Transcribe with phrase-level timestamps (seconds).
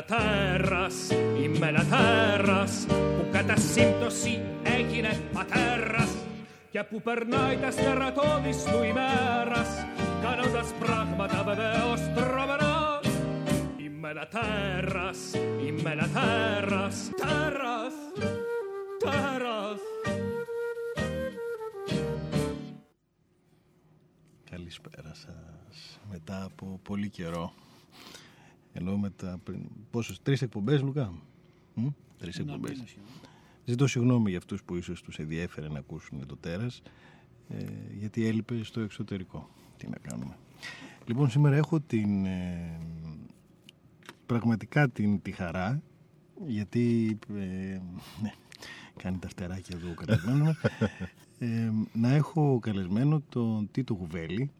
[0.00, 1.10] τέρας,
[1.42, 6.10] είμαι ένα τέρας που κατά σύμπτωση έγινε πατέρας.
[6.70, 9.68] Και που περνάει τα στερατώδης του ημέρας
[10.22, 13.00] κάνοντας πράγματα βεβαίως τρομερά.
[13.76, 15.18] Είμαι ένα τέρας,
[15.66, 17.94] είμαι ένα τέρας, τέρας,
[18.98, 19.80] τέρας.
[24.50, 26.00] Καλησπέρα σας.
[26.10, 27.52] Μετά από πολύ καιρό
[28.72, 31.12] ενώ μετά πριν πόσες, τρεις εκπομπές Λουκά;
[31.74, 31.86] Μ;
[32.18, 32.82] τρεις εκπομπές
[33.64, 36.82] Ζητώ συγγνώμη για αυτούς που ίσως τους ενδιέφερε να ακούσουν το τέρας
[37.48, 37.64] ε,
[37.98, 39.48] γιατί έλειπε στο εξωτερικό.
[39.76, 40.36] Τι να κάνουμε.
[41.06, 42.78] Λοιπόν, σήμερα έχω την, ε,
[44.26, 45.82] πραγματικά την, τη χαρά
[46.46, 47.80] γιατί ε,
[48.22, 48.32] ναι,
[48.96, 50.60] κάνει τα φτεράκια εδώ ο καλεσμένος
[51.38, 54.50] ε, να έχω καλεσμένο τον Τίτο Γουβέλη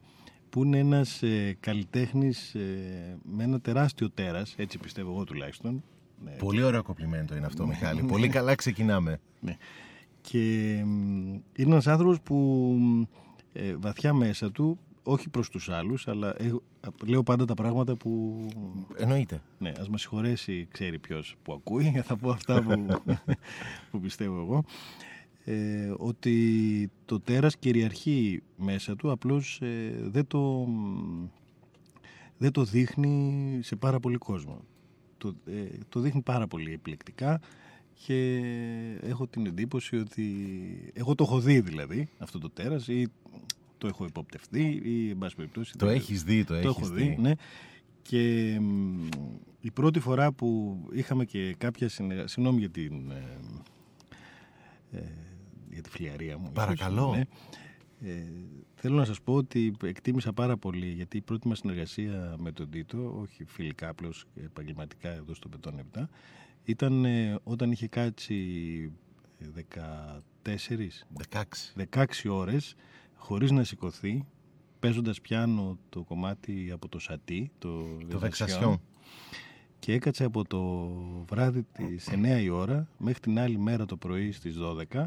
[0.52, 5.82] που είναι ένας ε, καλλιτέχνης ε, με ένα τεράστιο τέρας, έτσι πιστεύω εγώ τουλάχιστον,
[6.24, 6.30] ναι.
[6.30, 8.02] Πολύ ωραίο κοπλιμέντο είναι αυτό, Μιχάλη.
[8.02, 9.20] Πολύ καλά ξεκινάμε.
[9.40, 9.56] Ναι.
[10.20, 12.78] Και είναι ένας άνθρωπος που
[13.52, 16.36] ε, βαθιά μέσα του, όχι προς τους άλλους, αλλά
[17.06, 18.40] λέω πάντα τα πράγματα που...
[18.96, 19.42] Εννοείται.
[19.58, 22.86] Ναι, ας μας συγχωρέσει, ξέρει ποιος που ακούει, θα πω αυτά που,
[23.90, 24.64] που πιστεύω εγώ.
[25.44, 30.68] Ε, ότι το τέρας κυριαρχεί μέσα του, απλώς ε, δεν, το,
[32.38, 34.64] δεν το δείχνει σε πάρα πολύ κόσμο
[35.22, 37.40] το, ε, το δείχνει πάρα πολύ επιλεκτικά
[38.06, 38.40] και
[39.02, 40.26] έχω την εντύπωση ότι
[40.94, 43.08] εγώ το έχω δει δηλαδή αυτό το τέρας ή
[43.78, 47.16] το έχω υποπτευτεί ή εν πάση περιπτώσει το έχεις δει, το, το έχεις έχω δει,
[47.20, 47.32] ναι.
[48.02, 48.52] και
[49.60, 53.38] η πρώτη φορά που είχαμε και κάποια συνεργασία συγγνώμη για την ε,
[54.90, 55.02] ε,
[55.72, 57.24] για τη φλιαρία μου παρακαλώ ναι.
[58.04, 58.22] Ε,
[58.74, 62.70] θέλω να σας πω ότι εκτίμησα πάρα πολύ γιατί η πρώτη μας συνεργασία με τον
[62.70, 66.04] Τίτο, όχι φιλικά απλώς επαγγελματικά εδώ στο Πετών 7,
[66.64, 68.92] ήταν ε, όταν είχε κάτσει
[70.44, 70.50] 14,
[71.32, 71.42] 16.
[71.94, 72.74] 16 ώρες
[73.14, 74.24] χωρίς να σηκωθεί
[74.78, 78.80] παίζοντας πιάνο το κομμάτι από το σατί, το, το δεξασιόν
[79.78, 80.62] και έκατσε από το
[81.28, 84.56] βράδυ της 9 η ώρα μέχρι την άλλη μέρα το πρωί στις
[84.92, 85.04] 12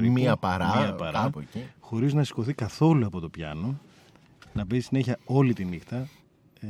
[0.00, 1.30] μία παρά, μία παρά
[1.80, 3.80] χωρίς να σηκωθεί καθόλου από το πιάνο,
[4.52, 6.08] να παίζει συνέχεια όλη τη νύχτα.
[6.60, 6.66] Ε,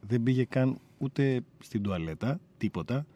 [0.00, 3.06] δεν πήγε καν ούτε στην τουαλέτα, τίποτα.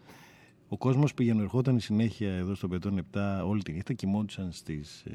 [0.69, 5.03] Ο κόσμος πήγαινε ερχόταν συνέχεια εδώ στο Πετών 7 όλη τη νύχτα, κοιμόντουσαν στις...
[5.07, 5.11] Ε,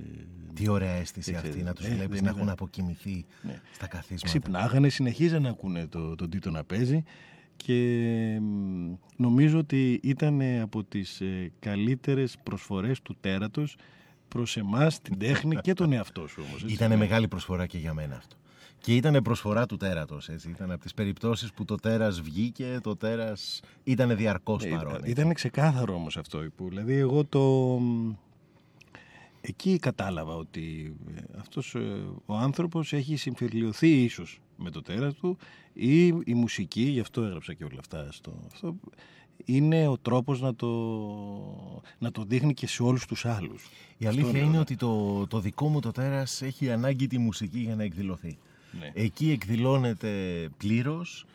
[0.54, 3.62] Τι ωραία αίσθηση αυτή, να τους ε, βλέπεις να έχουν αποκοιμηθεί ναι.
[3.74, 4.26] στα καθίσματα.
[4.26, 7.04] Ξυπνάγανε, συνεχίζαν να ακούνε το, τον Τίτο να παίζει
[7.56, 8.42] και
[9.16, 13.78] νομίζω ότι ήταν από τις ε, καλύτερες προσφορές του τέρατος
[14.30, 16.64] προς εμάς την τέχνη και τον εαυτό σου όμως.
[16.68, 18.36] Ήταν μεγάλη προσφορά και για μένα αυτό.
[18.82, 20.28] Και ήταν προσφορά του τέρατος.
[20.28, 25.02] Ήταν από τις περιπτώσεις που το τέρας βγήκε, το τέρας ήταν διαρκώς ε, παρόν.
[25.04, 26.44] Ήταν ξεκάθαρο όμως αυτό.
[26.58, 27.78] Δηλαδή, εγώ το.
[29.42, 31.80] Εκεί κατάλαβα ότι ε, αυτός ε,
[32.26, 35.38] ο άνθρωπος έχει συμφιλειωθεί ίσως με το τέρας του
[35.74, 38.76] ή η μουσική, γι' αυτό έγραψα και όλα αυτά στο, αυτό,
[39.46, 40.68] είναι ο τρόπος να το,
[41.98, 43.70] να το δείχνει και σε όλους τους άλλους.
[43.98, 47.76] Η αλήθεια είναι ότι το, το δικό μου το τέρας έχει ανάγκη τη μουσική για
[47.76, 48.38] να εκδηλωθεί.
[48.80, 48.92] Ναι.
[48.94, 50.10] Εκεί εκδηλώνεται
[50.58, 51.26] πλήρως.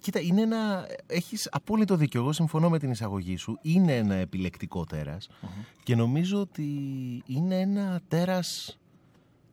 [0.00, 0.86] Κοίτα, είναι ένα...
[1.06, 2.20] έχεις απόλυτο δίκιο.
[2.20, 3.58] Εγώ συμφωνώ με την εισαγωγή σου.
[3.62, 4.86] Είναι ένα επιλεκτικό
[5.82, 6.64] και νομίζω ότι
[7.26, 8.78] είναι ένα τέρας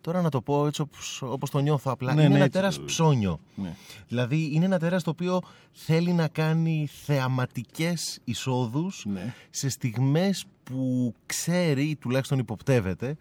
[0.06, 2.14] Τώρα να το πω έτσι όπως, όπως το νιώθω απλά.
[2.14, 3.40] Ναι, είναι ναι, ένα τέρας ψώνιο.
[3.56, 3.76] Ναι.
[4.08, 9.34] Δηλαδή είναι ένα τέρας το οποίο θέλει να κάνει θεαματικές εισόδους ναι.
[9.50, 13.18] σε στιγμές που ξέρει, τουλάχιστον υποπτεύεται,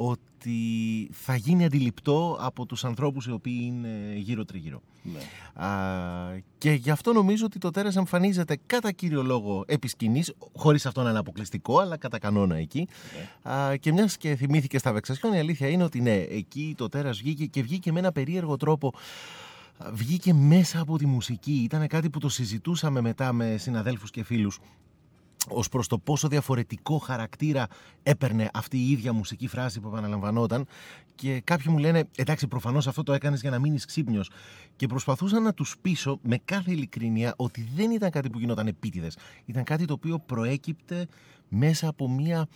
[0.00, 4.80] ότι θα γίνει αντιληπτό από τους ανθρώπους οι οποίοι είναι γύρω τριγύρω.
[5.02, 5.18] Ναι.
[5.64, 5.68] Α,
[6.58, 11.02] και γι' αυτό νομίζω ότι το τέρας εμφανίζεται κατά κύριο λόγο επί σκηνής, χωρίς αυτό
[11.02, 12.88] να είναι αποκλειστικό, αλλά κατά κανόνα εκεί.
[13.44, 13.52] Ναι.
[13.52, 17.18] Α, και μιας και θυμήθηκε στα Βεξασιόν, η αλήθεια είναι ότι ναι, εκεί το τέρας
[17.18, 18.92] βγήκε και βγήκε με ένα περίεργο τρόπο
[19.92, 21.60] βγήκε μέσα από τη μουσική.
[21.64, 24.60] Ήταν κάτι που το συζητούσαμε μετά με συναδέλφους και φίλους
[25.48, 27.66] ως προς το πόσο διαφορετικό χαρακτήρα
[28.02, 30.66] έπαιρνε αυτή η ίδια μουσική φράση που επαναλαμβανόταν.
[31.14, 34.30] Και κάποιοι μου λένε: Εντάξει, προφανώς αυτό το έκανες για να μείνεις ξύπνιος.
[34.76, 39.16] Και προσπαθούσα να τους πείσω με κάθε ειλικρίνεια ότι δεν ήταν κάτι που γινόταν επίτηδες.
[39.44, 41.06] Ήταν κάτι το οποίο προέκυπτε
[41.48, 42.48] μέσα από μια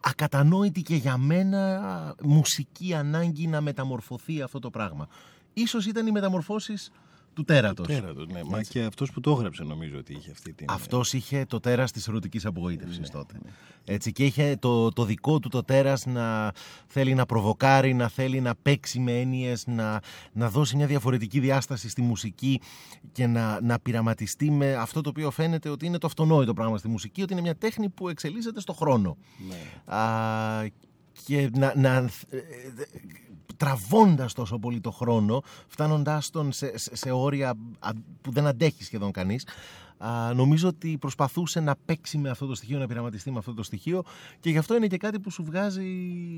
[0.00, 5.08] ακατανόητη και για μένα μουσική ανάγκη να μεταμορφωθεί αυτό το πράγμα.
[5.54, 6.90] Ίσως ήταν οι μεταμορφώσεις
[7.34, 7.86] του τέρατος.
[7.86, 8.40] Τέρατος, ναι.
[8.44, 10.66] Μα και αυτός που το έγραψε νομίζω ότι είχε αυτή την...
[10.70, 13.34] Αυτός είχε το τέρας της ερωτικής απογοήτευσης ναι, τότε.
[13.44, 13.50] Ναι.
[13.84, 16.52] Έτσι, και είχε το, το δικό του το τέρας να
[16.86, 20.00] θέλει να προβοκάρει, να θέλει να παίξει με έννοιες, να,
[20.32, 22.60] να δώσει μια διαφορετική διάσταση στη μουσική
[23.12, 26.88] και να, να πειραματιστεί με αυτό το οποίο φαίνεται ότι είναι το αυτονόητο πράγμα στη
[26.88, 29.16] μουσική, ότι είναι μια τέχνη που εξελίσσεται στο χρόνο.
[29.48, 29.94] Ναι.
[29.96, 30.70] Α,
[31.26, 32.10] και να, να
[33.56, 37.54] τραβώντας τόσο πολύ το χρόνο, φτάνοντάς τον σε, σε, όρια
[38.20, 39.46] που δεν αντέχει σχεδόν κανείς,
[40.06, 43.62] α, νομίζω ότι προσπαθούσε να παίξει με αυτό το στοιχείο, να πειραματιστεί με αυτό το
[43.62, 44.02] στοιχείο
[44.40, 45.84] και γι' αυτό είναι και κάτι που σου βγάζει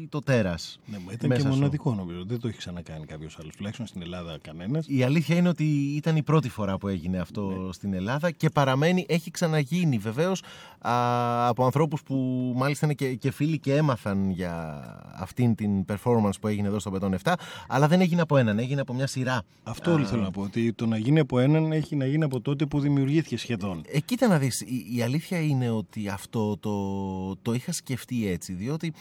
[0.08, 0.80] το τέρας.
[0.86, 2.24] Ναι, ήταν και μοναδικό νομίζω.
[2.24, 4.86] Δεν το έχει ξανακάνει κάποιος άλλος, τουλάχιστον στην Ελλάδα κανένας.
[4.88, 5.64] Η αλήθεια είναι ότι
[5.96, 7.72] ήταν η πρώτη φορά που έγινε αυτό ναι.
[7.72, 10.42] στην Ελλάδα και παραμένει, έχει ξαναγίνει βεβαίως
[11.48, 12.14] από ανθρώπους που
[12.56, 14.84] μάλιστα είναι και, και φίλοι και έμαθαν για
[15.14, 17.32] αυτήν την performance που έγινε εδώ στο Πετών 7,
[17.68, 19.42] αλλά δεν έγινε από έναν, έγινε από μια σειρά.
[19.62, 20.42] Αυτό α, θέλω να πω.
[20.42, 23.55] Ότι το να γίνει από έναν έχει να γίνει από τότε που δημιουργήθηκε σχεδόν.
[23.86, 24.64] Ε, κοίτα να δεις,
[24.96, 28.92] η, αλήθεια είναι ότι αυτό το, το είχα σκεφτεί έτσι, διότι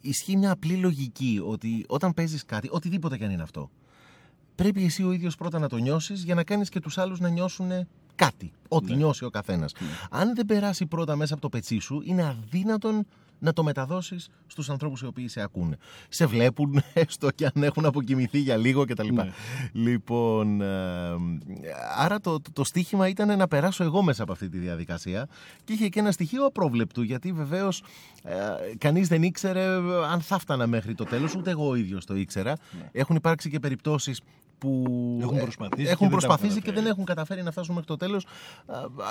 [0.00, 3.70] ισχύει μια απλή λογική ότι όταν παίζεις κάτι, οτιδήποτε και αν είναι αυτό,
[4.54, 7.28] πρέπει εσύ ο ίδιος πρώτα να το νιώσεις για να κάνεις και τους άλλους να
[7.28, 7.70] νιώσουν
[8.14, 8.96] κάτι, ό,τι ναι.
[8.96, 9.72] νιώσει ο καθένας.
[9.80, 9.86] Ναι.
[10.10, 13.06] Αν δεν περάσει πρώτα μέσα από το πετσί σου, είναι αδύνατον
[13.38, 15.76] να το μεταδώσεις στους ανθρώπους οι οποίοι σε ακούνε.
[16.08, 19.12] Σε βλέπουν, έστω και αν έχουν αποκοιμηθεί για λίγο κτλ.
[19.12, 19.30] Ναι.
[19.72, 20.66] Λοιπόν, ε,
[21.96, 25.28] άρα το, το, το στίχημα ήταν να περάσω εγώ μέσα από αυτή τη διαδικασία
[25.64, 27.82] και είχε και ένα στοιχείο απρόβλεπτου, γιατί βεβαίως
[28.22, 28.34] ε,
[28.78, 29.64] κανείς δεν ήξερε
[30.10, 32.56] αν θα φτάνα μέχρι το τέλος, ούτε εγώ ο ίδιος το ήξερα.
[32.78, 32.88] Ναι.
[32.92, 34.20] Έχουν υπάρξει και περιπτώσεις
[34.58, 37.96] που έχουν προσπαθήσει, έχουν και, προσπαθήσει δεν και δεν έχουν καταφέρει να φτάσουν μέχρι το
[37.96, 38.26] τέλος.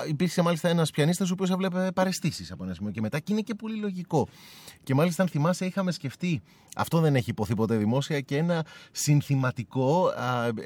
[0.07, 3.41] Υπήρξε μάλιστα ένας πιανίστας ο οποίος έβλεπε παρεστήσεις από ένα σημείο και μετά και είναι
[3.41, 4.27] και πολύ λογικό.
[4.83, 6.41] Και μάλιστα, αν θυμάσαι, είχαμε σκεφτεί,
[6.75, 10.11] αυτό δεν έχει υποθεί ποτέ δημόσια, και ένα συνθηματικό,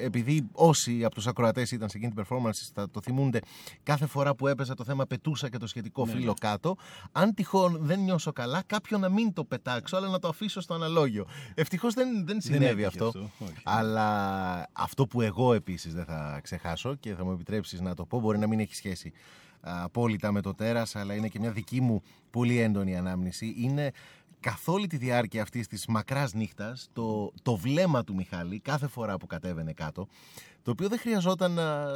[0.02, 3.40] επειδή όσοι από τους ακροατές ήταν σε εκείνη την performance θα το θυμούνται,
[3.82, 6.48] κάθε φορά που έπαιζα το θέμα πετούσα και το σχετικό ναι, φύλλο ναι.
[6.48, 6.76] κάτω.
[7.12, 10.74] Αν τυχόν δεν νιώσω καλά, κάποιο να μην το πετάξω, αλλά να το αφήσω στο
[10.74, 11.26] αναλόγιο.
[11.54, 13.06] Ευτυχώς δεν, δεν συνέβη αυτό.
[13.06, 13.30] αυτό.
[13.64, 18.20] Αλλά αυτό που εγώ επίσης δεν θα ξεχάσω και θα μου επιτρέψεις να το πω,
[18.20, 19.12] μπορεί να μην έχει σχέση
[19.60, 23.92] απόλυτα με το τέρας, αλλά είναι και μια δική μου πολύ έντονη ανάμνηση, είναι
[24.40, 29.16] καθ' όλη τη διάρκεια αυτής της μακράς νύχτας το, το βλέμμα του Μιχάλη κάθε φορά
[29.16, 30.08] που κατέβαινε κάτω
[30.62, 31.86] το οποίο δεν χρειαζόταν να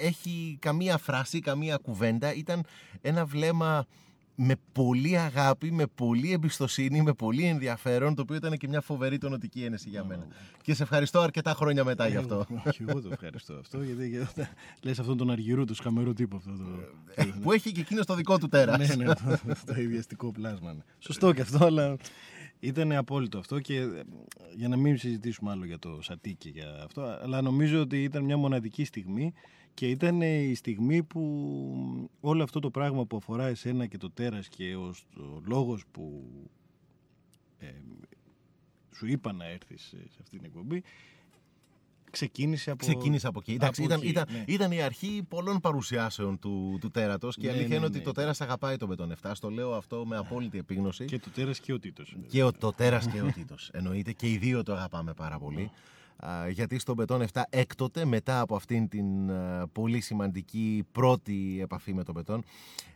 [0.00, 2.64] έχει καμία φράση, καμία κουβέντα ήταν
[3.00, 3.86] ένα βλέμμα
[4.34, 9.18] με πολύ αγάπη, με πολύ εμπιστοσύνη, με πολύ ενδιαφέρον, το οποίο ήταν και μια φοβερή
[9.18, 10.26] τονοτική ένεση για μένα.
[10.62, 12.46] Και σε ευχαριστώ αρκετά χρόνια μετά γι' αυτό.
[12.66, 14.26] Όχι, εγώ το ευχαριστώ αυτό, γιατί
[14.82, 16.50] λες αυτόν τον αργυρού, τους σκαμερού τύπο αυτό.
[16.50, 16.64] Το...
[17.14, 18.96] Ε, που έχει και εκείνος το δικό του τέρας.
[18.96, 19.14] ναι, ναι,
[19.66, 20.72] το ιδιαστικό πλάσμα.
[20.72, 20.80] Ναι.
[20.98, 21.96] Σωστό και αυτό, αλλά
[22.60, 24.02] ήταν απόλυτο αυτό και ε,
[24.56, 28.36] για να μην συζητήσουμε άλλο για το Σατίκι για αυτό, αλλά νομίζω ότι ήταν μια
[28.36, 29.32] μοναδική στιγμή
[29.80, 34.48] και ήταν η στιγμή που όλο αυτό το πράγμα που αφορά εσένα και το τέρας
[34.48, 36.22] και ο, ο λόγος που
[37.58, 37.66] ε,
[38.94, 40.82] σου είπα να έρθεις σε αυτή την εκπομπή
[42.10, 43.52] ξεκίνησε από, ξεκίνησε από εκεί.
[43.52, 44.44] Εντάξει, ήταν, ήταν, ναι.
[44.46, 47.98] ήταν η αρχή πολλών παρουσιάσεων του, του τέρατος και η ναι, αλήθεια ναι, είναι ότι
[47.98, 48.04] ναι.
[48.04, 49.32] το τέρας αγαπάει τον Μπετόν 7.
[49.40, 51.04] Το λέω αυτό με απόλυτη επίγνωση.
[51.04, 52.16] Και το τέρας και ο Τίτος.
[52.28, 53.70] Και ο, το τέρας και ο Τίτος.
[53.72, 55.70] Εννοείται και οι δύο το αγαπάμε πάρα πολύ
[56.50, 59.06] γιατί στον Πετών 7 έκτοτε μετά από αυτήν την
[59.72, 62.44] πολύ σημαντική πρώτη επαφή με τον Πετών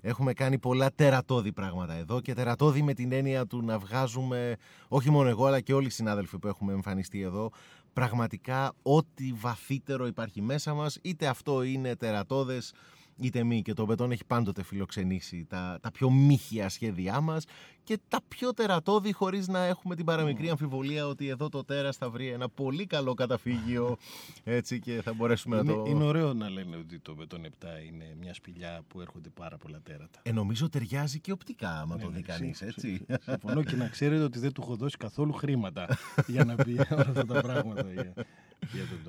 [0.00, 4.56] έχουμε κάνει πολλά τερατώδη πράγματα εδώ και τερατώδη με την έννοια του να βγάζουμε
[4.88, 7.50] όχι μόνο εγώ αλλά και όλοι οι συνάδελφοι που έχουμε εμφανιστεί εδώ
[7.92, 12.72] πραγματικά ό,τι βαθύτερο υπάρχει μέσα μας είτε αυτό είναι τερατώδες
[13.20, 17.44] είτε μη και το Μπετόν έχει πάντοτε φιλοξενήσει τα, τα πιο μύχια σχέδιά μας
[17.84, 22.10] και τα πιο τερατώδη χωρίς να έχουμε την παραμικρή αμφιβολία ότι εδώ το τέρας θα
[22.10, 23.96] βρει ένα πολύ καλό καταφύγιο
[24.44, 25.84] έτσι και θα μπορέσουμε είναι, να το...
[25.90, 29.80] Είναι ωραίο να λένε ότι το Μπετόν 7 είναι μια σπηλιά που έρχονται πάρα πολλά
[29.82, 30.20] τέρατα.
[30.22, 33.06] Ε, νομίζω ταιριάζει και οπτικά άμα ναι, το δει ναι, κανείς, έτσι.
[33.20, 35.88] Συμφωνώ και να ξέρετε ότι δεν του έχω δώσει καθόλου χρήματα
[36.26, 37.84] για να πει όλα αυτά τα πράγματα.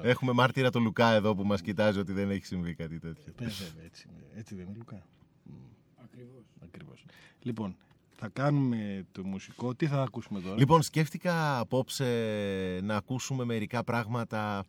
[0.02, 3.34] Έχουμε μάρτυρα το Λουκά εδώ που μας κοιτάζει ότι δεν έχει συμβεί κάτι τέτοιο.
[3.40, 5.06] Ε, βέβαια, έτσι, έτσι δεν είναι Λουκά.
[6.04, 6.44] Ακριβώς.
[6.64, 7.06] Ακριβώς.
[7.42, 7.76] Λοιπόν,
[8.16, 9.76] θα κάνουμε το μουσικό.
[9.76, 14.66] Τι θα ακούσουμε τώρα; Λοιπόν, σκέφτηκα απόψε να ακούσουμε μερικά πράγματα.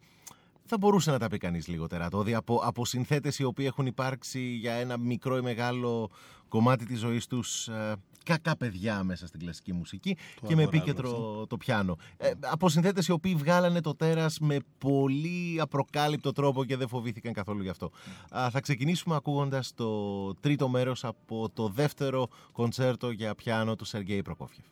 [0.68, 4.40] Θα μπορούσε να τα πει κανείς λίγο τερατώδη από, από συνθέτες οι οποίοι έχουν υπάρξει
[4.40, 6.11] για ένα μικρό ή μεγάλο
[6.49, 7.95] κομμάτι της ζωής τους ε,
[8.26, 10.16] κακά παιδιά μέσα στην κλασική μουσική
[10.47, 11.97] και με επίκεντρο το πιάνο.
[12.16, 17.33] Ε, από συνθέτες οι οποίοι βγάλανε το τέρας με πολύ απροκάλυπτο τρόπο και δεν φοβήθηκαν
[17.33, 17.90] καθόλου γι' αυτό.
[18.50, 24.64] θα ξεκινήσουμε ακούγοντας το τρίτο μέρος από το δεύτερο κοντσέρτο για πιάνο του Σεργέη Προκόφιεφ.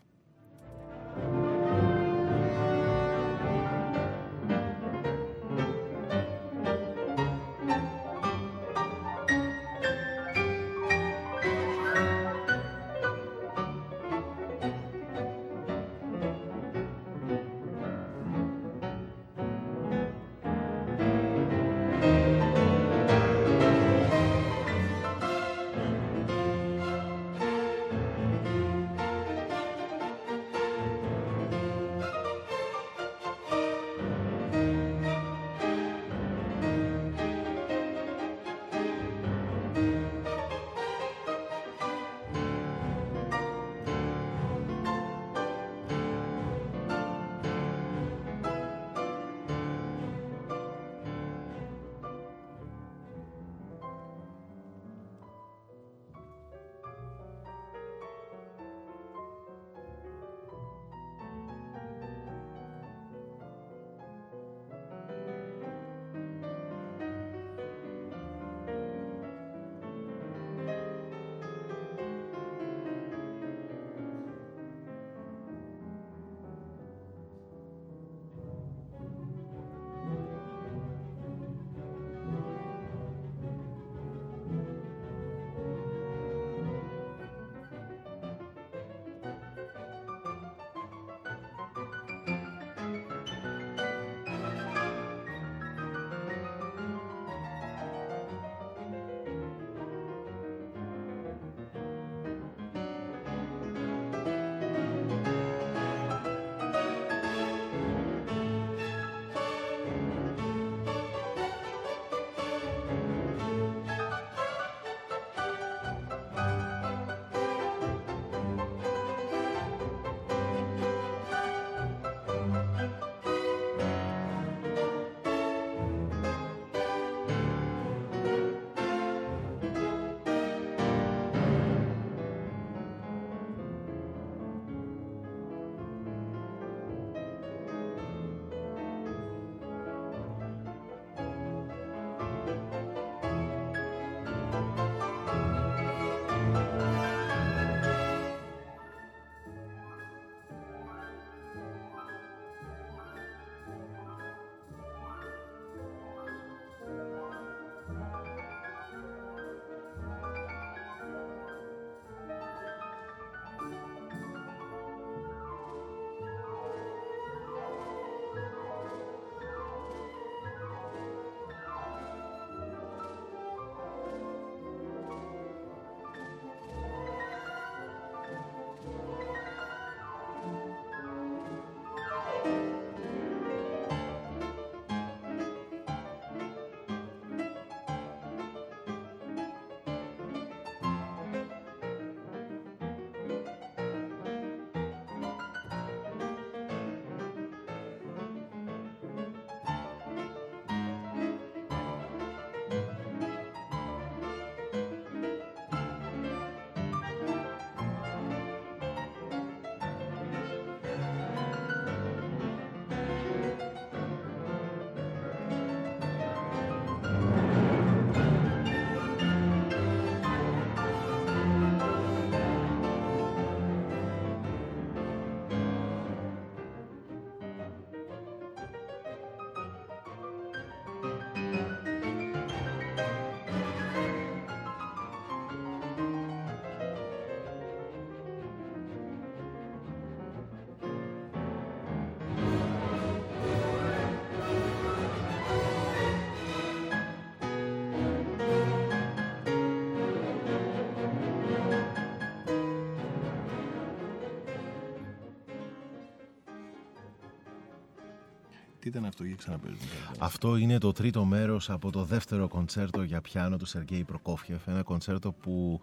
[258.84, 259.78] Τι ήταν αυτό, για ξαναπέζουμε.
[260.18, 264.66] Αυτό είναι το τρίτο μέρος από το δεύτερο κοντσέρτο για πιάνο του Σεργέη Προκόφιεφ.
[264.66, 265.80] Ένα κοντσέρτο που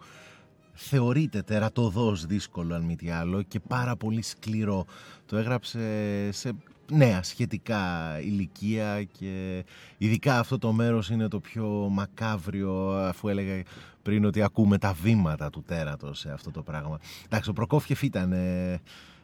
[0.72, 4.84] θεωρείται τερατοδός δύσκολο αν μη τι άλλο και πάρα πολύ σκληρό.
[5.26, 6.52] Το έγραψε σε
[6.90, 7.80] νέα σχετικά
[8.20, 9.64] ηλικία και
[9.98, 13.62] ειδικά αυτό το μέρος είναι το πιο μακάβριο αφού έλεγα
[14.02, 16.98] πριν ότι ακούμε τα βήματα του τέρατος σε αυτό το πράγμα.
[17.24, 18.34] Εντάξει, ο Προκόφιεφ ήταν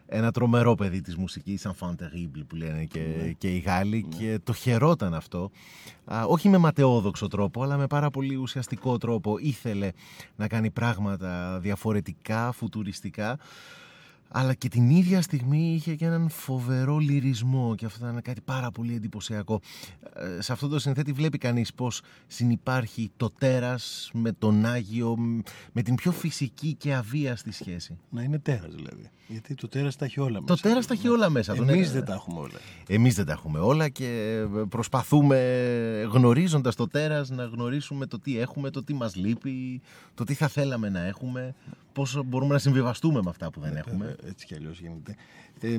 [0.09, 3.33] ένα τρομερό παιδί της μουσικής, σαν terrible που λένε και, ναι.
[3.33, 4.17] και οι Γάλλοι ναι.
[4.17, 5.51] και το χαιρόταν αυτό.
[6.27, 9.39] όχι με ματαιόδοξο τρόπο, αλλά με πάρα πολύ ουσιαστικό τρόπο.
[9.39, 9.91] Ήθελε
[10.37, 13.39] να κάνει πράγματα διαφορετικά, φουτουριστικά
[14.29, 18.71] αλλά και την ίδια στιγμή είχε και έναν φοβερό λυρισμό και αυτό ήταν κάτι πάρα
[18.71, 19.61] πολύ εντυπωσιακό.
[20.15, 25.17] Ε, σε αυτό το συνθέτη βλέπει κανείς πως συνυπάρχει το τέρας με τον Άγιο,
[25.73, 27.99] με την πιο φυσική και αβίαστη σχέση.
[28.11, 29.11] Να είναι τέρας δηλαδή.
[29.29, 30.55] Γιατί το τέρας τα έχει όλα μέσα.
[30.55, 31.55] Το τέρας τα έχει όλα μέσα.
[31.55, 32.59] Εμείς δεν τα έχουμε όλα.
[32.89, 35.39] Εμείς δεν τα έχουμε όλα και προσπαθούμε
[36.13, 39.81] γνωρίζοντας το τέρας να γνωρίσουμε το τι έχουμε, το τι μας λείπει,
[40.15, 41.55] το τι θα θέλαμε να έχουμε,
[41.93, 44.17] πώς μπορούμε να συμβιβαστούμε με αυτά που δεν έχουμε.
[44.23, 45.15] Έτσι κι αλλιώς γίνεται.
[45.61, 45.77] Ε,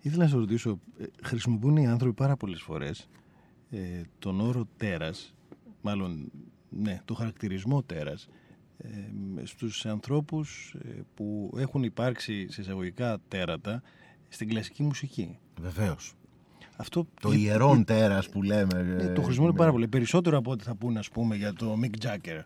[0.00, 3.08] ήθελα να σας ρωτήσω, ε, χρησιμοποιούν οι άνθρωποι πάρα πολλές φορές
[3.70, 5.34] ε, τον όρο τέρας,
[5.82, 6.30] μάλλον
[6.68, 8.28] ναι, το χαρακτηρισμό τέρας,
[9.42, 13.82] στους ανθρώπους ε, που έχουν υπάρξει σε εισαγωγικά τέρατα
[14.28, 16.14] στην κλασική μουσική; Βεβαίως.
[16.76, 18.96] Αυτό το ιερόν τέρας που λέμε.
[19.00, 19.88] Ε, το χρησιμοποιούν πάρα πολύ.
[19.88, 22.42] Περισσότερο από ό,τι θα πούνε ας πούμε, για το Mick Jagger.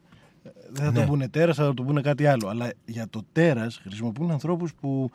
[0.70, 1.00] Δεν θα ναι.
[1.00, 2.48] το πούνε τέρας, θα το πούνε κάτι άλλο.
[2.48, 5.10] Αλλά για το τέρας χρησιμοποιούν ανθρώπους που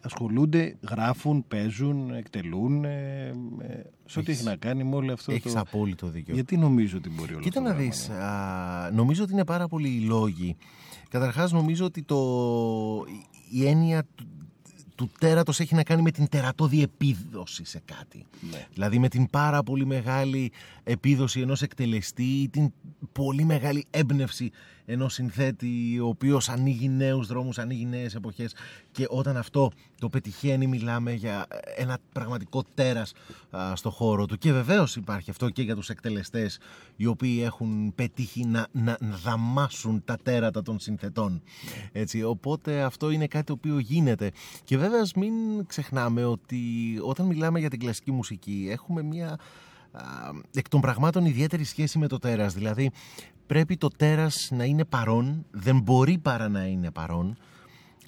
[0.00, 3.26] ασχολούνται, γράφουν, παίζουν, εκτελούν ε,
[3.58, 5.60] ε, σε ό,τι έχει να κάνει με όλο αυτό έχεις το...
[5.60, 6.34] απόλυτο δίκιο.
[6.34, 8.10] Γιατί νομίζω ότι μπορεί όλο Κοίτα να δεις,
[8.92, 10.56] νομίζω ότι είναι πάρα πολλοί οι λόγοι.
[11.08, 12.18] Καταρχάς νομίζω ότι το,
[13.50, 14.06] η έννοια
[15.00, 18.26] του τέρατος έχει να κάνει με την τερατώδη επίδοση σε κάτι.
[18.50, 18.66] Ναι.
[18.72, 20.52] Δηλαδή με την πάρα πολύ μεγάλη
[20.84, 22.72] επίδοση ενός εκτελεστή ή την
[23.12, 24.50] πολύ μεγάλη έμπνευση
[24.90, 28.54] ενός συνθέτη ο οποίος ανοίγει νέους δρόμους, ανοίγει νέες εποχές
[28.92, 33.12] και όταν αυτό το πετυχαίνει μιλάμε για ένα πραγματικό τέρας
[33.74, 36.58] στο χώρο του και βεβαίως υπάρχει αυτό και για τους εκτελεστές
[36.96, 41.42] οι οποίοι έχουν πετύχει να, να, να δαμάσουν τα τέρατα των συνθετών.
[41.92, 44.30] Έτσι, οπότε αυτό είναι κάτι το οποίο γίνεται
[44.64, 45.32] και βέβαια μην
[45.66, 46.60] ξεχνάμε ότι
[47.02, 49.38] όταν μιλάμε για την κλασική μουσική έχουμε μια
[50.54, 52.54] εκ των πραγμάτων ιδιαίτερη σχέση με το τέρας.
[52.54, 52.90] Δηλαδή
[53.50, 57.36] πρέπει το τέρας να είναι παρόν, δεν μπορεί παρά να είναι παρόν,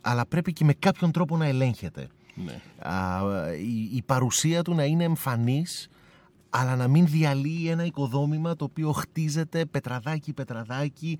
[0.00, 2.08] αλλά πρέπει και με κάποιον τρόπο να ελέγχεται.
[2.34, 2.60] Ναι.
[3.56, 5.88] η, η παρουσία του να είναι εμφανής,
[6.50, 11.18] αλλά να μην διαλύει ένα οικοδόμημα το οποίο χτίζεται πετραδάκι πετραδάκι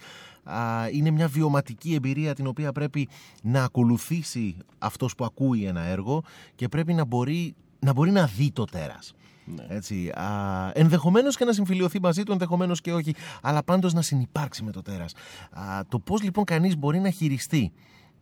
[0.92, 3.08] είναι μια βιωματική εμπειρία την οποία πρέπει
[3.42, 6.22] να ακολουθήσει αυτός που ακούει ένα έργο
[6.54, 9.66] και πρέπει να μπορεί να, μπορεί να δει το τέρας ναι.
[9.68, 14.64] Έτσι, α, ενδεχομένως και να συμφιλειωθεί μαζί του, ενδεχομένως και όχι, αλλά πάντως να συνεπάρξει
[14.64, 15.14] με το τέρας.
[15.50, 17.72] Α, το πώς λοιπόν κανείς μπορεί να χειριστεί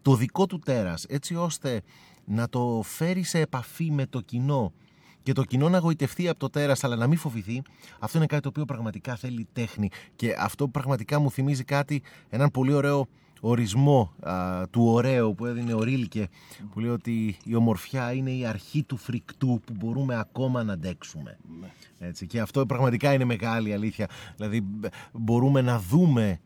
[0.02, 1.82] το δικό του τέρας έτσι ώστε
[2.24, 4.72] να το φέρει σε επαφή με το κοινό
[5.22, 7.62] και το κοινό να γοητευτεί από το τέρας, αλλά να μην φοβηθεί,
[7.98, 9.88] αυτό είναι κάτι το οποίο πραγματικά θέλει τέχνη.
[10.16, 13.06] Και αυτό πραγματικά μου θυμίζει κάτι, έναν πολύ ωραίο
[13.40, 14.12] ορισμό
[14.70, 16.28] του ωραίου που έδινε ο Ρίλκε
[16.72, 21.38] που λέει ότι η ομορφιά είναι η αρχή του φρικτού που μπορούμε ακόμα να αντέξουμε.
[21.60, 21.68] Ναι.
[21.98, 24.08] Έτσι, και αυτό πραγματικά είναι μεγάλη αλήθεια.
[24.36, 24.66] Δηλαδή
[25.12, 26.40] μπορούμε να δούμε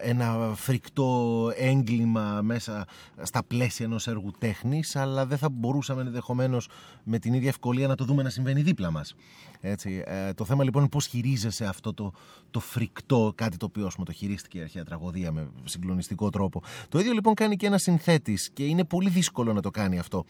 [0.00, 2.86] ένα φρικτό έγκλημα μέσα
[3.22, 6.68] στα πλαίσια ενός έργου τέχνης αλλά δεν θα μπορούσαμε ενδεχομένως
[7.04, 9.14] με την ίδια ευκολία να το δούμε να συμβαίνει δίπλα μας.
[9.60, 12.12] Έτσι, ε, το θέμα λοιπόν είναι πώς χειρίζεσαι αυτό το,
[12.50, 16.62] το φρικτό, κάτι το οποίο το χειρίστηκε η αρχαία τραγωδία με συγκλονιστικό τρόπο.
[16.88, 20.24] Το ίδιο λοιπόν κάνει και ένας συνθέτης και είναι πολύ δύσκολο να το κάνει αυτό.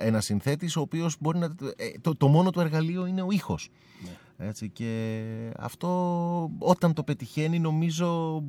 [0.00, 1.54] Ένας συνθέτης ο οποίος μπορεί να...
[1.76, 3.68] Ε, το, το μόνο του εργαλείο είναι ο ήχος.
[4.04, 4.46] Ναι.
[4.48, 8.42] Έτσι, και αυτό όταν το πετυχαίνει νομίζω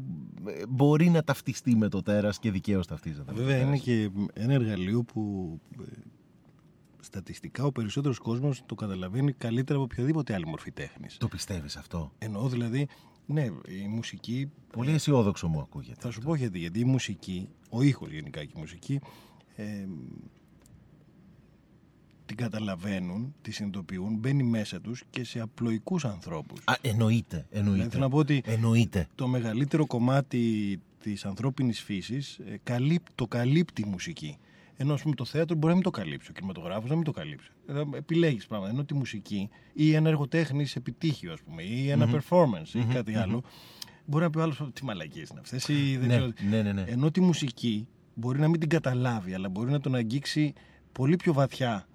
[0.69, 3.33] μπορεί να ταυτιστεί με το τέρας και δικαίως ταυτίζεται.
[3.33, 5.83] Βέβαια είναι και ένα εργαλείο που ε,
[7.01, 11.17] στατιστικά ο περισσότερος κόσμος το καταλαβαίνει καλύτερα από οποιαδήποτε άλλη μορφή τέχνης.
[11.17, 12.87] Το πιστεύεις αυτό; Εννοώ δηλαδή,
[13.25, 13.43] ναι,
[13.83, 14.51] η μουσική...
[14.71, 15.95] Πολύ αισιόδοξο μου ακούγεται.
[15.99, 18.99] Θα σου πω γιατί, γιατί η μουσική, ο ήχος γενικά και η μουσική,
[19.55, 19.85] ε,
[22.25, 26.61] την καταλαβαίνουν, τη συνειδητοποιούν, μπαίνει μέσα τους και σε απλοϊκούς ανθρώπους.
[26.65, 27.73] Α, εννοείται, εννοείται.
[27.73, 29.07] Δηλαδή, θέλω να πω ότι εννοείται.
[29.15, 34.37] το μεγαλύτερο κομμάτι της ανθρώπινης φύσης ε, το καλύπτει η μουσική.
[34.77, 37.51] Ενώ πούμε, το θέατρο μπορεί να μην το καλύψει, ο κινηματογράφος να μην το καλύψει.
[37.67, 38.71] Ε, Επιλέγεις πράγματα.
[38.71, 43.43] Ενώ τη μουσική ή ένα εργοτέχνη επιτύχιο, ας πούμε, ή ενα performance ή κάτι άλλο,
[44.05, 45.69] μπορεί να πει ο άλλος τι μαλακίες είναι αυτές.
[45.69, 46.17] Ναι,
[46.49, 46.83] ναι, ναι, ναι.
[46.87, 50.53] Ενώ τη μουσική μπορεί να μην την καταλάβει, αλλά μπορεί να τον αγγίξει
[50.91, 51.87] πολύ πιο βαθιά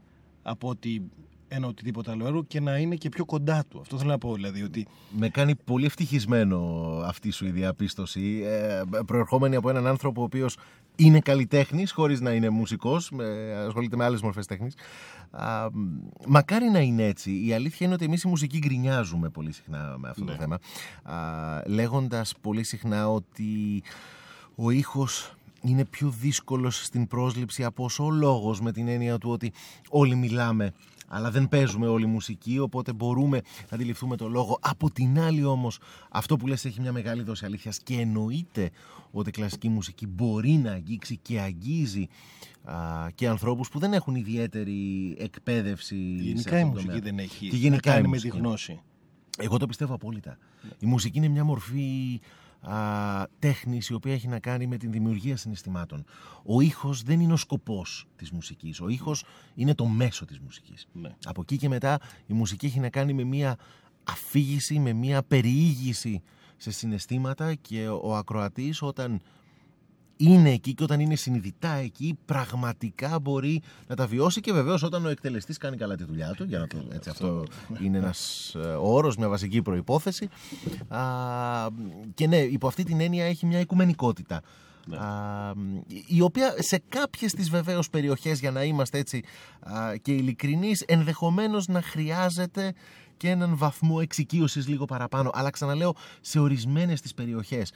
[0.42, 1.10] από ότι
[1.48, 3.80] ένα οτιδήποτε άλλο έργο και να είναι και πιο κοντά του.
[3.80, 4.35] Αυτό θέλω να πω.
[4.35, 4.87] Δηλαδή, ότι...
[5.11, 6.59] Με κάνει πολύ ευτυχισμένο
[7.04, 8.42] αυτή σου η διαπίστωση.
[8.44, 10.56] Ε, προερχόμενη από έναν άνθρωπο ο οποίος
[10.96, 13.12] είναι καλλιτέχνης, χωρίς να είναι μουσικός,
[13.66, 14.74] ασχολείται με άλλες μορφές τέχνης.
[16.26, 17.46] Μακάρι να είναι έτσι.
[17.46, 20.38] Η αλήθεια είναι ότι εμείς οι μουσικοί γκρινιάζουμε πολύ συχνά με αυτό το ναι.
[20.38, 20.59] θέμα.
[21.66, 23.82] Λέγοντας πολύ συχνά ότι
[24.54, 29.30] ο ήχος είναι πιο δύσκολος στην πρόσληψη από όσο ο λόγος με την έννοια του
[29.30, 29.52] ότι
[29.88, 30.72] όλοι μιλάμε
[31.09, 33.40] αλλά δεν παίζουμε όλη μουσική, οπότε μπορούμε
[33.71, 34.59] να αντιληφθούμε το λόγο.
[34.61, 35.79] Από την άλλη όμως,
[36.11, 38.71] αυτό που λες έχει μια μεγάλη δόση αλήθειας και εννοείται
[39.11, 42.07] ότι η κλασική μουσική μπορεί να αγγίξει και αγγίζει
[42.64, 42.75] α,
[43.14, 45.97] και ανθρώπους που δεν έχουν ιδιαίτερη εκπαίδευση.
[45.97, 48.81] Γενικά η μουσική δεν έχει και γενικά να κάνει με τη γνώση.
[49.38, 50.38] Εγώ το πιστεύω απόλυτα.
[50.79, 52.21] Η μουσική είναι μια μορφή
[52.66, 56.05] α, τέχνης η οποία έχει να κάνει με την δημιουργία συναισθημάτων.
[56.44, 58.81] Ο ήχος δεν είναι ο σκοπός της μουσικής.
[58.81, 59.24] Ο ήχος
[59.55, 60.87] είναι το μέσο της μουσικής.
[60.92, 61.16] Ναι.
[61.24, 63.57] Από εκεί και μετά η μουσική έχει να κάνει με μια
[64.05, 66.22] αφήγηση, με μια περιήγηση
[66.57, 69.20] σε συναισθήματα και ο ακροατής όταν
[70.16, 75.07] είναι εκεί και όταν είναι συνειδητά εκεί, πραγματικά μπορεί να τα βιώσει και βεβαίως όταν
[75.07, 76.44] ο εκτελεστής κάνει καλά τη δουλειά του.
[76.44, 77.44] Για να το, έτσι, αυτό
[77.83, 80.29] είναι ένας ε, όρος, μια βασική προπόθεση.
[82.14, 84.42] Και ναι, υπό αυτή την έννοια έχει μια οικουμενικότητα.
[84.88, 84.96] Ναι.
[86.07, 89.22] η οποία σε κάποιες τις βεβαίως περιοχές για να είμαστε έτσι
[90.02, 92.72] και ειλικρινείς ενδεχομένως να χρειάζεται
[93.16, 95.31] και έναν βαθμό εξοικείωσης λίγο παραπάνω.
[95.35, 97.72] Αλλά ξαναλέω, σε ορισμένες τις περιοχές.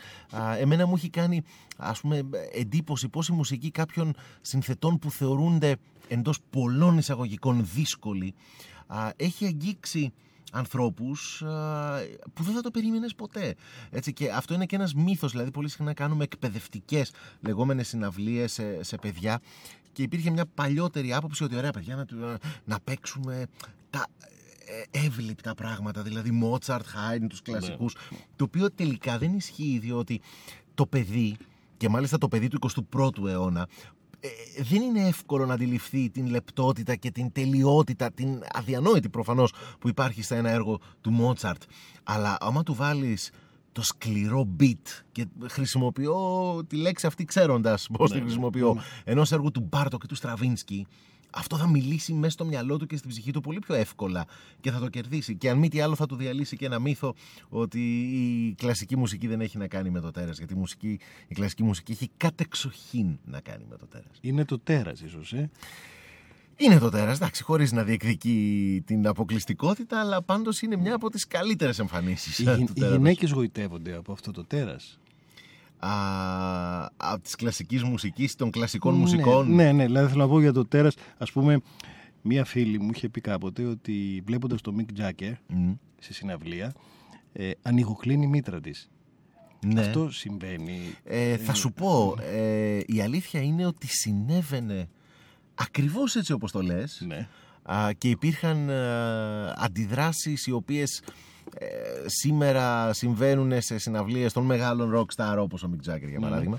[0.59, 1.43] Εμένα μου έχει κάνει
[1.77, 2.23] ας πούμε,
[2.53, 5.77] εντύπωση πώς η μουσική κάποιων συνθετών που θεωρούνται
[6.09, 8.35] εντός πολλών εισαγωγικών δύσκολοι
[9.17, 10.13] έχει αγγίξει
[10.53, 11.43] ανθρώπους
[12.35, 13.55] που δεν θα το περίμενες ποτέ.
[13.91, 18.83] Έτσι, και αυτό είναι και ένας μύθος, δηλαδή πολύ συχνά κάνουμε εκπαιδευτικές λεγόμενες συναυλίες σε,
[18.83, 19.41] σε παιδιά
[19.93, 22.07] και υπήρχε μια παλιότερη άποψη ότι ωραία παιδιά να,
[22.65, 23.47] να παίξουμε
[23.91, 24.07] τα
[24.91, 27.97] εύληπτα πράγματα, δηλαδή Μότσαρτ, Χάιν, τους κλασικούς,
[28.37, 30.21] το οποίο τελικά δεν ισχύει διότι
[30.75, 31.37] το παιδί,
[31.77, 32.59] και μάλιστα το παιδί του
[32.93, 33.69] 21ου αιώνα,
[34.21, 34.29] ε,
[34.63, 40.23] δεν είναι εύκολο να αντιληφθεί την λεπτότητα και την τελειότητα, την αδιανόητη προφανώς που υπάρχει
[40.23, 41.63] σε ένα έργο του Μότσαρτ.
[42.03, 43.31] Αλλά άμα του βάλεις
[43.73, 46.15] το σκληρό beat και χρησιμοποιώ
[46.67, 48.81] τη λέξη αυτή ξέροντας πώς ναι, τη ναι, χρησιμοποιώ ναι.
[49.05, 50.87] ενός έργου του Μπάρτο και του Στραβίνσκι
[51.31, 54.27] αυτό θα μιλήσει μέσα στο μυαλό του και στην ψυχή του πολύ πιο εύκολα
[54.61, 55.37] και θα το κερδίσει.
[55.37, 57.15] Και αν μη τι άλλο θα του διαλύσει και ένα μύθο
[57.49, 60.39] ότι η κλασική μουσική δεν έχει να κάνει με το τέρας.
[60.39, 64.19] Γιατί η, μουσική, η κλασική μουσική έχει κατεξοχήν να κάνει με το τέρας.
[64.21, 65.51] Είναι το τέρας ίσως, ε;
[66.57, 71.27] Είναι το τέρας, εντάξει, χωρίς να διεκδικεί την αποκλειστικότητα, αλλά πάντως είναι μια από τις
[71.27, 72.39] καλύτερες εμφανίσεις.
[72.39, 74.99] Οι, οι γυναίκες γοητεύονται από αυτό το τέρας
[75.81, 79.55] α, από της κλασικής μουσικής, των κλασικών ναι, μουσικών.
[79.55, 81.61] Ναι, ναι, δηλαδή θέλω να πω για το τέρας, ας πούμε,
[82.23, 85.77] μία φίλη μου είχε πει κάποτε ότι βλέποντας το Mick Jagger mm.
[85.99, 86.73] σε συναυλία,
[87.33, 88.91] ε, ανοιγοκλίνει η μήτρα της.
[89.67, 89.81] Ναι.
[89.81, 90.79] Αυτό συμβαίνει.
[91.05, 94.89] Ε, θα σου πω, ε, η αλήθεια είναι ότι συνέβαινε
[95.55, 97.29] ακριβώς έτσι όπως το λες ναι.
[97.99, 101.03] και υπήρχαν α, αντιδράσεις οι οποίες
[101.59, 101.67] ε,
[102.07, 106.29] σήμερα συμβαίνουν σε συναυλίες των μεγάλων rockstar όπως ο Mick Jagger για ναι.
[106.29, 106.59] παράδειγμα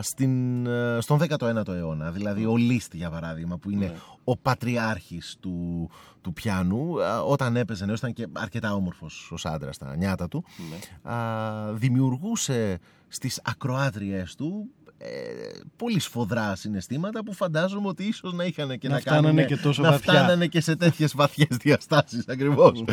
[0.00, 3.94] στην, ε, στον 19ο αιώνα δηλαδή ο Liszt για παράδειγμα που είναι ναι.
[4.24, 5.88] ο πατριάρχης του,
[6.20, 6.94] του πιάνου
[7.26, 11.12] όταν έπαιζε νέος ήταν και αρκετά όμορφος ως άντρας στα νιάτα του ναι.
[11.72, 15.08] δημιουργούσε στις ακροάτριές του ε,
[15.76, 19.82] πολύ σφοδρά συναισθήματα που φαντάζομαι ότι ίσως να είχαν και να, να κάνουν, και τόσο
[19.82, 22.84] να φτάνανε και σε τέτοιες βαθιές διαστάσεις ακριβώς.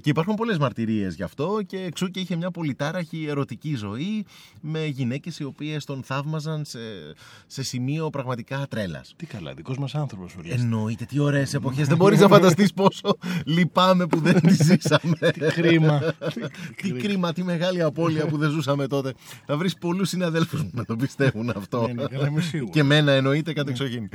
[0.00, 4.26] και υπάρχουν πολλές μαρτυρίες γι' αυτό και εξού και είχε μια πολυτάραχη ερωτική ζωή
[4.60, 6.78] με γυναίκες οι οποίες τον θαύμαζαν σε,
[7.46, 9.14] σε σημείο πραγματικά τρέλας.
[9.16, 10.36] Τι καλά, δικός μας άνθρωπος.
[10.44, 11.88] Εννοείται, τι ωραίες εποχές.
[11.88, 15.16] δεν μπορείς να φανταστείς πόσο λυπάμαι που δεν τη ζήσαμε.
[15.32, 16.14] τι κρίμα.
[16.82, 19.14] τι κρίμα, τι μεγάλη απώλεια που δεν ζούσαμε τότε.
[19.46, 21.86] Θα βρεις πολλούς συναδέλφους να το πιστεύουν αυτό.
[21.86, 24.08] Ναι, ναι, και μένα εννοείται κατεξοχήν.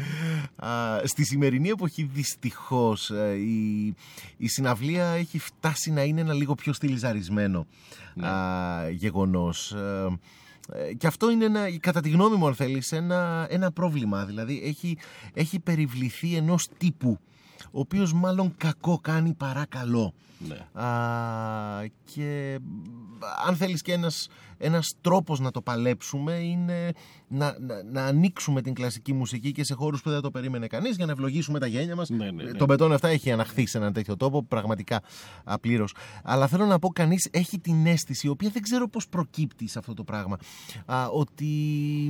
[1.04, 3.96] Στη σημερινή εποχή δυστυχώς ε, η,
[4.38, 7.66] η συναυλία έχει φτάσει να είναι ένα λίγο πιο στυλιζαρισμένο
[8.14, 8.28] ναι.
[8.92, 9.72] γεγονός.
[9.72, 10.20] Ε,
[10.72, 14.26] ε, και αυτό είναι ένα, κατά τη γνώμη μου αν θέλεις, ένα, ένα πρόβλημα.
[14.26, 14.98] Δηλαδή έχει,
[15.34, 17.20] έχει περιβληθεί ενός τύπου
[17.72, 20.14] ο οποίος μάλλον κακό κάνει παρά καλό.
[20.48, 20.82] Ναι.
[20.82, 22.60] Α, και
[23.48, 24.28] αν θέλεις και ένας,
[24.58, 26.92] ένας τρόπος να το παλέψουμε είναι
[27.28, 30.96] να, να, να, ανοίξουμε την κλασική μουσική και σε χώρους που δεν το περίμενε κανείς
[30.96, 32.10] για να ευλογήσουμε τα γένια μας.
[32.10, 32.52] Ναι, ναι, ναι.
[32.52, 35.02] Το μπετόν αυτά έχει αναχθεί σε έναν τέτοιο τόπο, πραγματικά
[35.44, 35.96] απλήρως.
[36.24, 39.80] Αλλά θέλω να πω κανείς έχει την αίσθηση, η οποία δεν ξέρω πώς προκύπτει σε
[39.80, 40.38] αυτό το πράγμα,
[40.86, 41.48] α, ότι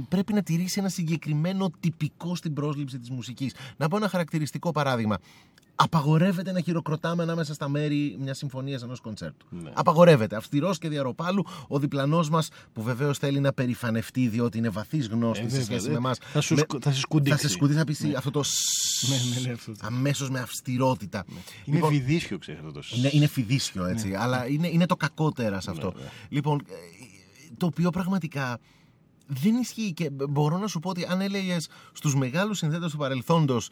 [0.09, 3.55] πρέπει να τηρήσει ένα συγκεκριμένο τυπικό στην πρόσληψη της μουσικής.
[3.77, 5.17] Να πω ένα χαρακτηριστικό παράδειγμα.
[5.75, 9.45] Απαγορεύεται να χειροκροτάμε ανάμεσα στα μέρη μιας συμφωνίας ενός κοντσέρτου.
[9.49, 9.71] Ναι.
[9.73, 10.35] Απαγορεύεται.
[10.35, 15.53] Αυστηρός και διαρροπάλου ο διπλανός μας, που βεβαίως θέλει να περηφανευτεί διότι είναι βαθύς γνώστης
[15.53, 16.17] ε, σε σχέση με εμάς.
[16.17, 17.41] Θα, σου, θα σε σκουντίξει.
[17.41, 18.13] Θα σε σκουντίξει, θα πεις ναι.
[18.17, 18.43] αυτό το.
[19.09, 21.23] Ναι, ναι, ναι, αμέσως με αυστηρότητα.
[21.27, 21.35] Ναι.
[21.65, 22.81] Είναι λοιπόν, φιδίσιο, ξέρετε το.
[22.95, 24.07] Είναι, είναι φιδίσιο έτσι.
[24.07, 24.17] Ναι.
[24.17, 25.93] Αλλά είναι, είναι το κακότερα σε αυτό.
[26.29, 26.73] Λοιπόν, ε,
[27.57, 28.59] το οποίο πραγματικά
[29.27, 33.69] δεν ισχύει και μπορώ να σου πω ότι αν έλεγες στους μεγάλους συνθέτες του παρελθόντος,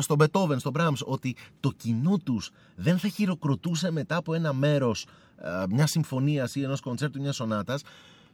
[0.00, 5.06] στον Μπετόβεν, στον Μπραμ, ότι το κοινό τους δεν θα χειροκροτούσε μετά από ένα μέρος
[5.70, 7.82] μιας συμφωνίας ή ενός κοντσέρτου μιας σονάτας,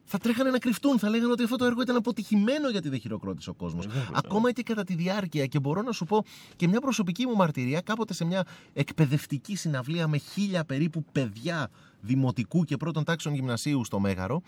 [0.04, 0.98] θα τρέχανε να κρυφτούν.
[0.98, 3.84] Θα λέγανε ότι αυτό το έργο ήταν αποτυχημένο γιατί δεν χειροκρότησε ο κόσμος.
[3.84, 5.46] Ε, Ακόμα και κατά τη διάρκεια.
[5.46, 6.24] Και μπορώ να σου πω
[6.56, 12.64] και μια προσωπική μου μαρτυρία, κάποτε σε μια εκπαιδευτική συναυλία με χίλια περίπου παιδιά δημοτικού
[12.64, 14.42] και πρώτων τάξεων γυμνασίου στο Μέγαρο,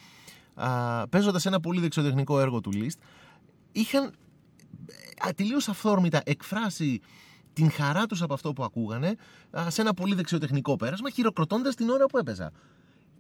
[1.10, 2.98] παίζοντας ένα πολύ δεξιοτεχνικό έργο του Λίστ,
[3.72, 4.12] είχαν
[5.36, 7.00] τελείω αυθόρμητα εκφράσει
[7.52, 9.16] την χαρά τους από αυτό που ακούγανε
[9.68, 12.52] σε ένα πολύ δεξιοτεχνικό πέρασμα, χειροκροτώντας την ώρα που έπαιζα.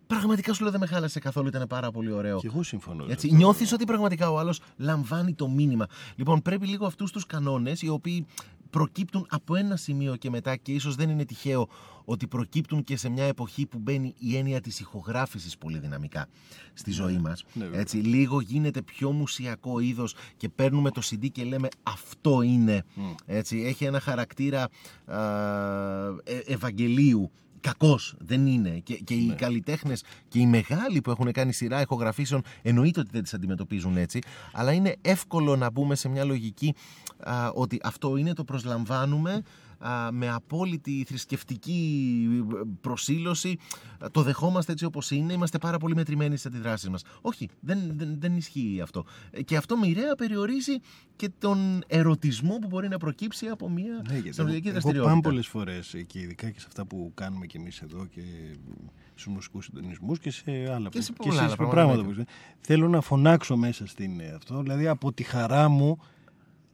[0.06, 2.38] Πραγματικά σου λέω δεν με χάλασε καθόλου, ήταν πάρα πολύ ωραίο.
[2.38, 3.06] Και εγώ συμφωνώ.
[3.08, 5.86] Έτσι, νιώθεις ότι πραγματικά ο άλλος λαμβάνει το μήνυμα.
[6.16, 8.26] Λοιπόν, πρέπει λίγο αυτούς τους κανόνες, οι οποίοι
[8.70, 11.68] προκύπτουν από ένα σημείο και μετά και ίσως δεν είναι τυχαίο
[12.04, 16.26] ότι προκύπτουν και σε μια εποχή που μπαίνει η έννοια της ηχογράφησης πολύ δυναμικά
[16.74, 17.44] στη ναι, ζωή μας.
[17.52, 22.84] Ναι, Έτσι, λίγο γίνεται πιο μουσιακό είδος και παίρνουμε το CD και λέμε αυτό είναι.
[23.26, 24.68] Έτσι, έχει ένα χαρακτήρα
[26.24, 27.30] ε, Ευαγγελίου
[27.66, 28.14] κακός.
[28.18, 28.70] Δεν είναι.
[28.84, 29.34] Και, και οι ναι.
[29.34, 34.18] καλλιτέχνες και οι μεγάλοι που έχουν κάνει σειρά ηχογραφήσεων εννοείται ότι δεν τις αντιμετωπίζουν έτσι.
[34.52, 36.74] Αλλά είναι εύκολο να μπούμε σε μια λογική
[37.54, 39.42] ότι αυτό είναι, το προσλαμβάνουμε
[40.10, 42.28] με απόλυτη θρησκευτική
[42.80, 43.58] προσήλωση.
[44.10, 45.32] Το δεχόμαστε έτσι όπως είναι.
[45.32, 47.02] Είμαστε πάρα πολύ μετρημένοι στις αντιδράσεις μας.
[47.20, 49.04] Όχι, δεν, δεν, δεν ισχύει αυτό.
[49.44, 50.72] Και αυτό μοιραία περιορίζει
[51.16, 54.90] και τον ερωτισμό που μπορεί να προκύψει από μια ναι, δραστηριότητα.
[54.94, 58.22] Εγώ πάμε πολλές φορές και ειδικά και σε αυτά που κάνουμε κι εμείς εδώ και
[59.14, 61.94] στους μουσικούς συντονισμούς και σε άλλα, και σε πολλά άλλα πράγματα.
[61.94, 62.24] πράγματα.
[62.60, 65.98] Θέλω να φωνάξω μέσα στην αυτό, δηλαδή από τη χαρά μου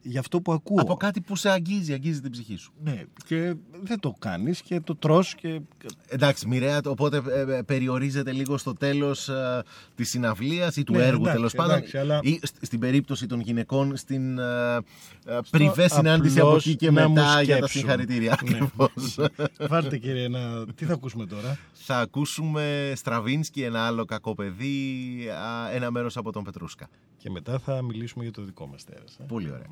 [0.03, 0.81] για αυτό που ακούω.
[0.81, 2.73] Από κάτι που σε αγγίζει, αγγίζει την ψυχή σου.
[2.83, 5.61] Ναι, και δεν το κάνεις και το τρως και...
[6.07, 9.63] Εντάξει, μοιραία, οπότε ε, ε, περιορίζεται λίγο στο τέλος ε,
[9.95, 11.83] της συναυλίας ή του ναι, έργου τέλος πάντων.
[11.99, 12.19] αλλά...
[12.23, 14.77] Ή στην περίπτωση των γυναικών στην ε,
[15.49, 18.37] πριβέ συνάντηση από εκεί και μετά για τα συγχαρητήρια.
[18.49, 18.59] Ναι.
[19.69, 20.65] Βάλτε κύριε, ένα...
[20.75, 24.83] τι θα ακούσουμε τώρα; Θα ακούσουμε Στραβίνσκι, ένα άλλο κακό παιδί,
[25.73, 26.87] ένα μέρος από τον Πετρούσκα.
[27.17, 29.17] Και μετά θα μιλήσουμε για το δικό μας τέρας.
[29.27, 29.67] Πολύ ωραία.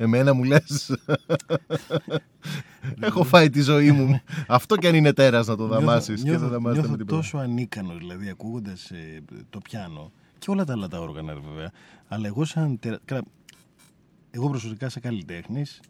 [0.00, 0.96] Εμένα μου λες.
[3.00, 4.20] Έχω φάει τη ζωή μου.
[4.46, 8.28] Αυτό και αν είναι τέρας να το δαμάσεις Νιώθω, και νιώθω, νιώθω τόσο ανίκανος Δηλαδή
[8.28, 10.12] ακούγοντας ε, το πιάνο.
[10.38, 11.70] Και όλα τα άλλα τα όργανα βέβαια.
[12.08, 12.98] Αλλά εγώ σαν τερα...
[14.30, 15.80] Εγώ προσωπικά σαν καλλιτέχνης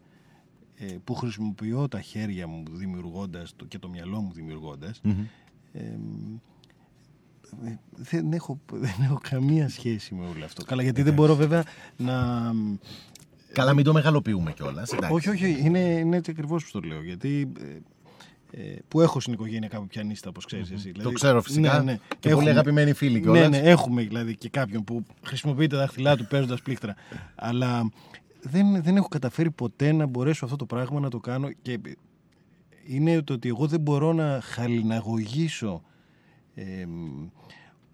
[0.74, 5.00] ε, Που χρησιμοποιώ τα χέρια μου δημιουργώντας το, Και το μυαλό μου δημιουργώντας
[5.72, 5.98] ε,
[7.96, 10.64] δεν έχω, δεν έχω καμία σχέση με όλο αυτό.
[10.64, 11.64] Καλά, γιατί δεν μπορώ βέβαια
[11.96, 12.52] να,
[13.52, 14.92] Καλά, μην το μεγαλοποιούμε κιόλας.
[15.10, 17.02] Όχι, όχι, είναι, είναι έτσι ακριβώς που το λέω.
[17.02, 17.76] Γιατί ε,
[18.50, 20.90] ε, που έχω στην οικογένεια κάποιο πιανίστα, όπως ξέρεις εσύ.
[20.90, 21.78] Δηλαδή, το ξέρω φυσικά.
[21.78, 21.98] Ναι, ναι.
[22.08, 23.48] Και έχουμε, πολύ αγαπημένοι φίλοι κιόλας.
[23.48, 26.94] Ναι, ναι, έχουμε δηλαδή και κάποιον που χρησιμοποιεί τα δάχτυλά του παίζοντας πλήκτρα.
[27.34, 27.90] Αλλά
[28.40, 31.50] δεν, δεν έχω καταφέρει ποτέ να μπορέσω αυτό το πράγμα να το κάνω.
[31.62, 31.78] Και
[32.86, 35.82] είναι το ότι εγώ δεν μπορώ να χαλιναγωγήσω
[36.54, 36.86] ε,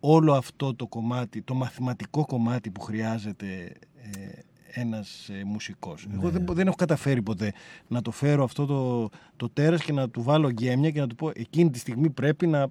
[0.01, 4.39] όλο αυτό το κομμάτι, το μαθηματικό κομμάτι που χρειάζεται ε,
[4.75, 6.07] ένας ε, μουσικός.
[6.13, 7.53] Εγώ δεν, δεν έχω καταφέρει ποτέ
[7.89, 11.15] να το φέρω αυτό το, το τέρας και να του βάλω γκέμια και να του
[11.15, 12.67] πω εκείνη τη στιγμή πρέπει να...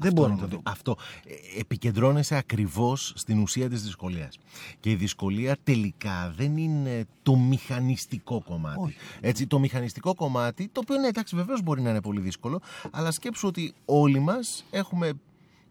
[0.00, 0.60] Δεν μπορώ να το δω.
[0.62, 0.96] Αυτό.
[1.26, 4.38] Ε, επικεντρώνεσαι ακριβώς στην ουσία της δυσκολίας.
[4.80, 8.94] Και η δυσκολία τελικά δεν είναι το μηχανιστικό κομμάτι.
[9.20, 12.60] Έτσι, το μηχανιστικό κομμάτι, το οποίο ναι, εντάξει, βεβαίως μπορεί να είναι πολύ δύσκολο,
[12.90, 15.12] αλλά σκέψου ότι όλοι μας έχουμε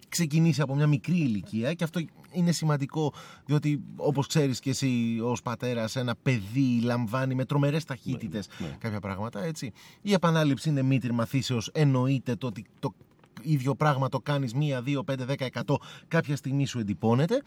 [0.10, 2.00] ξεκινήσει από μια μικρή ηλικία και αυτό
[2.38, 3.14] είναι σημαντικό
[3.46, 8.76] διότι όπως ξέρεις και εσύ ως πατέρας ένα παιδί λαμβάνει με τρομερές ταχύτητες ναι, ναι.
[8.80, 9.72] κάποια πράγματα έτσι.
[10.02, 12.94] Η επανάληψη είναι μήτρη μαθήσεως εννοείται το ότι το
[13.42, 17.42] ίδιο πράγμα το κάνεις μία, δύο, πέντε, δέκα, εκατό κάποια στιγμή σου εντυπώνεται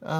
[0.00, 0.16] α,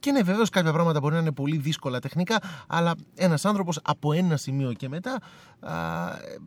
[0.00, 4.12] και ναι βεβαίως κάποια πράγματα μπορεί να είναι πολύ δύσκολα τεχνικά αλλά ένας άνθρωπος από
[4.12, 5.18] ένα σημείο και μετά
[5.60, 5.72] α,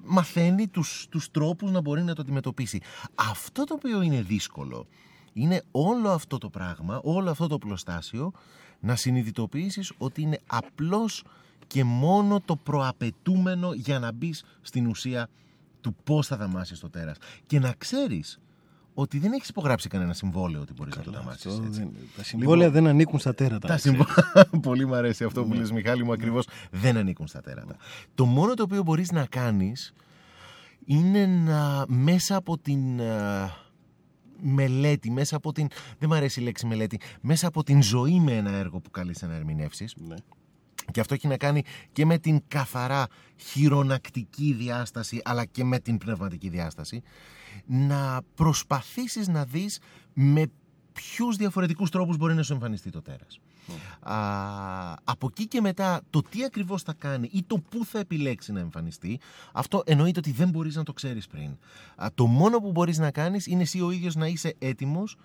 [0.04, 2.82] μαθαίνει τους, τους τρόπους να μπορεί να το αντιμετωπίσει
[3.16, 4.88] αυτό το οποίο είναι δύσκολο
[5.38, 8.32] είναι όλο αυτό το πράγμα, όλο αυτό το πλωστάσιο
[8.80, 11.24] να συνειδητοποιήσεις ότι είναι απλώς
[11.68, 15.30] και μόνο το προαπαιτούμενο για να μπεις στην ουσία
[15.82, 17.18] του πώς θα δαμάσεις το τέρας.
[17.46, 18.40] Και να ξέρεις
[18.94, 21.60] ότι δεν έχεις υπογράψει κανένα συμβόλαιο ότι μπορείς να το δαμάσεις.
[22.16, 23.68] Τα συμβόλαια λοιπόν, δεν ανήκουν στα τέρατα.
[23.68, 24.02] Τα συμβ...
[24.62, 25.56] Πολύ μου αρέσει αυτό που ναι.
[25.56, 26.48] λες Μιχάλη μου ακριβώς.
[26.72, 27.76] Δεν ανήκουν στα τέρατα.
[28.16, 29.94] Το μόνο το οποίο μπορείς να κάνεις
[30.86, 33.00] είναι να μέσα από την
[34.42, 35.68] μελέτη, μέσα από την.
[36.00, 37.00] Δεν μου αρέσει η λέξη μελέτη.
[37.22, 39.96] Μέσα από την ζωή με ένα έργο που καλεί να ερμηνεύσεις.
[39.98, 40.16] Ναι.
[40.92, 45.98] Και αυτό έχει να κάνει και με την καθαρά χειρονακτική διάσταση αλλά και με την
[45.98, 47.02] πνευματική διάσταση
[47.66, 49.80] να προσπαθήσεις να δεις
[50.14, 50.52] με
[50.94, 53.40] ποιους διαφορετικούς τρόπους μπορεί να σου εμφανιστεί το τέρας.
[54.00, 58.52] Α, από εκεί και μετά το τι ακριβώς θα κάνει ή το πού θα επιλέξει
[58.52, 59.20] να εμφανιστεί
[59.54, 61.58] αυτό εννοείται ότι δεν μπορείς να το ξέρεις πριν.
[61.96, 65.18] Α, το μόνο που μπορείς να κάνεις είναι εσύ ο ίδιος να είσαι έτοιμος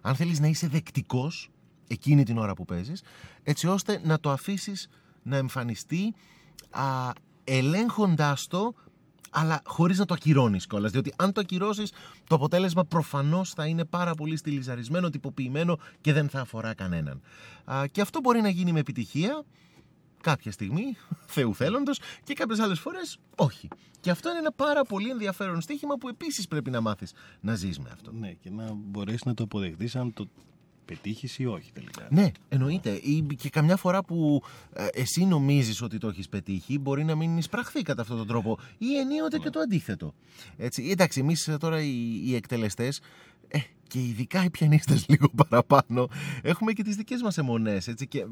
[0.00, 1.50] αν θέλεις να είσαι δεκτικός
[1.88, 3.02] εκείνη την ώρα που παίζεις
[3.42, 4.88] έτσι ώστε να το αφήσεις
[5.22, 6.14] να εμφανιστεί
[6.70, 7.10] α,
[7.44, 8.74] ελέγχοντάς το
[9.30, 10.90] αλλά χωρίς να το ακυρώνεις κιόλας.
[10.90, 11.92] Διότι αν το ακυρώσεις,
[12.26, 17.20] το αποτέλεσμα προφανώς θα είναι πάρα πολύ στυλιζαρισμένο, τυποποιημένο και δεν θα αφορά κανέναν.
[17.64, 19.44] Α, και αυτό μπορεί να γίνει με επιτυχία
[20.20, 20.96] κάποια στιγμή,
[21.34, 23.68] Θεού θέλοντος, και κάποιες άλλες φορές όχι.
[24.00, 27.78] Και αυτό είναι ένα πάρα πολύ ενδιαφέρον στοίχημα που επίσης πρέπει να μάθεις να ζεις
[27.78, 28.12] με αυτό.
[28.12, 30.28] Ναι, και να μπορέσεις να το αποδεχτείς αν το
[30.88, 33.00] πετύχεις ή όχι τελικά; Ναι, εννοείται.
[33.36, 37.82] Και καμιά φορά που ε, εσύ νομίζεις ότι το έχεις πετύχει, μπορεί να μην εισπραχθεί
[37.82, 38.58] κατά αυτόν τον τρόπο.
[38.78, 39.42] Ή ενίοτε ναι.
[39.42, 40.14] και το αντίθετο.
[40.56, 43.00] Έτσι, εντάξει, εμείς ε, τώρα οι, οι εκτελεστές
[43.48, 43.58] ε,
[43.88, 46.08] και ειδικά οι πιανίστες λίγο παραπάνω.
[46.42, 48.24] Έχουμε και τις δικές μας αιμονές έτσι, και ε,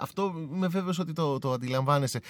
[0.00, 2.20] αυτό είμαι βέβαιος ότι το, το αντιλαμβάνεσαι.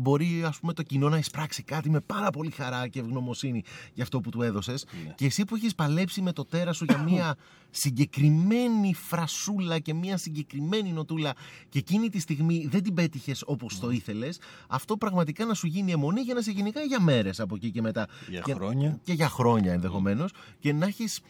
[0.00, 3.62] Μπορεί ας πούμε το κοινό να εισπράξει κάτι με πάρα πολύ χαρά και ευγνωμοσύνη
[3.94, 4.86] για αυτό που του έδωσες.
[5.04, 5.12] Ναι.
[5.14, 7.36] και εσύ που έχεις παλέψει με το τέρα σου για μια
[7.84, 11.34] συγκεκριμένη φρασούλα και μια συγκεκριμένη νοτούλα
[11.68, 13.94] και εκείνη τη στιγμή δεν την πέτυχες όπως το ναι.
[13.94, 17.70] ήθελες αυτό πραγματικά να σου γίνει αιμονή για να σε γενικά για μέρες από εκεί
[17.70, 18.08] και μετά.
[18.28, 18.98] Για και, χρόνια.
[19.02, 20.32] και για χρόνια ενδεχομένως.
[20.58, 21.20] Και να έχεις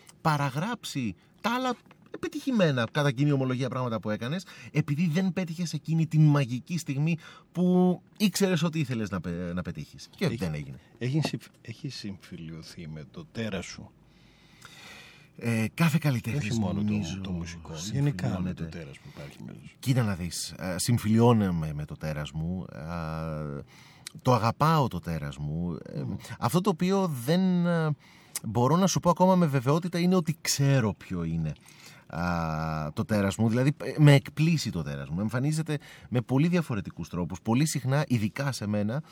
[0.45, 1.77] παραγράψει τα άλλα
[2.11, 7.19] επιτυχημένα κατά κοινή ομολογία πράγματα που έκανες, επειδή δεν πέτυχες εκείνη την μαγική στιγμή
[7.53, 9.21] που ήξερες ότι ήθελες να,
[9.55, 10.09] να πετύχεις.
[10.17, 10.79] Και έχει, δεν έγινε.
[10.99, 11.21] Έχει,
[11.61, 13.91] έχει συμφιλειωθεί με το τέρας σου.
[15.37, 16.39] Ε, κάθε καλλιτέχνη.
[16.39, 17.73] Όχι μόνο το, το μουσικό.
[17.93, 19.61] Γενικά με το τέρας που υπάρχει μέσα.
[19.79, 20.55] Κοίτα να δεις.
[20.59, 22.65] Ε, συμφιλιώνομαι με το τέρας μου.
[22.73, 23.63] Ε,
[24.23, 25.79] το αγαπάω το τέρας μου.
[25.87, 26.03] Ε,
[26.39, 27.41] αυτό το οποίο δεν
[28.47, 31.53] μπορώ να σου πω ακόμα με βεβαιότητα είναι ότι ξέρω ποιο είναι.
[32.07, 35.21] α, το τέρας μου, δηλαδή ε, με εκπλήσει το τέρας μου.
[35.21, 37.41] Εμφανίζεται με πολύ διαφορετικούς τρόπους.
[37.43, 39.03] Πολύ συχνά, ειδικά σε μένα,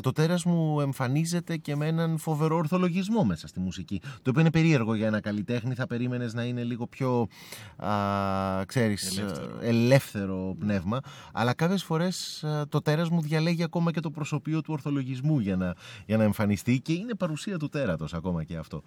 [0.00, 4.00] το τέρας μου εμφανίζεται και με έναν φοβερό ορθολογισμό μέσα στη μουσική.
[4.00, 7.28] Το οποίο είναι περίεργο για ένα καλλιτέχνη, θα περίμενες να είναι λίγο πιο
[7.76, 9.58] α, ξέρεις, ελεύθερο.
[9.60, 11.00] ελεύθερο πνεύμα.
[11.32, 15.74] Αλλά κάποιες φορές το τέρας μου διαλέγει ακόμα και το προσωπείο του ορθολογισμού για να,
[16.06, 18.82] για να εμφανιστεί και είναι παρουσία του τέρατος ακόμα και αυτό.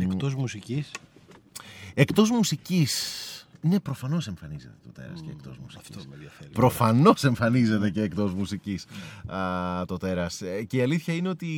[0.00, 0.90] Εκτός μουσικής;
[1.94, 5.96] Εκτός μουσικής ναι, προφανώς εμφανίζεται το τέρας και εκτός μουσικής.
[5.96, 6.50] Αυτό με ενδιαφέρει.
[6.50, 8.86] Προφανώς εμφανίζεται και εκτός μουσικής
[9.86, 10.42] το τέρας.
[10.42, 11.48] Ε, και η αλήθεια είναι ότι,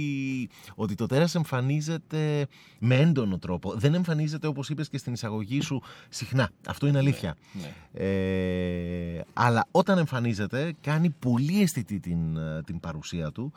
[0.75, 2.47] ότι το τέρας εμφανίζεται
[2.79, 3.75] με έντονο τρόπο.
[3.75, 6.51] Δεν εμφανίζεται όπως είπες και στην εισαγωγή σου συχνά.
[6.67, 7.37] Αυτό είναι αλήθεια.
[7.53, 8.07] Ναι, ναι.
[8.07, 13.53] Ε, αλλά όταν εμφανίζεται, κάνει πολύ αισθητή την, την παρουσία του.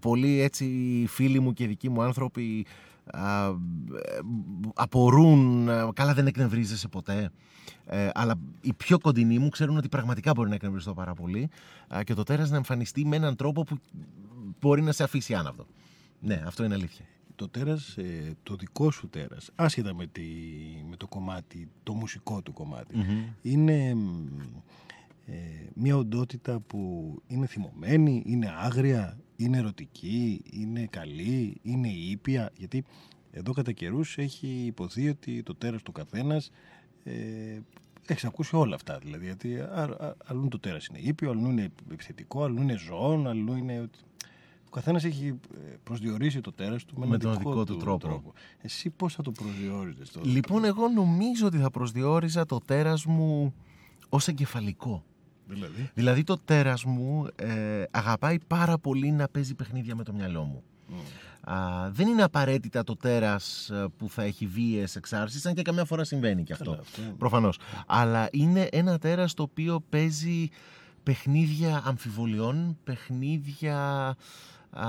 [0.00, 0.66] πολλοί έτσι
[1.08, 2.66] φίλοι μου και δικοί μου άνθρωποι
[4.74, 7.30] απορούν, καλά δεν εκνευρίζεσαι ποτέ.
[7.86, 11.48] Ε, αλλά οι πιο κοντινοί μου ξέρουν ότι πραγματικά μπορεί να εκνευριστώ πάρα πολύ
[12.04, 13.78] και το τέρας να εμφανιστεί με έναν τρόπο που
[14.60, 15.66] μπορεί να σε αφήσει άναυδο.
[16.20, 17.04] Ναι, αυτό είναι αλήθεια.
[17.36, 20.22] Το τέρας, ε, το δικό σου τέρας, άσχετα με, τη,
[20.90, 22.94] με το κομμάτι, το μουσικό του κομματι
[23.42, 23.96] είναι
[25.26, 25.32] ε,
[25.74, 32.50] μια οντότητα που είναι θυμωμένη, είναι άγρια, είναι ερωτική, είναι καλή, είναι ήπια.
[32.56, 32.84] Γιατί
[33.30, 36.50] εδώ κατά καιρούς έχει υποθεί ότι το τέρας του καθένας
[37.04, 37.58] ε,
[38.06, 38.98] έχει ακούσει όλα αυτά.
[38.98, 39.58] Δηλαδή, γιατί
[40.24, 43.90] αλλού το τέρας είναι ήπιο, αλλού είναι επιθετικό, αλλού είναι ζώων, αλλού είναι...
[44.66, 48.06] Ο καθένας έχει ε, προσδιορίσει το τέρας του με, με τον δικό του, τρόπο.
[48.06, 48.32] τρόπο.
[48.62, 53.54] Εσύ πώς θα το προσδιορίζεις τώρα; Λοιπόν, εγώ νομίζω ότι θα προσδιορίζα το τέρας μου
[54.08, 55.04] ως εγκεφαλικό.
[55.48, 60.42] Δηλαδή, δηλαδή το τέρας μου ε, αγαπάει πάρα πολύ να παίζει παιχνίδια με το μυαλό
[60.42, 60.62] μου.
[61.40, 65.84] Α, δεν είναι απαραίτητα το τέρας ε, που θα έχει βίαιες εξάρσεις, αν και καμιά
[65.84, 66.78] φορά συμβαίνει και αυτό,
[67.18, 67.58] προφανώς.
[67.86, 70.48] Αλλά είναι ένα τέρας το οποίο παίζει
[71.02, 74.16] παιχνίδια αμφιβολιών, παιχνίδια
[74.70, 74.86] α,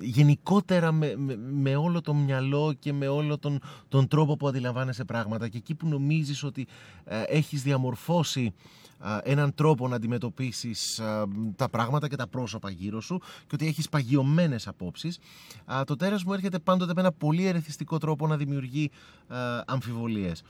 [0.00, 1.14] γενικότερα με,
[1.50, 5.74] με, όλο το μυαλό και με όλο τον, τον τρόπο που αντιλαμβάνεσαι πράγματα και εκεί
[5.74, 6.66] που νομίζεις ότι
[7.04, 8.54] ε, έχεις διαμορφώσει
[9.22, 11.00] έναν τρόπο να αντιμετωπίσεις
[11.56, 15.18] τα πράγματα και τα πρόσωπα γύρω σου και ότι έχεις παγιωμένες απόψεις.
[15.84, 18.90] Το τέρας μου έρχεται πάντοτε με ένα πολύ ερεθιστικό τρόπο να δημιουργεί
[19.66, 20.42] αμφιβολίες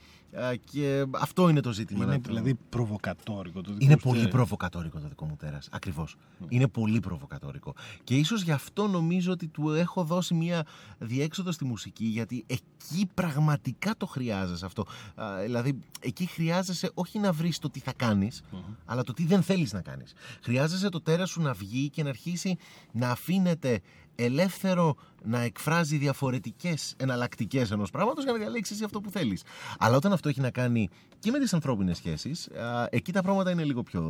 [0.65, 2.05] και αυτό είναι το ζήτημα.
[2.05, 6.17] Είναι δηλαδή προβοκατόρικο το δικό Είναι πολύ προβοκατόρικο το δικό μου τέρας, ακριβώς.
[6.49, 7.75] Είναι πολύ προβοκατόρικο.
[8.05, 10.67] Και ίσως γι' αυτό νομίζω ότι του έχω δώσει μια
[10.99, 14.87] διέξοδο στη μουσική γιατί εκεί πραγματικά το χρειάζεσαι αυτό.
[15.43, 18.43] Δηλαδή εκεί χρειάζεσαι όχι να βρεις το τι θα κάνεις
[18.85, 20.13] αλλά το τι δεν θέλεις να κάνεις.
[20.43, 22.57] Χρειάζεσαι το τέρας σου να βγει και να αρχίσει
[22.93, 23.81] να αφήνεται
[24.25, 29.43] ελεύθερο να εκφράζει διαφορετικές εναλλακτικές ενός πράγματος για να διαλέξεις αυτό που θέλεις.
[29.79, 32.49] Αλλά όταν αυτό έχει να κάνει και με τις ανθρώπινες σχέσεις,
[32.91, 34.01] εκεί τα πράγματα είναι λίγο πιο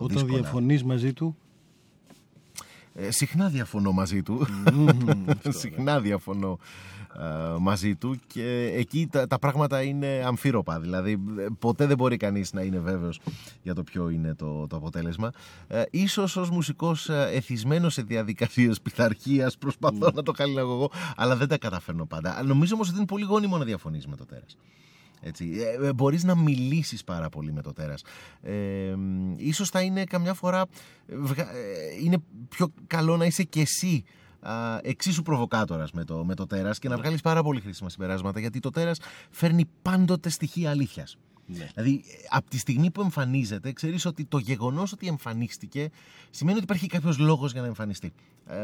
[0.00, 0.22] δύσκολα.
[0.22, 1.36] Όταν διαφωνείς μαζί του.
[2.94, 4.46] Ε, συχνά διαφωνώ μαζί του.
[5.60, 6.58] συχνά διαφωνώ
[7.60, 10.80] μαζί του και εκεί τα, τα πράγματα είναι αμφίροπα.
[10.80, 11.18] Δηλαδή
[11.58, 13.20] ποτέ δεν μπορεί κανείς να είναι βέβαιος
[13.62, 15.30] για το ποιο είναι το, το αποτέλεσμα.
[15.66, 20.12] Ε, ίσως ως μουσικός ε, εθισμένος σε διαδικασίες πειθαρχίας προσπαθώ mm.
[20.12, 22.42] να το εγώ αλλά δεν τα καταφέρνω πάντα.
[22.42, 24.56] Νομίζω όμως ότι είναι πολύ γόνιμο να διαφωνείς με το τέρας.
[25.20, 25.50] Έτσι.
[25.80, 28.02] Ε, ε μπορείς να μιλήσεις πάρα πολύ με το τέρας.
[28.42, 28.94] Ε,
[29.36, 30.66] ίσως θα είναι καμιά φορά
[32.02, 32.16] είναι
[32.48, 34.04] πιο καλό να είσαι και εσύ
[34.42, 38.40] α, εξίσου προβοκάτορας με το, με το τέρας και να βγάλεις πάρα πολύ χρήσιμα συμπεράσματα
[38.40, 38.98] γιατί το τέρας
[39.30, 41.16] φέρνει πάντοτε στοιχεία αλήθειας.
[41.46, 41.68] Ναι.
[41.74, 45.90] Δηλαδή, από τη στιγμή που εμφανίζεται, ξέρεις ότι το γεγονός ότι εμφανίστηκε
[46.30, 48.12] σημαίνει ότι υπάρχει κάποιος λόγος για να εμφανιστεί.
[48.46, 48.56] Ε,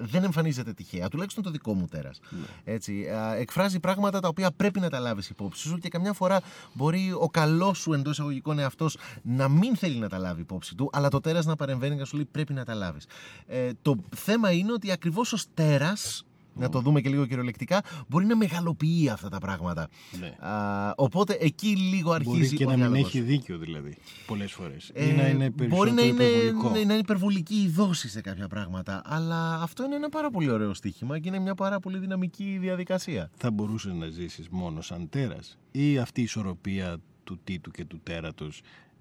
[0.00, 2.20] δεν εμφανίζεται τυχαία, τουλάχιστον το δικό μου τέρας.
[2.30, 2.72] Ναι.
[2.74, 6.40] Έτσι, ε, εκφράζει πράγματα τα οποία πρέπει να τα λάβεις υπόψη σου και καμιά φορά
[6.72, 10.90] μπορεί ο καλός σου εντός εισαγωγικών εαυτός να μην θέλει να τα λάβει υπόψη του,
[10.92, 13.06] αλλά το τέρας να παρεμβαίνει και να σου λέει πρέπει να τα λάβεις.
[13.46, 16.24] Ε, το θέμα είναι ότι ακριβώς ως τέρας
[16.60, 19.88] να το δούμε και λίγο κυριολεκτικά, μπορεί να μεγαλοποιεί αυτά τα πράγματα.
[20.20, 20.48] Ναι.
[20.48, 22.38] Α, οπότε εκεί λίγο αρχίζει.
[22.38, 23.96] Μπορεί και να μην έχει δίκιο δηλαδή.
[24.26, 24.90] Πολλές φορές.
[24.92, 26.24] Ε, να είναι μπορεί να είναι,
[26.72, 29.02] να είναι υπερβολική η δόση σε κάποια πράγματα.
[29.04, 33.30] Αλλά αυτό είναι ένα πάρα πολύ ωραίο στοίχημα και είναι μια πάρα πολύ δυναμική διαδικασία.
[33.36, 38.00] Θα μπορούσες να ζήσεις μόνο σαν τέρας, ή αυτή η ισορροπία του τίτου και του
[38.02, 38.60] τέρατος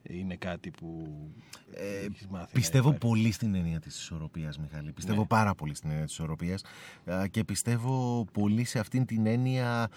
[0.10, 1.08] είναι κάτι που
[1.74, 4.92] ε, μάθει Πιστεύω πολύ στην έννοια της ισορροπίας, Μιχάλη.
[4.92, 5.28] Πιστεύω ναι.
[5.28, 6.64] πάρα πολύ στην έννοια της ισορροπίας
[7.32, 9.90] και πιστεύω πολύ σε αυτήν την έννοια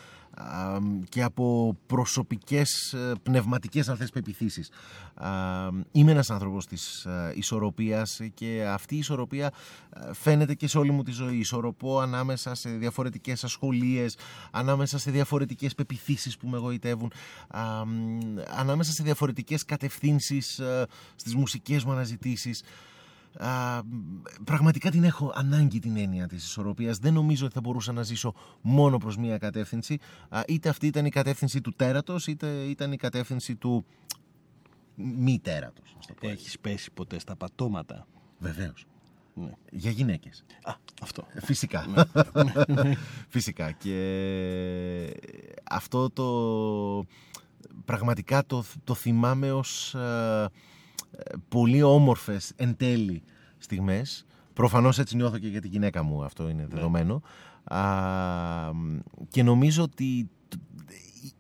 [1.09, 4.71] και από προσωπικές ε, πνευματικές αν θες πεπιθήσεις.
[5.93, 9.53] Είμαι ένας άνθρωπος της ε, ισορροπίας και αυτή η ισορροπία
[9.97, 11.37] ε, φαίνεται και σε όλη μου τη ζωή.
[11.37, 14.17] Ισορροπώ ανάμεσα σε διαφορετικές ασχολίες,
[14.51, 17.13] ανάμεσα σε διαφορετικές πεπιθήσεις που με εγωιτεύουν,
[18.57, 20.61] ανάμεσα σε διαφορετικές κατευθύνσεις
[21.17, 22.63] στις μουσικές μου αναζητήσεις
[24.45, 26.99] πραγματικά την έχω ανάγκη την έννοια της ισορροπίας.
[26.99, 29.99] Δεν νομίζω ότι θα μπορούσα να ζήσω μόνο προς μία κατεύθυνση.
[30.47, 33.85] είτε αυτή ήταν η κατεύθυνση του τέρατος, είτε ήταν η κατεύθυνση του
[34.95, 35.97] μη τέρατος.
[36.21, 38.07] Έχεις πέσει ποτέ στα πατώματα;
[38.39, 38.87] Βεβαίως.
[39.35, 39.53] Ναι.
[39.71, 40.45] Για γυναίκες.
[40.63, 40.73] Α,
[41.03, 41.27] αυτό.
[41.43, 41.87] Φυσικά.
[41.87, 42.95] Ναι.
[43.29, 43.73] Φυσικά.
[43.73, 45.17] Και
[45.71, 47.07] αυτό το
[47.85, 49.97] πραγματικά το, το θυμάμαι ως
[51.49, 53.23] πολύ όμορφες εν τέλει
[53.59, 54.27] στιγμές.
[54.53, 56.69] Προφανώς έτσι νιώθω και για τη γυναίκα μου, αυτό είναι ναι.
[56.75, 57.23] δεδομένο.
[57.65, 57.81] Α,
[59.29, 60.31] και νομίζω ότι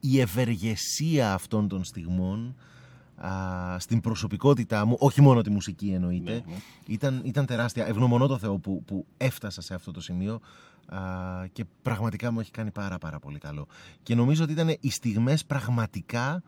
[0.00, 2.54] η ευεργεσία αυτών των στιγμών
[3.16, 6.56] α, στην προσωπικότητά μου, όχι μόνο τη μουσική εννοείται, ναι, ναι.
[6.86, 7.86] Ήταν, ήταν τεράστια.
[7.86, 10.40] Ευγνωμονώ το Θεό που, που έφτασα σε αυτό το σημείο
[10.86, 10.98] α,
[11.52, 13.66] και πραγματικά μου έχει κάνει πάρα πάρα πολύ καλό.
[14.02, 16.42] Και νομίζω ότι ήταν οι στιγμές πραγματικά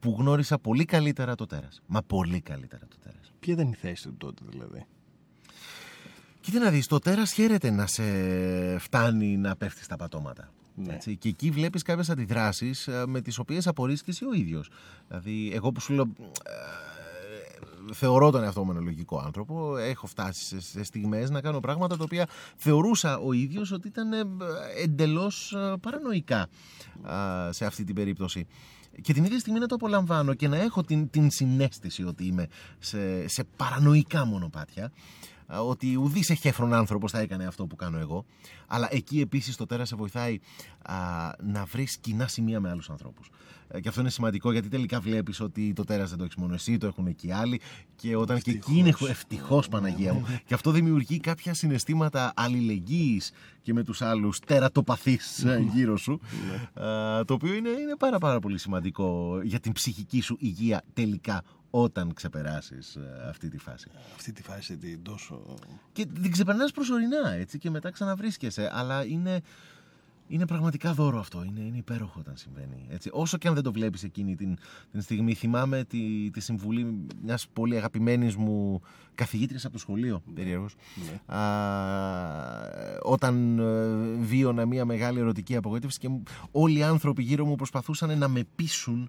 [0.00, 1.82] που γνώρισα πολύ καλύτερα το τέρας.
[1.86, 3.32] Μα πολύ καλύτερα το τέρας.
[3.40, 4.86] Ποια ήταν η θέση του τότε δηλαδή;
[6.42, 8.02] Κοίτα να δεις, το τέρας χαίρεται να σε
[8.78, 10.52] φτάνει να πέφτεις στα πατώματα.
[10.74, 10.94] Ναι.
[10.94, 14.70] Έτσι, και εκεί βλέπεις κάποιες αντιδράσεις με τις οποίες απορείς και εσύ ο ίδιος.
[15.08, 19.76] Δηλαδή, εγώ που σου λέω, ε, θεωρώ τον εαυτό μου ένα λογικό άνθρωπο.
[19.76, 24.22] Έχω φτάσει σε στιγμές να κάνω πράγματα τα οποία θεωρούσα ο ίδιος ότι ήταν ε,
[24.82, 26.48] εντελώς ε, παρανοϊκά
[27.50, 28.46] σε αυτή την περίπτωση
[29.00, 32.46] και την ίδια στιγμή να το απολαμβάνω και να έχω την, την συνέστηση ότι είμαι
[32.78, 34.92] σε, σε παρανοϊκά μονοπάτια
[35.46, 38.24] ότι ουδής εχέφρον άνθρωπος θα έκανε αυτό που κάνω εγώ.
[38.66, 40.38] Αλλά εκεί επίσης το τέρα σε βοηθάει
[40.82, 40.94] α,
[41.42, 43.30] να βρεις κοινά σημεία με άλλους ανθρώπους.
[43.68, 46.54] Ε, και αυτό είναι σημαντικό γιατί τελικά βλέπεις ότι το τέρας δεν το έχεις μόνο
[46.54, 47.60] εσύ, το έχουν και οι άλλοι.
[47.96, 48.64] Και όταν ευτυχώς.
[48.64, 49.08] και εκείνοι έχουν.
[49.08, 50.26] Ευτυχώς, Παναγία μου.
[50.46, 53.32] και αυτό δημιουργεί κάποια συναισθήματα αλληλεγγύης
[53.62, 56.20] και με τους άλλους τερατοπαθείς ε, γύρω σου.
[56.48, 56.84] Ναι.
[57.24, 61.42] το οποίο είναι, είναι πάρα, πάρα πολύ σημαντικό για την ψυχική σου υγεία τελικά
[61.74, 63.88] όταν ξεπεράσεις ε, αυτή τη φάση.
[64.14, 65.56] Αυτή τη φάση την τόσο...
[65.92, 68.70] Και την ξεπερνάς προσωρινά έτσι και μετά ξαναβρίσκεσαι.
[68.72, 69.40] Αλλά είναι,
[70.28, 71.44] είναι πραγματικά δώρο αυτό.
[71.44, 72.86] Είναι, είναι υπέροχο όταν συμβαίνει.
[72.90, 73.10] Έτσι.
[73.12, 74.58] Όσο και αν δεν το βλέπεις εκείνη την,
[74.90, 75.34] την στιγμή.
[75.34, 78.82] Θυμάμαι τη, τη συμβουλή μιας πολύ αγαπημένης μου
[79.14, 80.74] καθηγήτριας από το σχολείο, περίεργος.
[80.94, 81.20] Ναι.
[83.02, 86.08] όταν ε, βίωνα μια μεγάλη ερωτική απογοήτευση και
[86.50, 89.06] όλοι οι άνθρωποι γύρω μου προσπαθούσαν να με πείσουν ναι.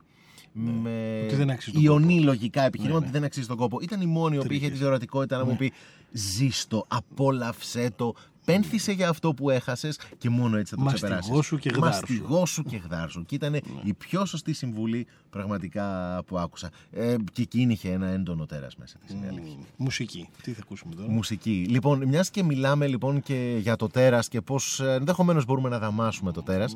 [0.53, 1.27] Με
[1.71, 3.79] ιονή λογικά επιχειρήματα ναι, ότι δεν αξίζει τον κόπο.
[3.81, 5.71] Ήταν η μόνη που είχε τη διορατικότητα να μου πει
[6.11, 8.13] ζήστο, απόλαυσέ το,
[8.45, 11.31] πένθησε για αυτό που έχασες και μόνο έτσι θα το ξεπεράσεις.
[11.31, 11.99] Μαστιγώσου και γδάρσου.
[11.99, 13.25] Μαστιγώσου και γδάρσου.
[13.25, 13.59] Και ήταν ναι.
[13.83, 16.69] η πιο σωστή συμβουλή πραγματικά που άκουσα.
[16.91, 19.15] Ε, και εκείνη είχε ένα έντονο τέρας μέσα της.
[19.15, 19.65] Mm.
[19.77, 20.29] Μουσική.
[20.41, 21.65] Τι θα ακούσουμε τώρα; Μουσική.
[21.69, 25.79] Λοιπόν, μιας και μιλάμε λοιπόν και για το τέρας και πώς ε, ενδεχομένως μπορούμε να
[25.79, 26.73] δαμάσουμε το τέρας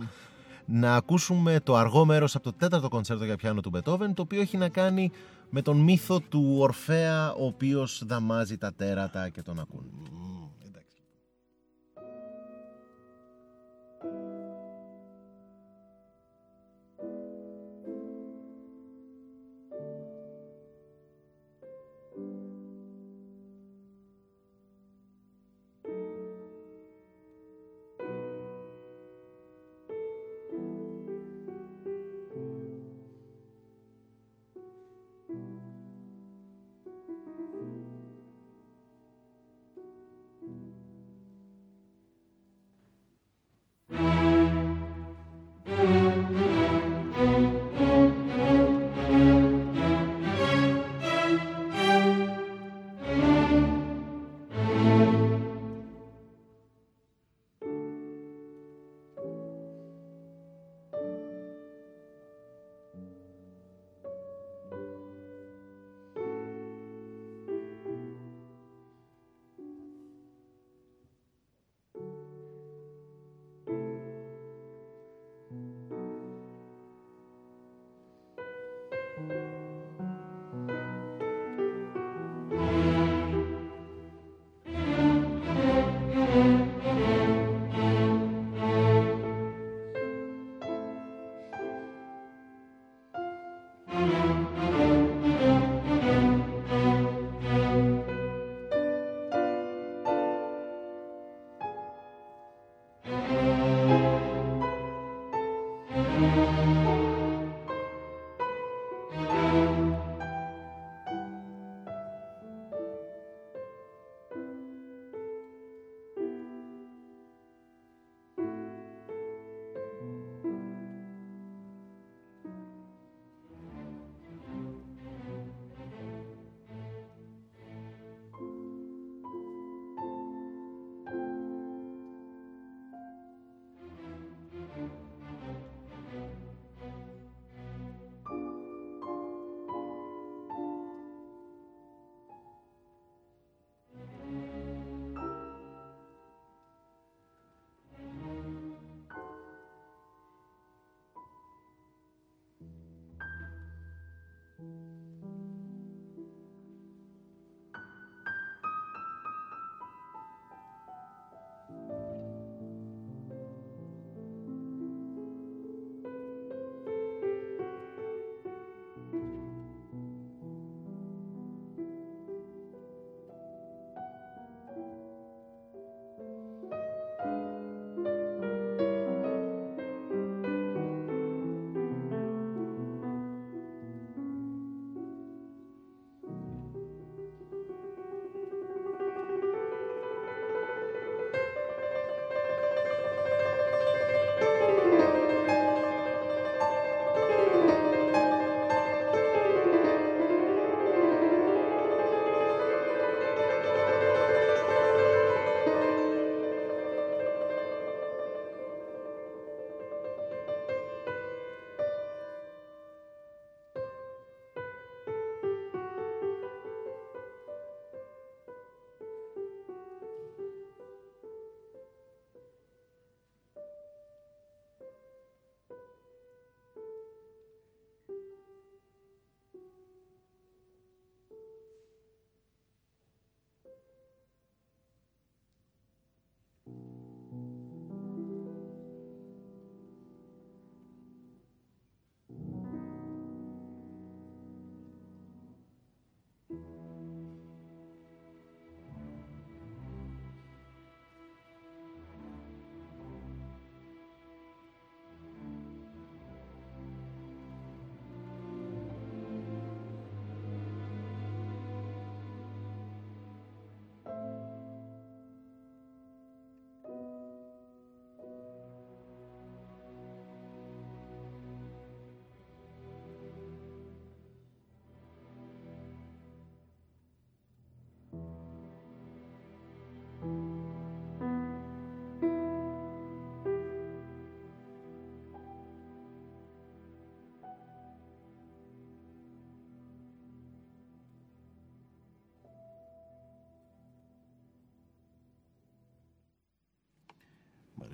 [0.67, 4.41] να ακούσουμε το αργό μέρος από το τέταρτο κονσέρτο για πιάνο του Μπετόβεν, το οποίο
[4.41, 5.11] έχει να κάνει
[5.49, 9.85] με τον μύθο του Ορφέα, ο οποίος δαμάζει τα τέρατα και τον ακούν.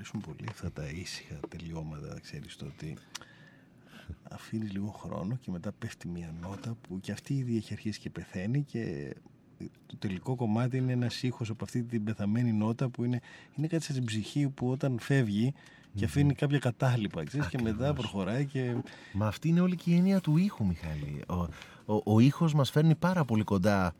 [0.03, 2.97] Αρέσουν πολύ αυτά τα ήσυχα τελειώματα, ξέρεις το ότι
[4.23, 8.09] αφήνεις λίγο χρόνο και μετά πέφτει μια νότα που και αυτή ήδη έχει αρχίσει και
[8.09, 9.13] πεθαίνει και
[9.85, 13.21] το τελικό κομμάτι είναι ένας ήχος από αυτή την πεθαμένη νότα που είναι,
[13.55, 15.53] είναι κάτι στην ψυχή που όταν φεύγει
[15.95, 18.75] και αφήνει κάποια κατάλοιπα ξέρεις, και μετά προχωράει και...
[19.13, 21.23] Μα αυτή είναι όλη και η έννοια του ήχου Μιχάλη.
[21.27, 21.33] Ο,
[21.93, 23.95] ο, ο ήχος μας φέρνει πάρα πολύ κοντά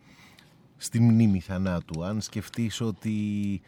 [0.77, 2.03] στη μνήμη θανάτου.
[2.03, 3.61] Αν σκεφτείς ότι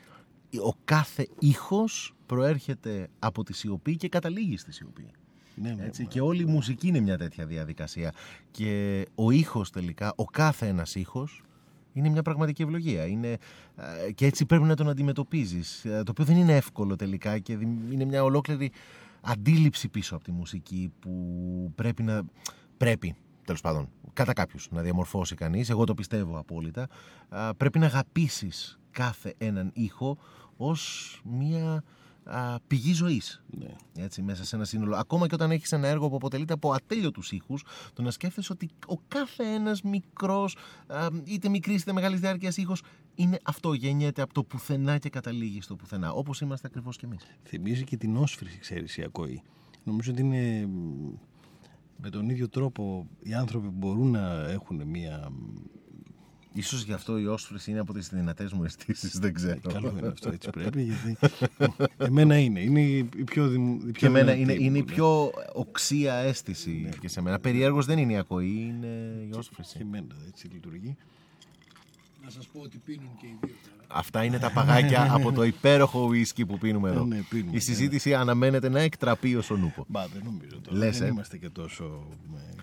[0.64, 5.08] ο κάθε ήχος προέρχεται από τη σιωπή και καταλήγει στη σιωπή.
[5.56, 8.14] Ναι, ναι Έτσι, ναι, και όλη η μουσική είναι μια τέτοια διαδικασία.
[8.52, 11.44] Και ο ήχος τελικά, ο κάθε ένας ήχος,
[11.94, 13.06] είναι μια πραγματική ευλογία.
[13.06, 13.38] Είναι,
[14.16, 15.86] και έτσι πρέπει να τον αντιμετωπίζεις.
[15.86, 17.54] Ε, το οποίο δεν είναι εύκολο τελικά και
[17.92, 18.72] είναι μια ολόκληρη
[19.22, 21.12] αντίληψη πίσω από τη μουσική που
[21.76, 22.24] πρέπει να...
[22.78, 23.16] Πρέπει,
[23.46, 26.88] τέλος πάντων, κατά κάποιους να διαμορφώσει κανείς, εγώ το πιστεύω απόλυτα,
[27.58, 30.18] πρέπει να αγαπήσεις κάθε έναν ήχο
[30.58, 31.84] ως μια
[32.26, 33.44] α, πηγή ζωής.
[33.60, 33.76] Ναι.
[34.04, 34.96] Έτσι, μέσα σε ένα σύνολο.
[34.96, 37.64] Ακόμα και όταν έχεις ένα έργο που αποτελείται από ατέλειωτους ήχους,
[37.94, 40.58] το να σκέφτεσαι ότι ο κάθε ένας μικρός,
[41.24, 42.82] είτε μικρής είτε μεγάλης διάρκειας ήχος,
[43.16, 46.12] είναι αυτό, γεννιέται από το πουθενά και καταλήγει στο πουθενά.
[46.12, 47.26] Όπως είμαστε ακριβώς κι εμείς.
[47.44, 49.42] Θυμίζει και την όσφρηση, ξέρεις η ακοή.
[49.84, 50.70] Νομίζω ότι είναι
[51.98, 55.32] με τον ίδιο τρόπο οι άνθρωποι μπορούν να έχουν μια
[56.58, 59.60] Ίσως γι' αυτό η όσφρηση είναι από τις δυνατές μου αισθήσεις, δεν ξέρω.
[59.68, 61.18] Ε, καλό είναι αυτό, έτσι πρέπει, γιατί
[61.98, 63.54] εμένα είναι, είναι η πιο,
[63.88, 66.90] η πιο εμένα είναι, είναι η πιο οξία αίσθηση ναι.
[66.90, 67.40] και σε μένα.
[67.40, 69.78] Περιέργως δεν είναι η ακοή, είναι η όσφρηση.
[69.78, 70.98] Και εμένα έτσι λειτουργεί.
[72.26, 73.56] Να σας πω ότι πίνουν και οι δύο.
[73.88, 77.06] Αυτά είναι τα παγάκια από το υπέροχο ουίσκι που πίνουμε εδώ.
[77.06, 78.16] Ναι, πίνουμε, η συζήτηση ναι.
[78.16, 79.86] αναμένεται να εκτραπεί ως ο νούπο.
[79.88, 80.78] Μπα, δεν νομίζω τώρα.
[80.78, 82.08] Λες, δεν ε; είμαστε και τόσο.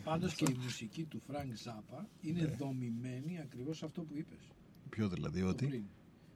[0.05, 2.55] Πάντως και η μουσική του Φρανκ Ζάπα είναι ναι.
[2.59, 4.51] δομημένη ακριβώς αυτό που είπες.
[4.89, 5.85] Ποιο δηλαδή, ότι; Πριν.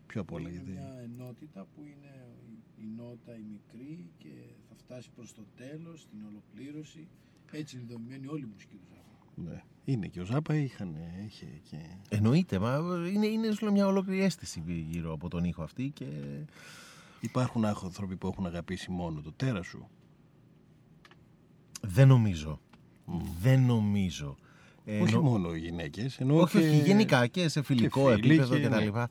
[0.06, 0.48] Ποιο απ' όλα.
[0.48, 2.26] Είναι μια ενότητα που είναι
[2.76, 4.28] η νότα η μικρή και
[4.68, 7.08] θα φτάσει προς το τέλος, την ολοκλήρωση.
[7.52, 8.95] Έτσι είναι δομημένη όλη η μουσική του Ζάπα.
[9.44, 9.62] Ναι.
[9.84, 11.76] Είναι και ο Ζάπα είχαν, είχε και...
[12.08, 12.78] Εννοείται, μα
[13.14, 16.04] είναι, είναι μια ολόκληρη αίσθηση γύρω από τον ήχο αυτή και...
[17.20, 19.88] Υπάρχουν άνθρωποι που έχουν αγαπήσει μόνο το τέρα σου.
[21.80, 22.60] Δεν νομίζω.
[23.40, 24.36] Δεν νομίζω.
[25.02, 26.20] Όχι μόνο οι γυναίκες.
[26.30, 28.90] όχι, όχι, γενικά και σε φιλικό επίπεδο κτλ.
[28.90, 29.08] Και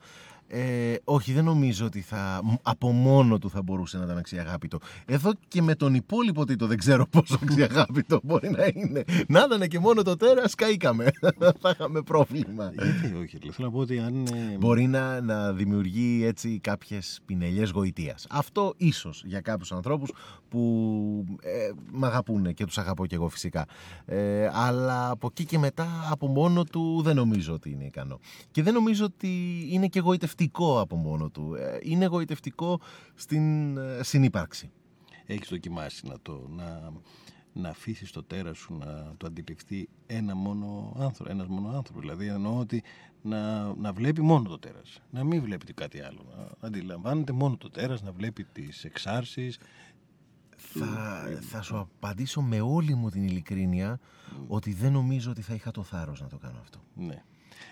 [0.48, 4.78] ε, όχι, δεν νομίζω ότι θα, από μόνο του θα μπορούσε να ήταν αξιαγάπητο.
[5.06, 9.04] Εδώ και με τον υπόλοιπο τίτλο δεν ξέρω πόσο αξιαγάπητο μπορεί να είναι.
[9.28, 11.12] Να ήταν και μόνο το τέρας, καήκαμε.
[11.62, 12.72] θα είχαμε πρόβλημα.
[12.74, 14.26] Γιατί όχι, θέλω να πω ότι αν.
[14.26, 18.28] Ε, μπορεί να, να δημιουργεί έτσι κάποιες πινελιές γοητείας.
[18.30, 20.12] Αυτό ίσως για κάποιους ανθρώπους
[20.50, 23.66] που ε, με αγαπούν και τους αγαπώ και εγώ φυσικά.
[24.06, 28.20] Ε, αλλά από εκεί και μετά από μόνο του δεν νομίζω ότι είναι ικανό.
[28.52, 30.00] Και δεν νομίζω ότι είναι και
[30.36, 31.56] εγωιτευτικό γοητευτικό από μόνο του.
[31.56, 32.80] Ε, είναι εγωιτευτικό
[33.16, 34.72] στην ε, συνύπαρξη.
[35.26, 36.92] Έχεις δοκιμάσει να, το, να,
[37.54, 42.00] να αφήσεις το τέρας σου να το αντιληφθεί ένα μόνο άνθρωπο, ένας μόνο άνθρωπο.
[42.00, 42.84] Δηλαδή εννοώ ότι
[43.22, 46.26] να, να βλέπει μόνο το τέρας, να μην βλέπει κάτι άλλο.
[46.38, 49.60] Να αντιλαμβάνεται μόνο το τέρας, να βλέπει τις εξάρσεις.
[50.58, 54.00] Θα, θα σου απαντήσω με όλη μου την ειλικρίνεια
[54.48, 56.80] ότι δεν νομίζω ότι θα είχα το θάρρος να το κάνω αυτό.
[56.96, 57.24] Ναι.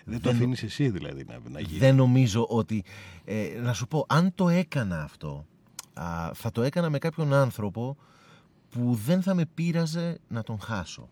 [0.04, 1.78] Δεν το αφήνεις εσύ δηλαδή να, να γίνει.
[1.78, 2.84] Δεν νομίζω ότι.
[3.24, 5.46] Ε, να σου πω, αν το έκανα αυτό,
[5.94, 7.96] α, θα το έκανα με κάποιον άνθρωπο
[8.70, 11.08] που δεν θα με πείραζε να τον χάσω.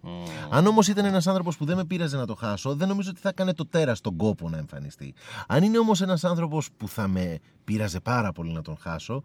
[0.51, 3.21] Αν όμως ήταν ένας άνθρωπος που δεν με πείραζε να τον χάσω, δεν νομίζω ότι
[3.21, 5.15] θα έκανε το τέρας στον κόπο να εμφανιστεί.
[5.47, 9.23] Αν είναι όμως ένας άνθρωπος που θα με πείραζε πάρα πολύ να τον χάσω,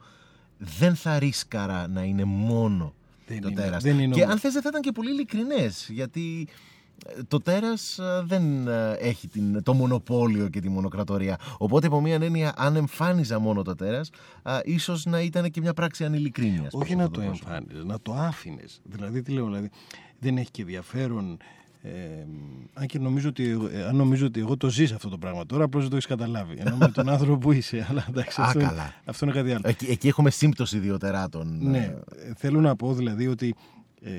[0.57, 2.93] δεν θα ρίσκαρα να είναι μόνο
[3.27, 3.83] δεν το τέρας.
[4.11, 5.87] Και αν θες θα ήταν και πολύ ειλικρινές.
[5.89, 6.47] Γιατί
[7.27, 11.37] το τέρας ε, δεν ε, έχει την, το μονοπόλιο και τη μονοκρατορία.
[11.57, 14.09] Οπότε, από μία έννοια, αν εμφάνιζα μόνο το τέρας,
[14.63, 16.73] ίσως να ήταν και μια πράξη ανηλικρίνειας.
[16.73, 18.81] Όχι να το, εμφάνιζες, να το άφηνες.
[18.83, 19.69] Δηλαδή, τι λέω, δηλαδή,
[20.19, 21.37] δεν έχει και ενδιαφέρον.
[21.81, 22.25] Ε,
[22.73, 25.63] αν και νομίζω ότι, ε, αν νομίζω ότι εγώ το ζεις αυτό το πράγμα τώρα,
[25.63, 26.55] απλώς δεν το έχεις καταλάβει.
[26.59, 27.85] Ενώ με τον άνθρωπο που είσαι.
[27.89, 29.61] Αλλά εντάξει, αυτό, είναι, αυτό είναι κάτι άλλο.
[29.63, 31.57] Εκεί, εκεί έχουμε σύμπτωση δύο τεράτων.
[31.61, 31.95] Ναι,
[32.35, 33.55] θέλω να πω δηλαδή ότι
[34.01, 34.11] ε,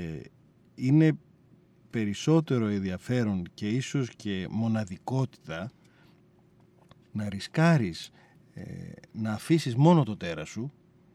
[0.75, 1.13] είναι
[1.99, 5.71] περισσότερο ενδιαφέρον και ίσως και μοναδικότητα
[7.13, 8.11] να ρισκάρεις
[8.55, 8.63] ε,
[9.13, 10.73] να αφήσεις μόνο το τέρα σου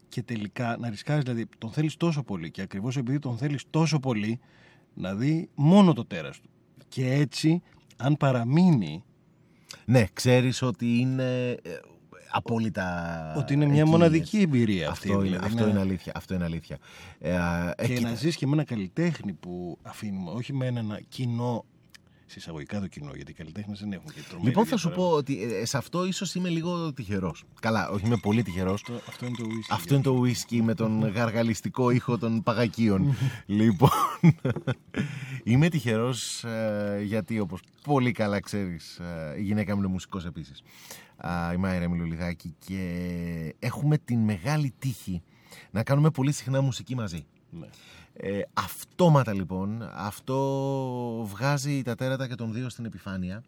[0.09, 3.99] και τελικά να ρισκάρεις, δηλαδή τον θέλεις τόσο πολύ και ακριβώς επειδή τον θέλεις τόσο
[3.99, 4.39] πολύ
[4.93, 6.49] να δει μόνο το τέρας του.
[6.88, 7.61] Και έτσι
[7.97, 9.03] αν παραμείνει...
[9.86, 11.79] Ναι, ξέρεις ότι είναι ε,
[12.34, 13.34] απόλυτα.
[13.38, 15.09] Ότι είναι μια μοναδική εμπειρία αυτή.
[15.09, 16.77] Αυτό, είναι, δηλαδή, αυτό, είναι αλήθεια, αυτό είναι αλήθεια.
[17.19, 21.65] Ε, και να ζεις και με ένα καλλιτέχνη που αφήνουμε, όχι με ένα κοινό
[22.26, 25.09] συσσαγωγικά το κοινό, γιατί οι καλλιτέχνες δεν έχουν και τρομερή Λοιπόν, θα σου διαφορά.
[25.09, 27.43] πω ότι ε, σε αυτό ίσως είμαι λίγο τυχερός.
[27.59, 28.82] Καλά, όχι είμαι πολύ τυχερός.
[28.82, 29.69] Αυτό, αυτό είναι το whisky.
[29.69, 33.15] Αυτό είναι το whisky με τον γαργαλιστικό ήχο των παγακίων.
[33.45, 33.89] λοιπόν,
[35.43, 36.45] είμαι τυχερός
[37.03, 40.63] γιατί όπως πολύ καλά ξέρεις ε, η γυναίκα μου είναι μουσικός επίσης.
[41.17, 45.21] Α, η Μάιρα Μιλουλιδάκη και έχουμε την μεγάλη τύχη
[45.71, 47.26] να κάνουμε πολύ συχνά μουσική μαζί.
[47.49, 47.67] Ναι.
[48.14, 50.38] Ε, αυτόματα λοιπόν, αυτό
[51.30, 53.43] βγάζει τα τέρατα και των δύο στην επιφάνεια.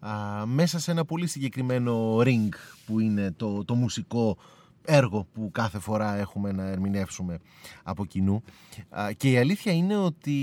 [0.00, 2.48] Α, μέσα σε ένα πολύ συγκεκριμένο ring
[2.86, 4.36] που είναι το, το μουσικό
[4.84, 7.38] έργο που κάθε φορά έχουμε να ερμηνεύσουμε
[7.82, 8.42] από κοινού.
[8.90, 10.38] Α, και η αλήθεια είναι ότι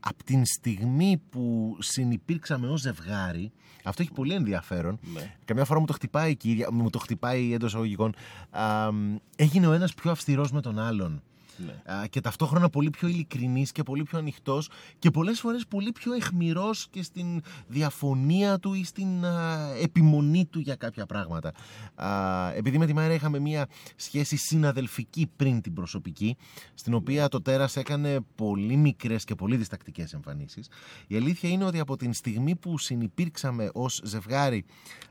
[0.00, 3.52] από την στιγμή που συνυπήρξαμε ως ζευγάρι
[3.84, 4.98] αυτό έχει πολύ ενδιαφέρον.
[5.14, 5.34] Ναι.
[5.44, 8.14] καμιά φορά μου το χτυπάει η κυρία, μου το χτυπάει εντός αγωγικών
[8.50, 8.88] α,
[9.36, 11.22] έγινε ο ένας πιο αυστηρός με τον άλλον
[11.66, 11.92] Ναι.
[11.92, 16.12] Α, και ταυτόχρονα πολύ πιο ειλικρινής και πολύ πιο ανοιχτός και πολλές φορές πολύ πιο
[16.12, 21.52] εχμηρός και στην διαφωνία του ή στην α, επιμονή του για κάποια πράγματα.
[21.94, 26.36] Α, επειδή με τη Μάιρα είχαμε μια σχέση συναδελφική πριν την προσωπική,
[26.74, 30.68] στην οποία το τέρας έκανε πολύ μικρές και πολύ διστακτικές εμφανίσεις,
[31.06, 34.64] η αλήθεια είναι ότι από την στιγμή που συνυπήρξαμε ως ζευγάρι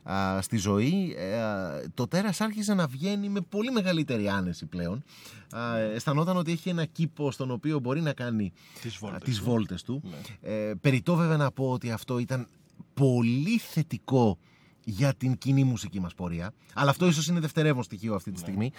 [0.04, 5.04] α, στη ζωή, ε, α, το τέρας άρχισε να βγαίνει με πολύ μεγαλύτερη άνεση πλέον.
[5.56, 9.38] Α, αισθανόταν ότι έχει ένα κήπο στον οποίο μπορεί να κάνει Τις α, βόλτες τις
[9.38, 9.44] του.
[9.44, 10.02] βόλτες του.
[10.04, 10.50] Ναι.
[10.54, 12.48] Ε, περιττό βέβαια να πω ότι αυτό ήταν
[12.94, 14.38] πολύ θετικό
[14.84, 16.54] για την κοινή μουσική μας πορεία.
[16.74, 18.42] Αλλά αυτό ίσως είναι δευτερεύον στοιχείο αυτή τη Ναι.
[18.46, 18.72] στιγμή.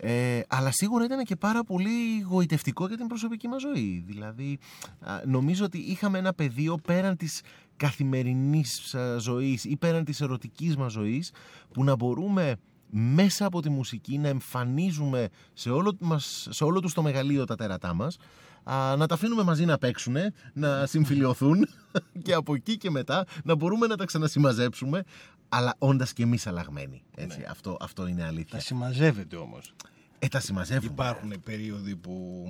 [0.00, 4.02] Ε, αλλά σίγουρα ήταν και πάρα πολύ γοητευτικό για την προσωπική μας ζωή.
[4.06, 4.58] Δηλαδή,
[5.00, 7.40] α, νομίζω ότι είχαμε ένα πεδίο πέραν της
[7.76, 11.32] καθημερινής α, ζωής ή πέραν της ερωτικής μας ζωής
[11.72, 12.56] που να μπορούμε
[12.90, 17.54] μέσα από τη μουσική να εμφανίζουμε σε όλο, μας, σε όλο τους το μεγαλείο τα
[17.54, 18.16] τέρατά μας
[18.64, 20.16] α, να τα αφήνουμε μαζί να παίξουν,
[20.52, 21.68] να συμφιλειωθούν
[22.24, 25.04] και από εκεί και μετά να μπορούμε να τα ξανασημαζέψουμε
[25.48, 27.02] αλλά όντας και εμείς αλλαγμένοι.
[27.14, 28.58] Έτσι, αυτό, αυτό είναι αλήθεια.
[28.58, 29.74] Τα συμμαζεύεται όμως.
[30.18, 30.92] Ε, τα συμμαζεύουμε.
[30.92, 32.46] Υπάρχουν περίοδοι που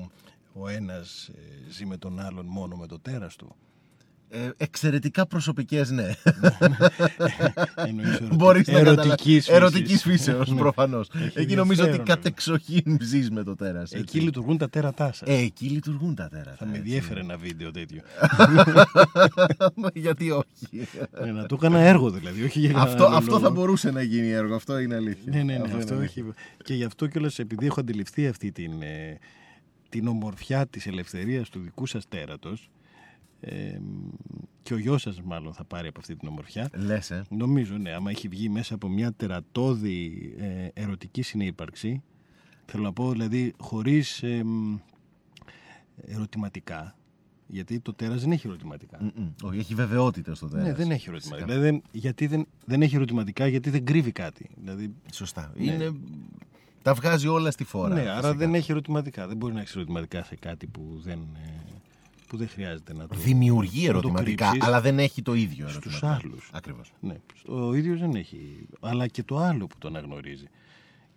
[0.52, 3.56] ο ένας ε, ζει με τον άλλον μόνο με το τέρας του.
[4.30, 6.10] Ε, εξαιρετικά προσωπικές, ναι.
[7.74, 9.04] Εννοείς ερωτι- Μπορείς να καταλάβεις.
[9.06, 9.48] ερωτικής φύσης.
[9.54, 10.58] Ερωτικής φύσεως, Ναι.
[10.58, 11.08] προφανώς.
[11.14, 13.90] Έχει Εκεί νομίζω ότι ενδιαφέρον, κατεξοχήν ζεις με το τέρας.
[13.92, 14.18] Εκεί έτσι.
[14.20, 15.28] λειτουργούν τα τέρατά σας.
[15.28, 16.54] Ε, εκεί λειτουργούν τα τέρατα.
[16.58, 16.82] Θα με έτσι.
[16.90, 18.00] διέφερε ένα βίντεο τέτοιο.
[19.94, 20.88] Γιατί όχι.
[21.24, 23.42] Ε, να το έκανα έργο δηλαδή, όχι για αυτό, κανένα αυτό λόγο.
[23.42, 25.32] θα μπορούσε να γίνει έργο, αυτό είναι αλήθεια.
[25.32, 26.24] Ναι, ναι, ναι, αυτό, είναι έχει.
[26.64, 29.18] Και γι' αυτό κιόλας επειδή έχω αντιληφθεί αυτή την, ε,
[29.88, 32.70] την ομορφιά της ελευθερίας του δικού σας τέρατος
[33.40, 33.78] ε,
[34.62, 37.24] και ο γιος σας μάλλον θα πάρει από αυτή την ομορφιά Λες, ε.
[37.28, 42.02] νομίζω ναι, άμα έχει βγει μέσα από μια τερατώδη ε, ερωτική συνύπαρξη
[42.64, 44.76] θέλω να πω δηλαδή χωρίς ε, μ,
[46.06, 46.96] ερωτηματικά
[47.46, 49.28] γιατί το τέρας δεν έχει ερωτηματικά Μμμ.
[49.42, 50.66] Όχι, έχει βεβαιότητα στο τέρας.
[50.66, 51.46] ναι, δεν έχει ερωτηματικά.
[51.46, 54.50] Δηλαδή, δεν- γιατί δεν, δεν έχει ερωτηματικά, γιατί δεν κρύβει κάτι.
[54.56, 55.52] Δηλαδή, Σωστά.
[55.56, 55.72] Ναι.
[55.72, 55.92] Είναι...
[56.82, 57.94] Τα βγάζει όλα στη φόρα.
[57.94, 58.34] ναι, άρα φυσικά.
[58.34, 59.26] δεν έχει ερωτηματικά.
[59.26, 61.77] Δεν μπορεί να έχεις ερωτηματικά σε κάτι που δεν, ε,
[62.28, 63.16] που δεν χρειάζεται να το.
[63.16, 64.68] Δημιουργεί να το ερωτηματικά, κρύψεις.
[64.68, 66.28] αλλά δεν έχει το ίδιο Στους ερωτηματικά.
[66.28, 66.50] άλλους.
[66.52, 66.92] Ακριβώς.
[67.00, 67.16] Ναι,
[67.46, 68.66] ο ίδιο δεν έχει.
[68.80, 70.46] Αλλά και το άλλο που τον αναγνωρίζει.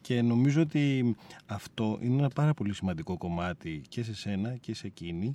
[0.01, 4.87] Και νομίζω ότι αυτό είναι ένα πάρα πολύ σημαντικό κομμάτι και σε σένα και σε
[4.87, 5.33] εκείνη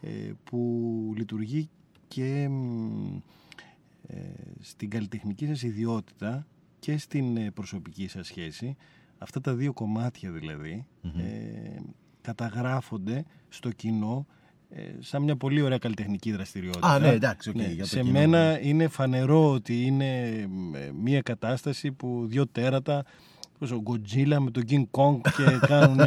[0.00, 0.08] ε,
[0.44, 1.68] που λειτουργεί
[2.08, 3.16] και μ,
[4.06, 4.16] ε,
[4.60, 6.46] στην καλλιτεχνική σας ιδιότητα
[6.78, 8.76] και στην ε, προσωπική σας σχέση.
[9.18, 11.80] Αυτά τα δύο κομμάτια δηλαδή ε,
[12.20, 14.43] καταγράφονται στο κοινό ε,
[14.98, 16.88] σαν μια πολύ ωραία καλλιτεχνική δραστηριότητα.
[16.88, 20.28] Α, ναι, εντάξει, οκ, Ναι, για το σε κοινό, μένα είναι φανερό ότι είναι
[20.74, 23.04] ε, μια κατάσταση που δύο τέρατα
[23.54, 25.98] όπως ο Godzilla με τον King Kong και κάνουν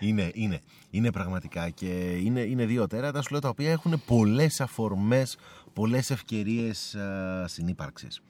[0.00, 0.60] είναι, είναι.
[0.90, 5.36] Είναι πραγματικά και είναι, είναι δύο τέρατα σου λέω, τα οποία έχουν πολλές αφορμές,
[5.72, 8.22] πολλές ευκαιρίες α, συνύπαρξης.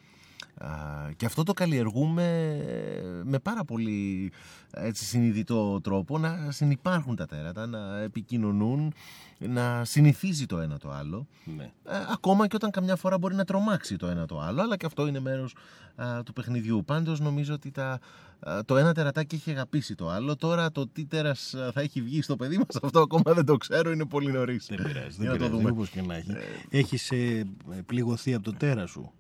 [0.61, 0.69] Α,
[1.17, 2.25] και αυτό το καλλιεργούμε
[2.67, 4.33] ε, με πάρα πολύ
[4.71, 8.93] έτσι, συνειδητό τρόπο να συνυπάρχουν τα τέρατα, να επικοινωνούν,
[9.39, 11.27] να συνηθίζει το ένα το άλλο.
[11.57, 11.63] ναι.
[11.65, 14.87] Ε, ακόμα και όταν καμιά φορά μπορεί να τρομάξει το ένα το άλλο, αλλά και
[14.87, 15.55] αυτό είναι μέρος
[15.97, 16.83] α, του παιχνιδιού.
[16.85, 17.99] Πάντως νομίζω ότι τα,
[18.41, 20.37] α, το ένα τερατάκι έχει αγαπήσει το άλλο.
[20.37, 23.57] Τώρα το τι τέρας α, θα έχει βγει στο παιδί μας, αυτό ακόμα δεν το
[23.57, 24.67] ξέρω, είναι πολύ νωρίς.
[24.67, 25.71] Δεν πειράζει, Για δεν να το πειράζει, δούμε.
[25.71, 26.31] όπως και να έχει.
[26.71, 27.45] Έχεις ε,
[27.87, 29.13] πληγωθεί από το τέρα σου.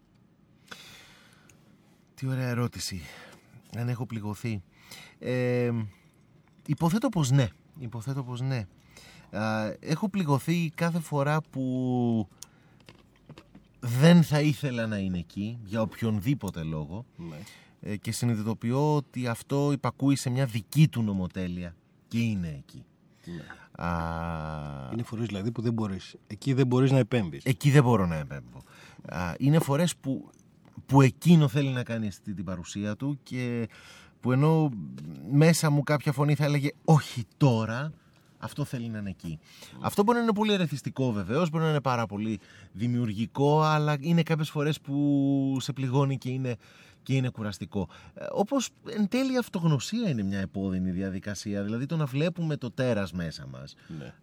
[2.16, 3.00] Τι ωραία ερώτηση.
[3.76, 4.62] Αν έχω πληγωθεί.
[5.18, 5.70] Ε,
[6.66, 7.48] υποθέτω πως ναι.
[7.78, 8.66] Υποθέτω πως ναι.
[9.30, 12.28] Α, έχω πληγωθεί κάθε φορά που
[13.80, 17.36] δεν θα ήθελα να είναι εκεί για οποιονδήποτε λόγο Ναι.
[17.80, 21.74] ε, και συνειδητοποιώ ότι αυτό υπακούει σε μια δική του νομοτέλεια
[22.08, 22.84] και είναι εκεί.
[23.72, 23.88] Α...
[24.92, 27.44] Είναι φορές δηλαδή που δεν μπορείς, εκεί δεν μπορείς να επέμβεις.
[27.44, 28.62] Εκεί δεν μπορώ να επέμβω.
[29.08, 30.30] Α, είναι φορές που,
[30.86, 33.68] που εκείνο θέλει να κάνει αυτή την παρουσία του και
[34.20, 34.70] που ενώ
[35.30, 37.92] μέσα μου κάποια φωνή θα έλεγε όχι τώρα,
[38.38, 39.38] αυτό θέλει να είναι εκεί.
[39.80, 42.40] Αυτό μπορεί να είναι πολύ ερεθιστικό βεβαίως, μπορεί να είναι πάρα πολύ
[42.72, 46.56] δημιουργικό, αλλά είναι κάποιες φορές που σε πληγώνει και είναι,
[47.02, 47.88] και είναι κουραστικό.
[48.14, 51.62] Ε, Όπως εν τέλει η αυτογνωσία είναι μια επώδυνη διαδικασία.
[51.62, 53.74] Δηλαδή το να βλέπουμε το τέρας μέσα μας.
[53.98, 54.14] Ναι.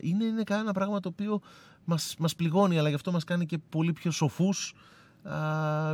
[0.00, 1.40] είναι, είναι ένα πράγμα το οποίο
[1.84, 4.74] μας μας πληγώνει, αλλά γι' αυτό μας κάνει και πολύ πιο σοφούς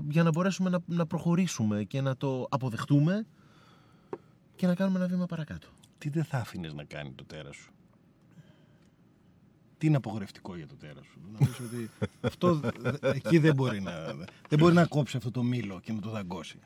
[0.09, 3.27] για να μπορέσουμε να, να προχωρήσουμε και να το αποδεχτούμε
[4.57, 5.69] και να κάνουμε ένα βήμα παρακάτω
[6.03, 7.71] τι δεν θα άφηνες να κάνει το τέρας σου;
[9.79, 11.91] Τι είναι απογορευτικό για το τέρας σου; Νομίζω ότι
[12.29, 12.61] αυτό
[13.01, 13.93] εκεί δεν μπορεί να,
[14.49, 16.59] δεν μπορεί να κόψει αυτό το μήλο και να το δαγκώσει.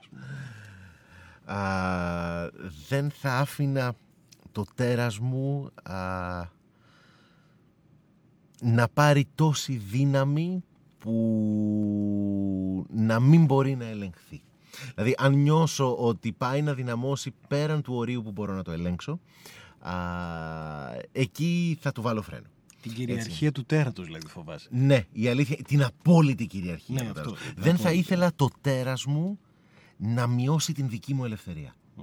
[1.44, 2.48] Α,
[2.88, 3.94] δεν θα άφηνα
[4.52, 5.70] το τέρας μου
[8.60, 10.64] να πάρει τόση δύναμη
[10.98, 14.42] που να μην μπορεί να ελεγχθεί.
[14.94, 19.20] Δηλαδή, αν νιώσω ότι πάει να δυναμώσει πέραν του ορίου που μπορώ να το ελέγξω,
[19.78, 19.92] α,
[21.12, 22.46] εκεί θα του βάλω φρένο.
[22.80, 24.68] Την κυριαρχία του τέρατος, δηλαδή, φοβάσαι.
[24.70, 29.38] Ναι, η αλήθεια, την απόλυτη κυριαρχία ναι, του αυτό, Δεν θα ήθελα το τέρας μου
[29.96, 31.74] να μειώσει την δική μου ελευθερία.
[31.96, 32.02] Mm.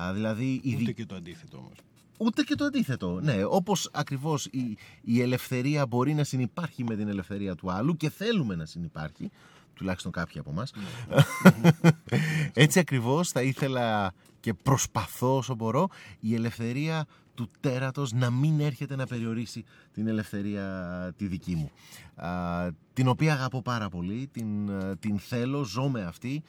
[0.00, 1.76] Α, δηλαδή, Ούτε και το αντίθετο όμως.
[2.18, 3.20] Ούτε και το αντίθετο.
[3.22, 8.10] Ναι, όπως ακριβώς η, η ελευθερία μπορεί να συνεπάρχει με την ελευθερία του άλλου και
[8.10, 9.30] θέλουμε να συνεπάρχει,
[9.74, 10.72] τουλάχιστον κάποιοι από εμάς.
[12.52, 15.88] Έτσι ακριβώς θα ήθελα και προσπαθώ όσο μπορώ
[16.20, 21.70] η ελευθερία του τέρατος να μην έρχεται να περιορίσει την ελευθερία τη δική μου.
[22.92, 26.42] την οποία αγαπώ πάρα πολύ, την, την θέλω, ζω με αυτή.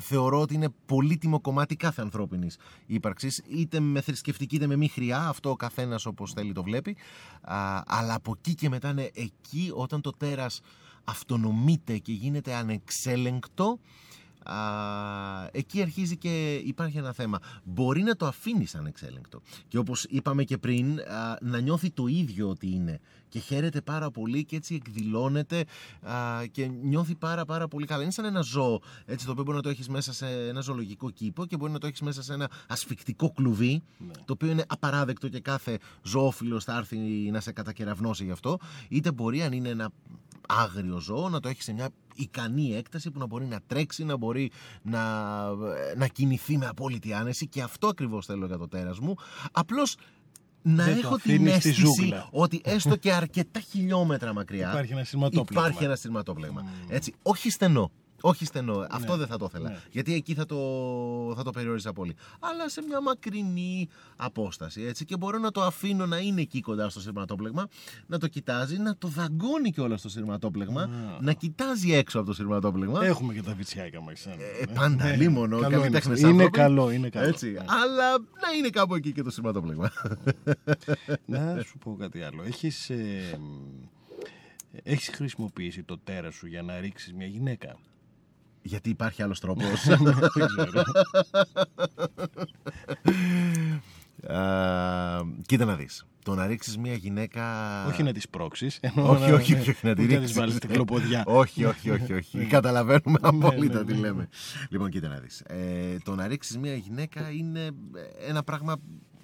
[0.00, 5.28] Θεωρώ ότι είναι πολύτιμο κομμάτι κάθε ανθρώπινης ύπαρξης είτε με θρησκευτική είτε με μη χρειά.
[5.28, 6.96] Αυτό ο καθένας όπως θέλει το βλέπει.
[7.86, 10.60] Αλλά από εκεί και μετά είναι εκεί όταν το τέρας
[11.04, 13.78] αυτονομείται και γίνεται ανεξέλεγκτο
[14.42, 14.56] α,
[15.52, 17.38] εκεί αρχίζει και υπάρχει ένα θέμα.
[17.64, 19.40] Μπορεί να το αφήνεις ανεξέλεγκτο.
[19.68, 20.98] Και όπως είπαμε και πριν
[21.40, 23.00] να νιώθει το ίδιο ότι είναι
[23.30, 25.64] και χαίρεται πάρα πολύ και έτσι εκδηλώνεται
[26.02, 28.02] α, και νιώθει πάρα πάρα πολύ καλά.
[28.02, 31.10] Είναι σαν ένα ζώο έτσι, το οποίο μπορεί να το έχεις μέσα σε ένα ζωολογικό
[31.10, 34.12] κήπο και μπορεί να το έχεις μέσα σε ένα ασφικτικό κλουβί ναι.
[34.24, 36.96] το οποίο είναι απαράδεκτο και κάθε ζωόφιλος θα έρθει
[37.30, 38.58] να σε κατακεραυνώσει γι' αυτό
[38.88, 39.90] είτε μπορεί αν είναι ένα
[40.50, 44.16] άγριο ζώο, να το έχεις σε μια ικανή έκταση που να μπορεί να τρέξει, να
[44.16, 44.50] μπορεί
[44.82, 45.04] να,
[45.96, 49.14] να κινηθεί με απόλυτη άνεση και αυτό ακριβώς θέλω για το τέρας μου.
[49.52, 49.96] Απλώς
[50.62, 55.60] να έχω την αίσθηση ότι έστω και αρκετά χιλιόμετρα μακριά υπάρχει ένα σειρματόπλεγμα.
[55.60, 56.64] Υπάρχει ένα σειρματόπλεγμα.
[56.88, 57.90] Έτσι, όχι στενό.
[58.20, 58.78] Όχι στενό.
[58.78, 58.86] Ναι.
[58.90, 59.68] Αυτό δεν θα το ήθελα.
[59.68, 59.78] Ναι.
[59.90, 60.56] Γιατί εκεί θα το,
[61.36, 62.16] θα το περιόριζα πολύ.
[62.40, 64.82] Αλλά σε μια μακρινή απόσταση.
[64.82, 67.68] Έτσι, και μπορώ να το αφήνω να είναι εκεί κοντά στο σειρματόπλεγμα,
[68.06, 70.88] να το κοιτάζει, να το δαγκώνει κιόλας στο σειρματόπλεγμα,
[71.20, 73.04] να κοιτάζει έξω από το σειρματόπλεγμα.
[73.04, 74.26] Έχουμε και τα βιτσιάικα μας.
[74.26, 75.58] Ε, πάντα ναι, λίμωνο.
[75.58, 77.28] Καλό είναι, είναι καλό, είναι καλό.
[77.28, 79.92] Έτσι, Αλλά να είναι κάπου εκεί και το σειρματόπλεγμα.
[81.26, 82.42] να σου πω κάτι άλλο.
[82.42, 82.90] Έχεις.
[82.90, 83.38] Ε,
[84.82, 87.76] έχεις χρησιμοποιήσει το τέρα σου για να ρίξεις μια γυναίκα;
[88.62, 89.86] Γιατί υπάρχει άλλος τρόπος.
[95.46, 96.04] κοίτα να δεις.
[96.22, 97.44] Το να ρίξεις μια γυναίκα...
[97.86, 98.80] Όχι να της πρόξεις.
[98.94, 100.36] όχι, όχι, όχι, να τη ρίξεις.
[100.36, 101.24] Να την κλοποδιά.
[101.42, 102.38] όχι, όχι, όχι, όχι.
[102.38, 102.44] Ναι.
[102.44, 104.28] Καταλαβαίνουμε ναι, απόλυτα ναι, τι λέμε.
[104.68, 105.40] Λοιπόν, κοίτα να δεις.
[105.40, 107.70] Ε, το να ρίξεις μια γυναίκα είναι
[108.28, 108.76] ένα πράγμα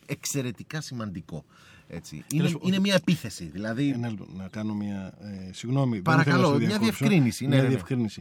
[0.06, 1.44] εξαιρετικά σημαντικό.
[1.88, 2.24] Έτσι.
[2.32, 3.44] Είναι, είναι μια επίθεση.
[3.44, 3.90] Δηλαδή...
[3.90, 5.12] Ένα, να κάνω μια.
[5.20, 6.02] Ε, συγγνώμη.
[6.02, 7.46] Παρακαλώ, μια διευκρίνηση.
[7.46, 8.20] Μια διευκρίνηση.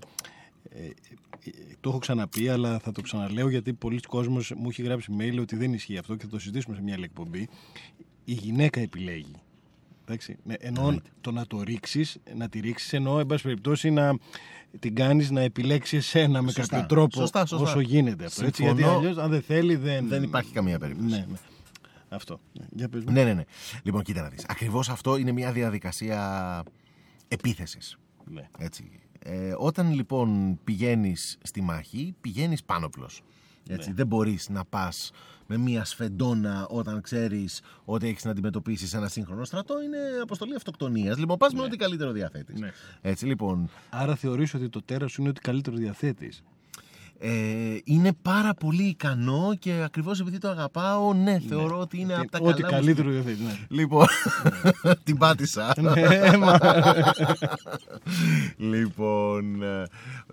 [0.75, 0.89] Ε,
[1.79, 5.55] το έχω ξαναπεί, αλλά θα το ξαναλέω γιατί πολλοί κόσμος μου έχει γράψει mail ότι
[5.55, 7.47] δεν ισχύει αυτό και θα το συζητήσουμε σε μια άλλη εκπομπή.
[8.25, 9.35] Η γυναίκα επιλέγει.
[10.01, 14.17] Εντάξει, ναι, ενώ το να το ρίξεις, να τη ρίξεις, ενώ εν πάση περιπτώσει να
[14.79, 17.65] την κάνεις να επιλέξεις εσένα με κάποιο τρόπο σωστά, σωστά.
[17.65, 18.45] όσο γίνεται αυτό.
[18.45, 20.07] Έτσι, γιατί αλλιώς, αν δεν θέλει, δεν.
[20.07, 21.09] Δεν υπάρχει καμία περίπτωση.
[21.09, 21.37] Ναι, ναι.
[22.09, 22.39] Αυτό.
[22.71, 23.43] Για πες ναι, ναι, ναι.
[23.83, 24.45] Λοιπόν, κοίτα να δεις.
[24.47, 26.63] Ακριβώς αυτό είναι μια διαδικασία
[27.27, 27.97] επίθεσης.
[28.25, 28.47] Ναι.
[28.57, 28.89] Έτσι.
[29.27, 33.23] Ε, όταν λοιπόν πηγαίνεις στη μάχη, πηγαίνεις πάνωπλος.
[33.67, 33.95] Έτσι, ναι.
[33.95, 35.11] Δεν μπορείς να πας
[35.47, 39.81] με μία σφεντόνα όταν ξέρεις ότι έχεις να αντιμετωπίσεις ένα σύγχρονο στρατό.
[39.81, 41.17] Είναι αποστολή αυτοκτονίας.
[41.17, 41.65] Λοιπόν, πας με ναι.
[41.65, 42.59] ό,τι καλύτερο διαθέτεις.
[42.59, 42.71] Ναι.
[43.01, 43.69] Έτσι, λοιπόν...
[43.89, 46.43] Άρα θεωρείς ότι το τέρας σου είναι ότι καλύτερο διαθέτεις.
[47.19, 51.39] Ε, είναι πάρα πολύ ικανό και ακριβώς επειδή το αγαπάω, ναι, ναι.
[51.39, 52.49] θεωρώ ότι είναι από τα καλά.
[52.49, 53.43] Ό,τι καλύτερο διαθέτει.
[53.43, 53.57] Ναι.
[53.67, 54.05] Λοιπόν,
[55.03, 55.73] την πάτησα.
[55.81, 55.93] ναι,
[58.77, 59.83] λοιπόν, ε,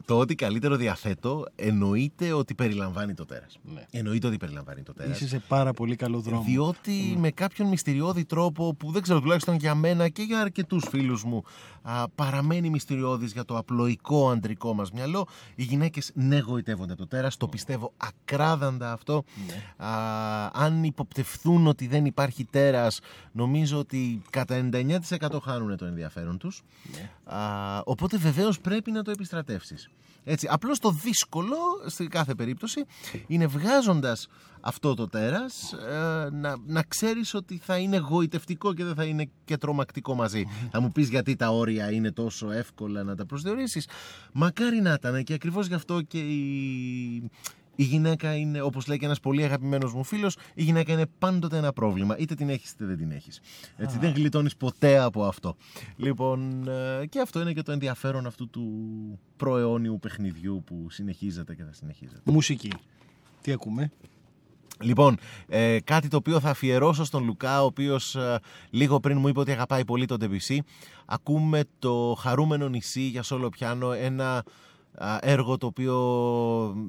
[0.05, 3.59] το ότι καλύτερο διαθέτω εννοείται ότι περιλαμβάνει το τέρας.
[3.74, 3.85] Ναι.
[3.91, 5.16] Εννοείται ότι περιλαμβάνει το τέρας.
[5.16, 6.43] Είσαι σε πάρα πολύ καλό δρόμο.
[6.43, 7.20] Διότι ναι.
[7.20, 11.45] με κάποιον μυστηριώδη τρόπο που δεν ξέρω τουλάχιστον για μένα και για αρκετούς φίλους μου
[11.83, 15.28] α, παραμένει μυστηριώδης για το απλοϊκό αντρικό μας μυαλό.
[15.55, 19.24] Οι γυναίκες ναι γοητεύονται το τέρας, το πιστεύω ακράδαντα αυτό.
[19.47, 19.87] Ναι.
[19.87, 23.01] Α, αν υποπτευθούν ότι δεν υπάρχει τέρας,
[23.33, 26.62] νομίζω ότι κατά 99% χάνουν το ενδιαφέρον τους.
[26.93, 27.35] Ναι.
[27.37, 29.91] Α, οπότε βεβαίως πρέπει να το επιστρατεύσεις.
[30.24, 31.57] Έτσι, απλώς το δύσκολο
[31.87, 32.85] στην κάθε περίπτωση
[33.26, 34.28] είναι βγάζοντας
[34.62, 39.30] αυτό το τέρας ε, να, να ξέρεις ότι θα είναι γοητευτικό και δεν θα είναι
[39.44, 40.44] και τρομακτικό μαζί.
[40.70, 43.88] Θα μου πεις γιατί τα όρια είναι τόσο εύκολα να τα προσδιορίσεις.
[44.32, 47.30] Μακάρι να ήταν και ακριβώς γι' αυτό και η,
[47.76, 51.56] η γυναίκα είναι, όπως λέει και ένας πολύ αγαπημένος μου φίλος, η γυναίκα είναι πάντοτε
[51.56, 52.16] ένα πρόβλημα.
[52.18, 53.40] Είτε την έχεις είτε δεν την έχεις.
[53.76, 55.56] Έτσι, δεν γλιτώνεις ποτέ από αυτό.
[55.96, 58.68] Λοιπόν, ε, και αυτό είναι και το ενδιαφέρον αυτού του
[59.36, 62.20] προαιώνιου παιχνιδιού που συνεχίζεται και θα συνεχίζεται.
[62.24, 62.70] Μουσική.
[63.40, 63.92] Τι ακούμε;
[64.80, 65.18] Λοιπόν,
[65.48, 69.40] ε, κάτι το οποίο θα αφιερώσω στον Λουκά, ο οποίος ε, λίγο πριν μου είπε
[69.40, 70.58] ότι αγαπάει πολύ τον Debussy.
[71.06, 74.44] Ακούμε το χαρούμενο νησί για σόλο πιάνο, ένα
[75.20, 75.96] έργο το οποίο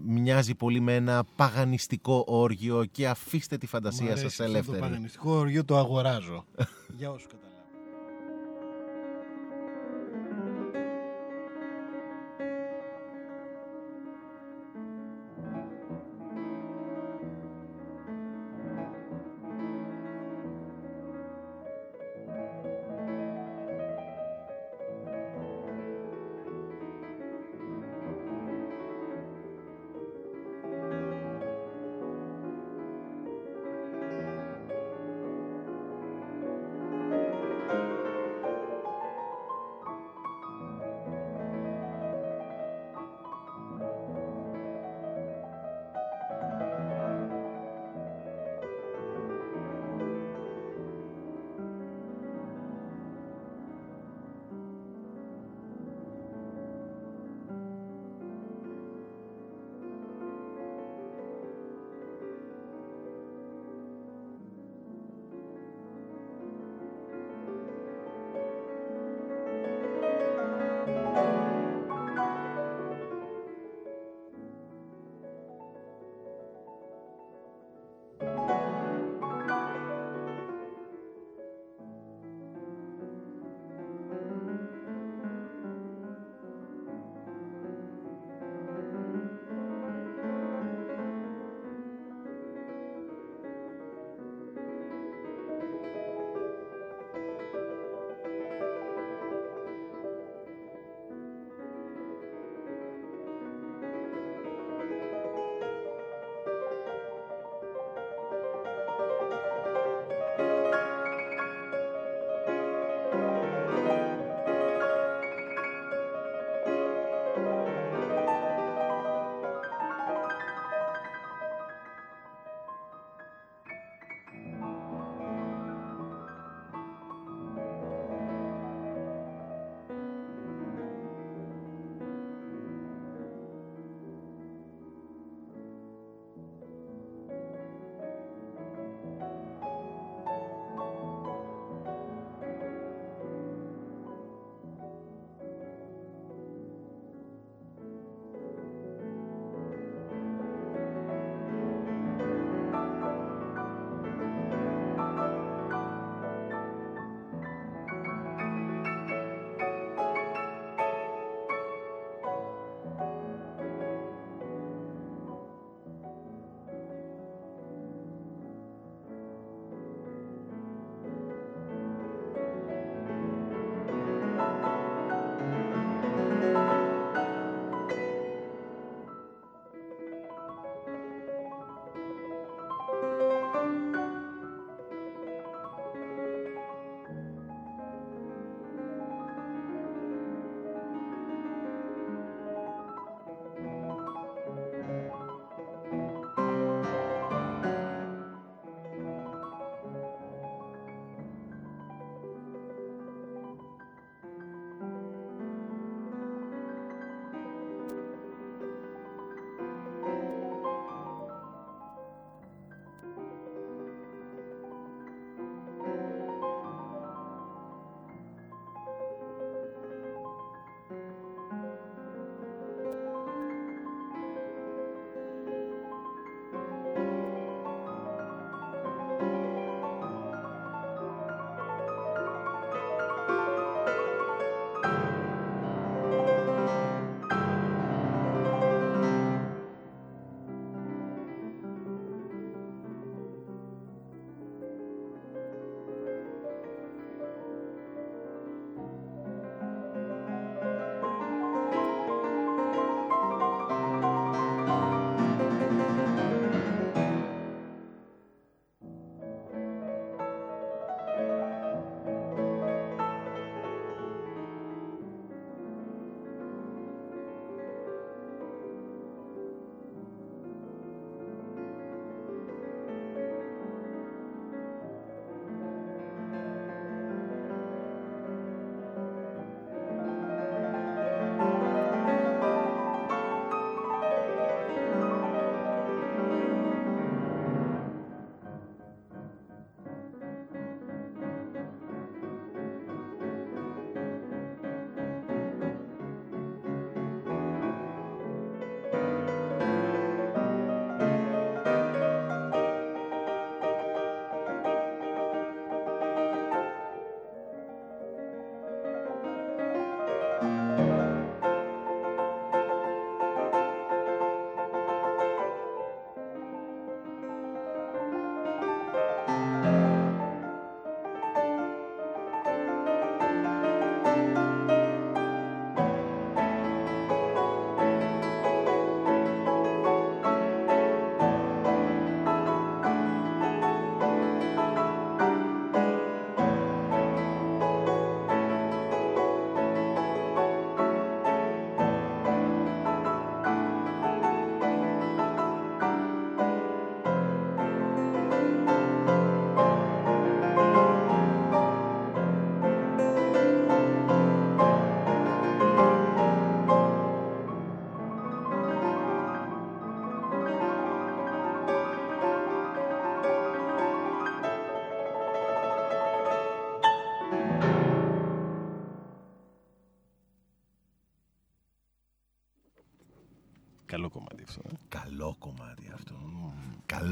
[0.05, 4.79] μοιάζει πολύ με ένα παγανιστικό όργιο και αφήστε τη φαντασία σας ελεύθερη.
[4.79, 6.45] Το παγανιστικό όργιο το αγοράζω.
[6.97, 7.52] για όσους κομμάτι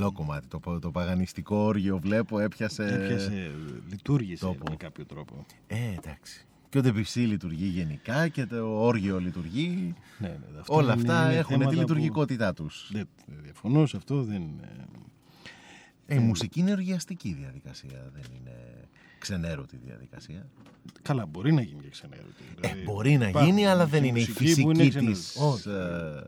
[0.02, 0.48] Καλό κομμάτι.
[0.48, 2.84] Το, το παγανιστικό όργιο βλέπω έπιασε.
[2.84, 3.52] Έπιασε,
[3.90, 4.64] λειτουργήσε τόπο.
[4.70, 5.46] με κάποιο τρόπο.
[5.68, 6.46] Ε, εντάξει.
[6.70, 9.94] Και ο Ντεμπισί λειτουργεί γενικά και το όργιο λειτουργεί.
[10.18, 12.90] Ναι, ναι, Όλα αυτά έχουν τη λειτουργικότητά τους.
[12.94, 13.08] Δεν
[13.42, 14.24] διαφωνώ σε αυτό.
[14.24, 14.42] Δεν...
[16.06, 18.88] Ε, η μουσική είναι οργιαστική διαδικασία, δεν είναι
[19.18, 20.50] ξενέρωτη διαδικασία.
[21.02, 22.44] Καλά, μπορεί να γίνει και ξενέρωτη.
[22.62, 26.24] Ε, δηλαδή, μπορεί να γίνει, αλλά δεν είναι η φυσική της ε,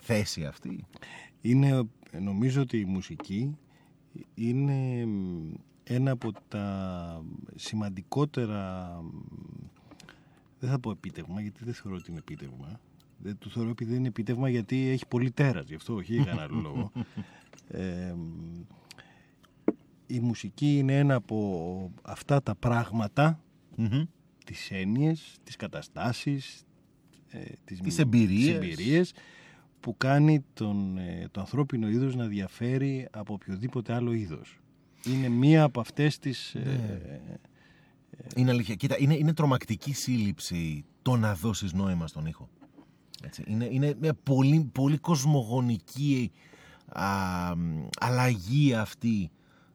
[0.00, 0.86] θέση αυτή.
[1.40, 1.88] Είναι,
[2.20, 3.56] νομίζω ότι η μουσική
[4.34, 5.06] είναι
[5.84, 7.24] ένα από τα
[7.54, 8.90] σημαντικότερα
[10.58, 12.80] δεν θα πω επίτευγμα γιατί δεν θεωρώ ότι είναι επίτευγμα
[13.18, 16.24] δεν το θεωρώ επειδή δεν είναι επίτευγμα γιατί έχει πολύ τέρας γι' αυτό όχι για
[16.24, 16.92] κανένα άλλο λόγο
[17.68, 18.14] ε,
[20.06, 23.40] η μουσική είναι ένα από αυτά τα πράγματα
[23.78, 24.06] mm-hmm.
[24.44, 26.66] τις έννοιες, τις καταστάσεις
[27.30, 29.12] ε, τις, τις εμπειρίες.
[29.86, 34.58] Που κάνει τον, ε, το ανθρώπινο είδος να διαφέρει από οποιοδήποτε άλλο είδος
[35.04, 36.54] είναι μία από αυτές τις...
[36.54, 37.36] Ε, ναι.
[38.34, 38.74] είναι αλήθεια.
[38.74, 42.48] Κοίτα, είναι, είναι τρομακτική σύλληψη το να δώσεις νόημα στον ήχο.
[43.22, 43.44] Έτσι.
[43.46, 46.32] Είναι, είναι μια πολύ, πολύ κοσμογονική
[46.86, 47.04] α,
[48.00, 49.30] αλλαγή αυτή.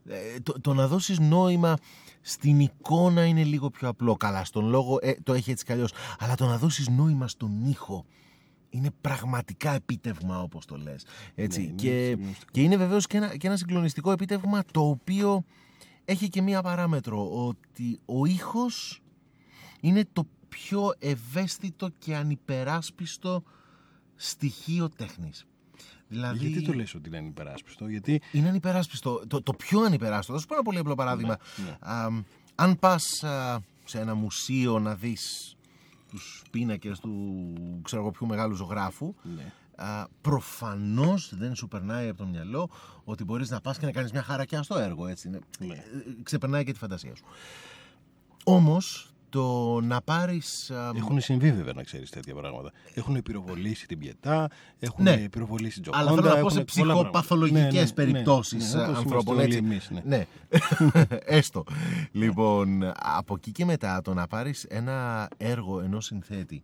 [0.05, 1.77] Ε, το, το, να δώσεις νόημα
[2.21, 4.15] στην εικόνα είναι λίγο πιο απλό.
[4.15, 5.71] Καλά, στον λόγο ε, το έχει έτσι κι
[6.19, 8.05] Αλλά το να δώσεις νόημα στον ήχο
[8.71, 11.05] είναι πραγματικά επίτευγμα όπως το λες.
[11.35, 11.61] Έτσι.
[11.61, 12.17] Ναι, και,
[12.51, 15.43] και είναι βεβαίως και ένα, και ένα συγκλονιστικό επίτευγμα το οποίο
[16.05, 19.01] έχει και μία παράμετρο ότι ο ήχος
[19.81, 23.43] είναι το πιο ευαίσθητο και ανυπεράσπιστο
[24.15, 25.45] στοιχείο τέχνης.
[26.07, 26.47] Δηλαδή...
[26.47, 28.21] Γιατί το λες ότι είναι ανυπεράσπιστο, γιατί...
[28.31, 29.21] Είναι ανυπεράσπιστο.
[29.27, 31.37] Το, το πιο ανυπεράσπιστο, θα σου πω ένα πολύ απλό παράδειγμα.
[31.55, 32.23] Ναι, ναι.
[32.55, 33.03] αν πας
[33.85, 35.55] σε ένα μουσείο να δεις
[36.11, 37.43] τους πίνακες του
[37.83, 39.51] ξέρω εγώ πιο μεγάλου ζωγράφου ναι.
[39.75, 42.69] α, προφανώς δεν σου περνάει από το μυαλό
[43.03, 45.29] ότι μπορείς να πας και να κάνεις μια χαρακιά στο έργο έτσι.
[45.29, 45.37] Ναι.
[45.67, 45.77] Ε,
[46.23, 47.23] ξεπερνάει και τη φαντασία σου.
[48.43, 50.71] Όμως το να πάρεις.
[50.95, 52.71] Έχουν συμβεί βέβαια να ξέρεις τέτοια πράγματα.
[52.93, 54.47] Έχουν πυροβολήσει την Πιετά,
[54.79, 55.29] έχουν ναι.
[55.29, 56.03] πυροβολήσει Τζοκόντα.
[56.03, 59.39] Αλλά θέλω να πω σε ψυχοπαθολογικές ναι, ναι, ναι, περιπτώσεις ναι, ναι, ανθρώπων.
[59.39, 59.57] Έτσι.
[59.57, 60.01] Εμείς, ναι.
[60.05, 60.25] ναι.
[61.37, 61.63] Έστω.
[62.11, 66.63] λοιπόν, από εκεί και μετά το να πάρεις ένα έργο ενό συνθέτη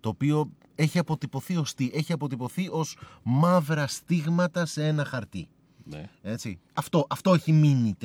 [0.00, 5.48] το οποίο έχει αποτυπωθεί ως τι, έχει αποτυπωθεί ως μαύρα στίγματα σε ένα χαρτί.
[5.84, 6.10] Ναι.
[6.22, 6.58] Έτσι.
[6.72, 7.96] Αυτό, αυτό έχει μείνει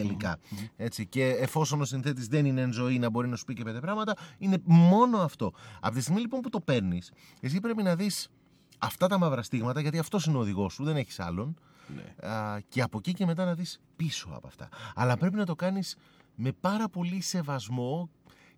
[0.75, 1.05] Έτσι.
[1.07, 3.79] Και εφόσον ο συνθέτης δεν είναι εν ζωή να μπορεί να σου πει και πέντε
[3.79, 5.53] πράγματα, είναι μόνο αυτό.
[5.79, 7.11] Από τη στιγμή λοιπόν που το παίρνεις,
[7.41, 8.29] εσύ πρέπει να δεις
[8.77, 11.59] αυτά τα μαύρα στίγματα, γιατί αυτός είναι ο οδηγός σου, δεν έχεις άλλον.
[11.95, 12.29] Ναι.
[12.29, 14.69] Α, και από εκεί και μετά να δεις πίσω από αυτά.
[14.95, 15.95] Αλλά πρέπει να το κάνεις
[16.35, 18.09] με πάρα πολύ σεβασμό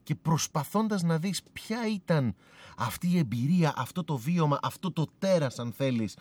[0.03, 2.35] και προσπαθώντας να δεις ποια ήταν
[2.77, 6.17] αυτή η εμπειρία, αυτό το βίωμα, αυτό το τέρας αν θέλεις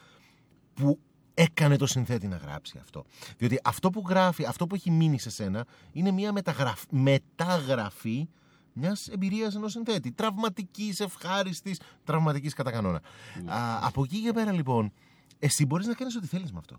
[0.74, 0.98] που
[1.41, 3.05] έκανε το συνθέτη να γράψει αυτό.
[3.39, 6.83] Διότι αυτό που γράφει, αυτό που έχει μείνει σε σένα, είναι μια μεταγραφ...
[6.91, 8.29] μεταγραφή
[8.73, 10.12] μιας εμπειρίας ενός συνθέτη.
[10.12, 13.01] Τραυματικής, ευχάριστης, τραυματικής κατά κανόνα.
[13.45, 13.53] Ναι.
[13.83, 14.93] από εκεί και πέρα λοιπόν,
[15.39, 16.77] εσύ μπορείς να κάνεις ό,τι θέλεις με αυτό.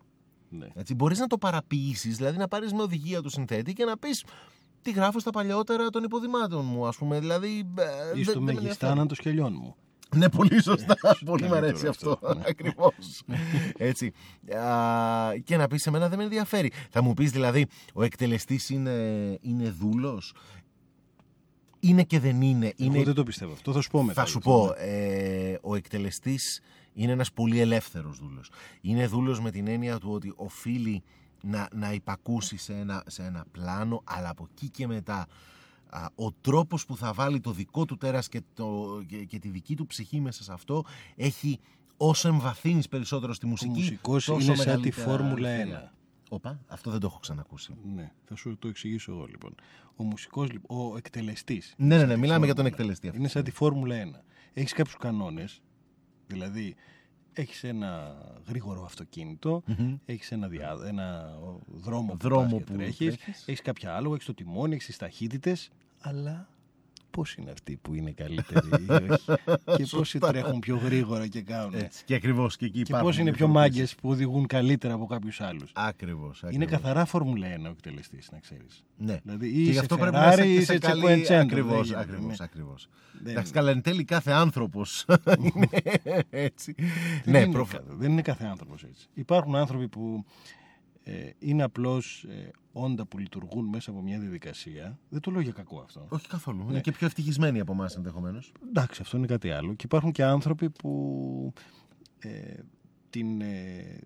[0.49, 0.67] Ναι.
[0.73, 4.25] Έτσι, μπορείς να το παραποιήσει, δηλαδή να πάρεις με οδηγία του συνθέτη και να πεις
[4.81, 7.19] τι γράφω στα παλιότερα των υποδημάτων μου, ας πούμε.
[7.19, 7.71] Δηλαδή,
[8.13, 9.75] ε, ή στο μεγιστάνα των σκελιών μου.
[10.15, 10.95] Ναι, πολύ σωστά.
[11.25, 12.19] πολύ μου αρέσει αυτό.
[12.47, 13.23] Ακριβώς.
[13.77, 14.11] Έτσι.
[15.43, 16.71] και να πεις σε μένα δεν με ενδιαφέρει.
[16.89, 18.91] Θα μου πεις δηλαδή, ο εκτελεστής είναι,
[19.41, 20.33] είναι δούλος;
[21.79, 23.03] Είναι και δεν είναι; Εγώ είναι...
[23.03, 23.51] δεν το πιστεύω.
[23.51, 24.21] Αυτό θα σου πω μετά.
[24.21, 24.73] Θα σου πω.
[24.77, 26.61] Ε, ο εκτελεστής
[26.93, 28.51] είναι ένας πολύ ελεύθερος δούλος.
[28.81, 31.03] Είναι δούλος με την έννοια του ότι οφείλει
[31.41, 35.27] να, να υπακούσει σε ένα, σε ένα πλάνο, αλλά από εκεί και μετά
[36.15, 39.85] ο τρόπος που θα βάλει το δικό του τέρας και, το, και, τη δική του
[39.85, 40.83] ψυχή μέσα σε αυτό
[41.15, 41.59] έχει
[41.97, 43.69] όσο εμβαθύνεις περισσότερο στη μουσική.
[43.71, 45.49] Ο μουσικός είναι σαν τη Φόρμουλα
[45.89, 45.91] 1.
[46.29, 47.73] Όπα, αυτό δεν το έχω ξανακούσει.
[47.95, 49.55] Ναι, θα σου το εξηγήσω εγώ λοιπόν.
[49.95, 51.73] Ο μουσικός, ο εκτελεστής.
[51.77, 53.07] Ναι, ναι, ναι, μιλάμε για τον εκτελεστή.
[53.07, 53.19] Αυτός.
[53.19, 54.23] Είναι σαν τη Φόρμουλα 1.
[54.53, 55.61] Έχεις κάποιους κανόνες,
[56.27, 56.75] δηλαδή
[57.33, 59.97] έχεις ένα γρήγορο αυτοκίνητο, mm-hmm.
[60.05, 64.73] έχεις ένα, διά, ένα δρόμο, δρόμο που, που τρέχεις, έχεις κάποια άλογα, έχεις το τιμόνι,
[64.73, 65.69] έχεις τις ταχύτητες,
[66.01, 66.51] αλλά
[67.11, 69.25] πώς είναι αυτοί που είναι καλύτεροι ή όχι;
[69.77, 71.73] και πόσοι τρέχουν πιο γρήγορα και κάνουν.
[71.73, 75.41] Έτσι, και ακριβώς και εκεί Και πώς είναι πιο μάγκες που οδηγούν καλύτερα από κάποιους
[75.41, 75.71] άλλους.
[75.73, 76.43] Ακριβώς.
[76.49, 78.83] Είναι καθαρά Φόρμουλα 1 ο εκτελεστής, να ξέρεις.
[78.97, 79.19] Ναι.
[79.23, 81.33] Δηλαδή, ή και γι' αυτό πρέπει να είσαι σε καλή.
[81.35, 81.91] Ακριβώς.
[82.39, 82.87] Ακριβώς.
[83.25, 85.05] Εντάξει, καλά, εν τέλει κάθε άνθρωπος
[85.53, 85.69] είναι
[86.29, 86.75] έτσι.
[87.25, 87.45] Ναι,
[87.97, 89.07] δεν είναι κάθε άνθρωπος έτσι.
[89.13, 90.60] Υπάρχουν άνθρωποι που ε,
[91.39, 94.99] είναι απλώς ε, όντα που λειτουργούν μέσα από μια διαδικασία.
[95.09, 96.05] Δεν το λέω για κακό αυτό.
[96.09, 96.63] Όχι καθόλου.
[96.63, 96.71] Ναι.
[96.71, 98.51] Είναι και πιο ευτυχισμένοι από εμάς ενδεχομένως.
[98.69, 99.73] Εντάξει, αυτό είναι κάτι άλλο.
[99.73, 101.53] Και υπάρχουν και άνθρωποι που
[102.19, 102.53] ε,
[103.09, 103.99] την, ε,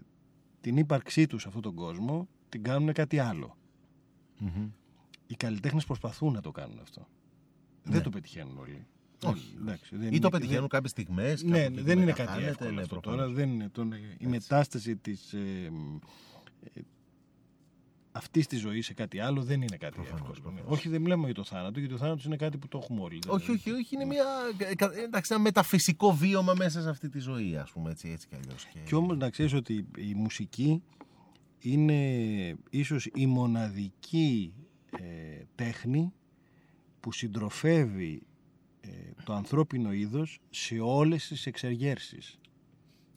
[0.62, 3.20] την ύπαρξή τους σε αυτόν τον κόσμο την κάνουν κάτι
[5.28, 7.08] Οι καλλιτέχνες προσπαθούν να το κάνουν αυτό.
[7.84, 8.02] Δεν Ναι.
[8.02, 8.86] το πετυχαίνουν όλοι.
[9.24, 9.56] Όχι.
[9.62, 11.44] Εντάξει, δεν Ή το είναι- πετυχαίνουν δεν- κάποιες στιγμές.
[11.44, 13.20] Ναι, δεν είναι κάτι εύκολο ναι, αυτό προφανώς.
[13.26, 13.34] τώρα.
[13.34, 15.72] Δεν είναι, τον, η μετάσταση της, ε,
[18.16, 20.54] ε, αυτής της ζωής σε κάτι άλλο δεν είναι κάτι Προφανώς, εύκολο.
[20.54, 20.78] προφανώς.
[20.78, 23.20] Όχι, δεν μιλάμε για το θάνατο, γιατί το θάνατο είναι κάτι που το έχουμε όλοι.
[23.28, 23.96] Όχι, όχι, όχι.
[23.96, 24.26] Είναι μια,
[24.58, 27.92] ε, εντάξει, ένα μεταφυσικό βίωμα μέσα σε αυτή τη ζωή, ας πούμε.
[27.92, 28.68] Έτσι, έτσι κι αλλιώς.
[28.86, 30.84] Και όμως να ξέρεις ότι η μουσική
[31.60, 32.00] είναι
[32.70, 34.54] ίσως η μοναδική
[35.00, 36.14] ε, τέχνη
[37.00, 38.22] που συντροφεύει
[38.82, 38.90] ε,
[39.24, 42.40] το ανθρώπινο είδος σε όλες τις εξεργέρσεις.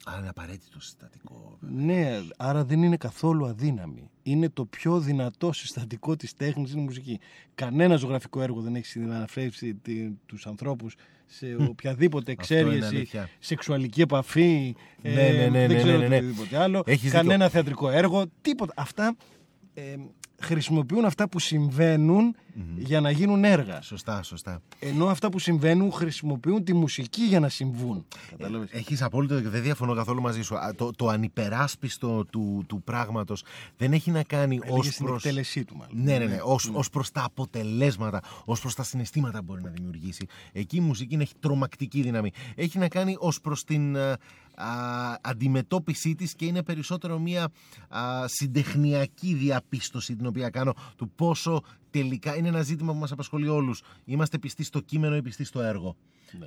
[0.05, 1.57] Α, είναι απαραίτητο συστατικό.
[1.59, 4.09] Ναι, άρα δεν είναι καθόλου αδύναμη.
[4.23, 7.19] Είναι το πιο δυνατό συστατικό της τέχνης είναι η μουσική.
[7.55, 9.49] Κανένα ζωγραφικό έργο δεν έχει συναναφέρει
[9.81, 10.95] τη- τους ανθρώπους
[11.25, 13.29] σε οποιαδήποτε Αυτό είναι εξέργεση, αλήθεια.
[13.39, 16.15] σεξουαλική επαφή, ε, Ναι, ναι, ναι, δεν ναι, ξέρω ναι, ναι.
[16.17, 18.73] οτιδήποτε άλλο, Έχεις κανένα θεατρικό έργο, τίποτα.
[18.77, 19.15] Αυτά
[19.73, 19.95] ε,
[20.41, 21.39] χρησιμοποιούν αυτά που
[22.53, 23.81] συμβαινουν για να γίνουν έργα.
[23.81, 24.61] Σωστά, σωστά.
[24.79, 28.05] Ενώ αυτά που συμβαίνουν χρησιμοποιούν τη μουσική για να συμβούν.
[28.29, 28.69] Κατάλαβες.
[28.71, 29.49] Έχεις απόλυτο δίκιο.
[29.49, 30.55] Δεν διαφωνώ καθόλου μαζί σου.
[30.55, 33.43] Α, Το, το ανυπεράσπιστο του, του πράγματος
[33.77, 35.15] δεν έχει να κάνει ως Έλεγε στην προ.
[35.15, 36.03] εκτέλεσή του μάλλον.
[36.03, 36.39] Ναι, ναι, ναι.
[36.43, 40.25] Ως, ως προς τα αποτελέσματα, ως προς τα συναισθήματα που μπορεί να δημιουργήσει.
[40.51, 42.31] Εκεί η μουσική έχει τρομακτική δύναμη.
[42.55, 44.11] Έχει να κάνει ως προς την α,
[44.55, 47.49] α, αντιμετώπιση της και είναι περισσότερο μια
[47.89, 53.47] α, συντεχνιακή διαπίστωση την οποία κάνω του πόσο τελικά είναι ένα ζήτημα που μας απασχολεί
[53.47, 53.81] όλους.
[54.05, 55.95] Είμαστε πιστοί στο κείμενο ή πιστοί στο έργο.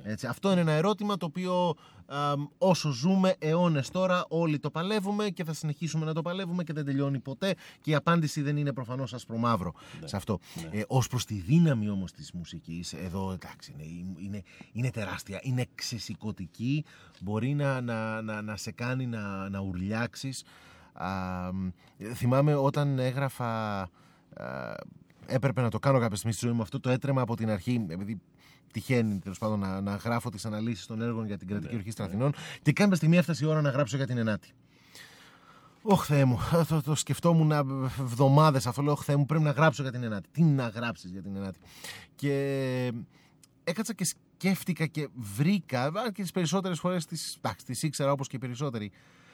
[0.03, 1.75] Έτσι, αυτό είναι ένα ερώτημα το οποίο
[2.05, 6.73] α, όσο ζούμε αιώνες τώρα όλοι το παλεύουμε και θα συνεχίσουμε να το παλεύουμε και
[6.73, 10.39] δεν τελειώνει ποτέ και η απάντηση δεν είναι προφανώς ασπρομαύρο σε αυτό.
[10.71, 15.65] Ε, ως προς τη δύναμη όμως της μουσικής, εδώ εντάξει είναι, είναι, είναι τεράστια, είναι
[15.75, 16.85] ξεσηκωτική,
[17.21, 20.43] μπορεί να, να, να, να σε κάνει να, να ουρλιάξεις.
[20.93, 21.09] Α,
[21.53, 21.69] μ,
[22.13, 23.89] θυμάμαι όταν έγραφα α,
[25.25, 27.85] έπρεπε να το κάνω κάποια στιγμή στη ζωή μου αυτό το έτρεμα από την αρχή
[27.89, 28.21] επειδή
[28.71, 32.33] τυχαίνει τέλος πάντων να, να γράφω τις αναλύσεις των έργων για την κρατική ορχήστρα Αθηνών
[32.61, 34.49] και κάποια στιγμή έφτασε η ώρα να γράψω για την Ενάτη.
[35.81, 36.39] Ωχ Θεέ μου,
[36.69, 38.81] το, το σκεφτόμουν εβδομάδες αυτό.
[38.81, 40.29] Λέω, Ωχ Θεέ μου, πρέπει να γράψω για την Ενάτη.
[40.31, 41.59] Τι να γράψεις για την Ενάτη;
[42.15, 42.91] Και
[43.63, 48.39] έκατσα και σκέφτηκα και βρήκα, α, και τις περισσότερες φορές τις ήξερα όπως και οι
[48.39, 48.91] περισσότεροι,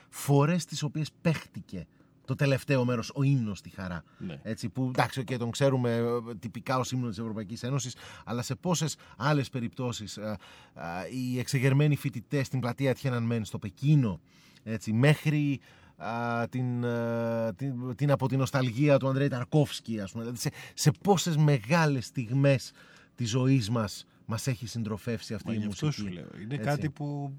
[0.09, 1.87] φορές τις οποίες παίχτηκε
[2.29, 4.03] το τελευταίο μέρος, ο ύμνος στη χαρά.
[4.17, 4.39] Ναι.
[4.43, 7.95] Έτσι, που εντάξει, okay, τον ξέρουμε ε, τυπικά ως ύμνος της Ευρωπαϊκής Ένωσης,
[8.25, 10.19] αλλά σε πόσες άλλες περιπτώσεις
[11.11, 14.19] οι εξεγερμένοι φοιτητές στην πλατεία Τιέναν στο Πεκίνο,
[14.63, 15.59] έτσι, μέχρι
[15.97, 20.23] α, την, α, την, την από την νοσταλγία του Ανδρέη Ταρκόφσκι, ας πούμε.
[20.23, 22.71] Δηλαδή σε, σε πόσες μεγάλες στιγμές
[23.15, 26.07] της ζωής μας μας έχει συντροφεύσει αυτή Μα η γι' αυτό μουσική.
[26.07, 26.27] σου λέω.
[26.41, 26.65] Είναι Έτσι.
[26.65, 27.33] κάτι που.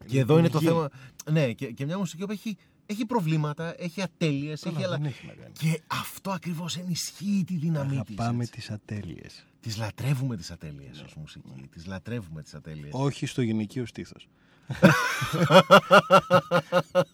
[0.00, 0.88] ε, Και εδώ είναι το λειτουργεί.
[0.88, 0.90] θέμα.
[1.30, 2.56] Ναι, και, και μια μουσική που έχει,
[2.86, 4.96] έχει προβλήματα, έχει ατέλειες, Καλά, έχει, αλλά...
[4.96, 5.52] δεν έχει να κάνει.
[5.58, 7.98] Και αυτό ακριβώς ενισχύει τη δύναμή της.
[8.18, 8.52] Αγαπάμε έτσι.
[8.54, 9.46] τις ατέλειες.
[9.60, 11.68] Τις λατρεύουμε τις ατέλειες ως μουσική.
[11.72, 12.90] Τις λατρεύουμε τις ατέλειες.
[12.92, 14.28] Όχι στο γυναικείο στήθος.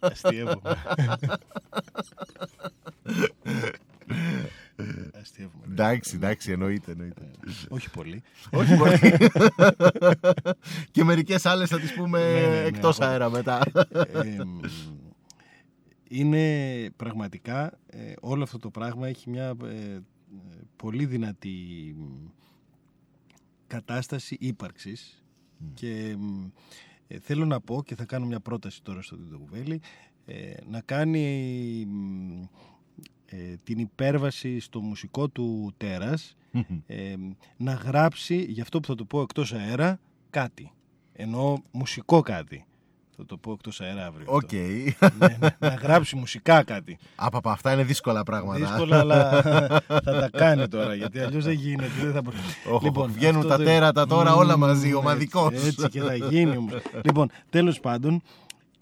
[0.00, 0.60] Αστείευομαι.
[5.20, 5.64] Αστείευομαι.
[5.66, 5.70] ρε.
[5.72, 7.30] Εντάξει, εντάξει, εννοείται, εννοείται.
[7.68, 8.22] Όχι πολύ.
[8.50, 8.98] Όχι πολύ.
[10.92, 13.10] και μερικές άλλες θα τις πούμε Ναι, ναι, ναι, εκτός ακόμα.
[13.10, 13.60] αέρα μετά.
[16.12, 19.98] Ε, μ, είναι πραγματικά ε, όλο αυτό το πράγμα έχει μια ε,
[20.76, 22.28] πολύ δυνατή μ,
[23.66, 25.24] κατάσταση ύπαρξης
[25.74, 26.44] και μ,
[27.06, 29.80] ε, θέλω να πω και θα κάνω μια πρόταση τώρα στο Τίτο Γουβέλη
[30.24, 32.42] ε, να κάνει μ,
[33.26, 36.36] ε, την υπέρβαση στο μουσικό του τέρας
[36.86, 37.14] ε,
[37.56, 40.72] να γράψει, γι' αυτό που θα το πω εκτός αέρα, κάτι.
[41.12, 42.64] Εννοώ μουσικό κάτι.
[43.22, 44.26] Θα το πω εκτός αέρα αύριο.
[44.32, 44.34] αυτό.
[44.36, 44.52] Οκ.
[45.18, 46.98] Ναι, ναι, να γράψει μουσικά κάτι.
[47.14, 48.58] Απαπα, αυτά είναι δύσκολα πράγματα.
[48.58, 49.40] Δύσκολα, αλλά
[49.86, 51.90] θα τα κάνει τώρα, γιατί αλλιώς δεν γίνεται.
[52.02, 52.22] Δεν θα...
[52.72, 55.52] Όχ, βγαίνουν αυτό τα το- τέρατα τώρα όλα Μμμ, μαζί, έτσι, ομαδικώς.
[55.52, 56.72] Έτσι, και θα γίνει όμως.
[57.04, 58.22] λοιπόν, τέλος πάντων,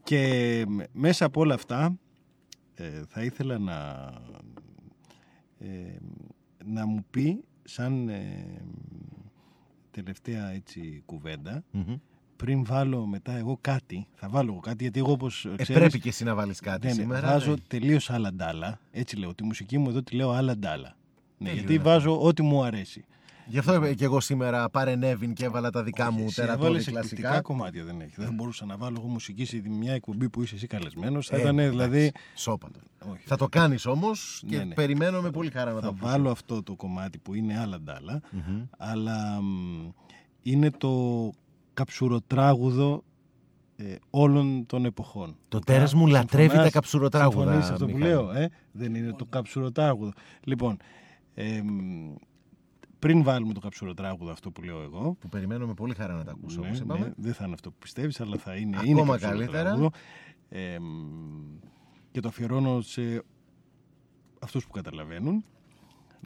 [0.02, 1.96] και μέσα από όλα αυτά,
[2.74, 4.08] ε, θα ήθελα να,
[5.58, 5.66] ε,
[6.64, 8.44] να μου πει, σαν ε,
[9.90, 11.94] τελευταία έτσι κουβέντα, Μμμ.
[12.40, 16.00] Πριν βάλω μετά εγώ κάτι, θα βάλω εγώ κάτι, γιατί εγώ όπως Ε, ξέρεις, πρέπει
[16.00, 17.28] και εσύ να βάλεις κάτι ναι, ναι, σήμερα.
[17.28, 17.56] βάζω ναι.
[17.68, 20.96] τελείως άλλα ντάλα, έτσι λέω, τη μουσική μου εδώ τη λέω άλλα ντάλα.
[21.38, 23.04] Ναι, Τέλειο γιατί είναι βάζω ό,τι μου αρέσει.
[23.46, 26.86] Γι' αυτό είπε και εγώ σήμερα παρενέβην και έβαλα τα δικά μου Εσύ τερατώδη έβαλες
[26.86, 27.40] εκπληκτικά κλασικά.
[27.42, 28.12] κομμάτια δεν έχει.
[28.16, 31.26] Δεν μπορούσα να βάλω εγώ μουσική σε μια εκπομπή που είσαι εσύ καλεσμένος.
[31.26, 32.12] Θα Ε, ήταν εντάξει, δηλαδή...
[32.34, 32.80] Σώπατο.
[33.12, 34.74] Όχι, Θα το κάνεις όμως και Ναι, ναι.
[34.74, 36.06] περιμένω με πολύ χαρά να θα το πω.
[36.06, 38.20] βάλω αυτό το κομμάτι που είναι άλλα ντάλα,
[38.78, 39.88] αλλά μ,
[40.42, 41.32] είναι το
[41.80, 43.04] καψουροτράγουδο
[43.76, 45.36] ε, όλων των εποχών.
[45.48, 47.42] Το τέρας μου λατρεύει τα καψουροτράγουδα.
[47.42, 50.12] Συμφωνείς αυτό που λέω, ε; δεν είναι το καψουροτράγουδο.
[50.44, 50.76] Λοιπόν,
[51.34, 51.60] ε,
[52.98, 55.16] πριν βάλουμε το καψουροτράγουδο αυτό που λέω εγώ.
[55.20, 57.06] Που περιμένω με πολύ χαρά να τα ακούσω, ναι, όπως είπαμε.
[57.06, 59.90] Ναι, δεν θα είναι αυτό που πιστεύεις, αλλά θα είναι, Ακόμα είναι καλύτερα.
[60.48, 60.76] Ε,
[62.10, 63.24] και το αφιερώνω σε
[64.40, 65.44] αυτούς που καταλαβαίνουν.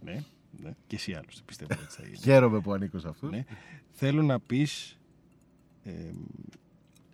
[0.02, 0.24] Ναι,
[0.62, 0.70] ναι.
[0.86, 2.16] Και εσύ άλλωστε πιστεύω ότι θα είναι.
[2.24, 3.31] Χαίρομαι που ανήκω σε αυτούς.
[3.31, 3.44] Ναι.
[3.90, 4.98] Θέλω να πεις
[5.85, 6.11] ε,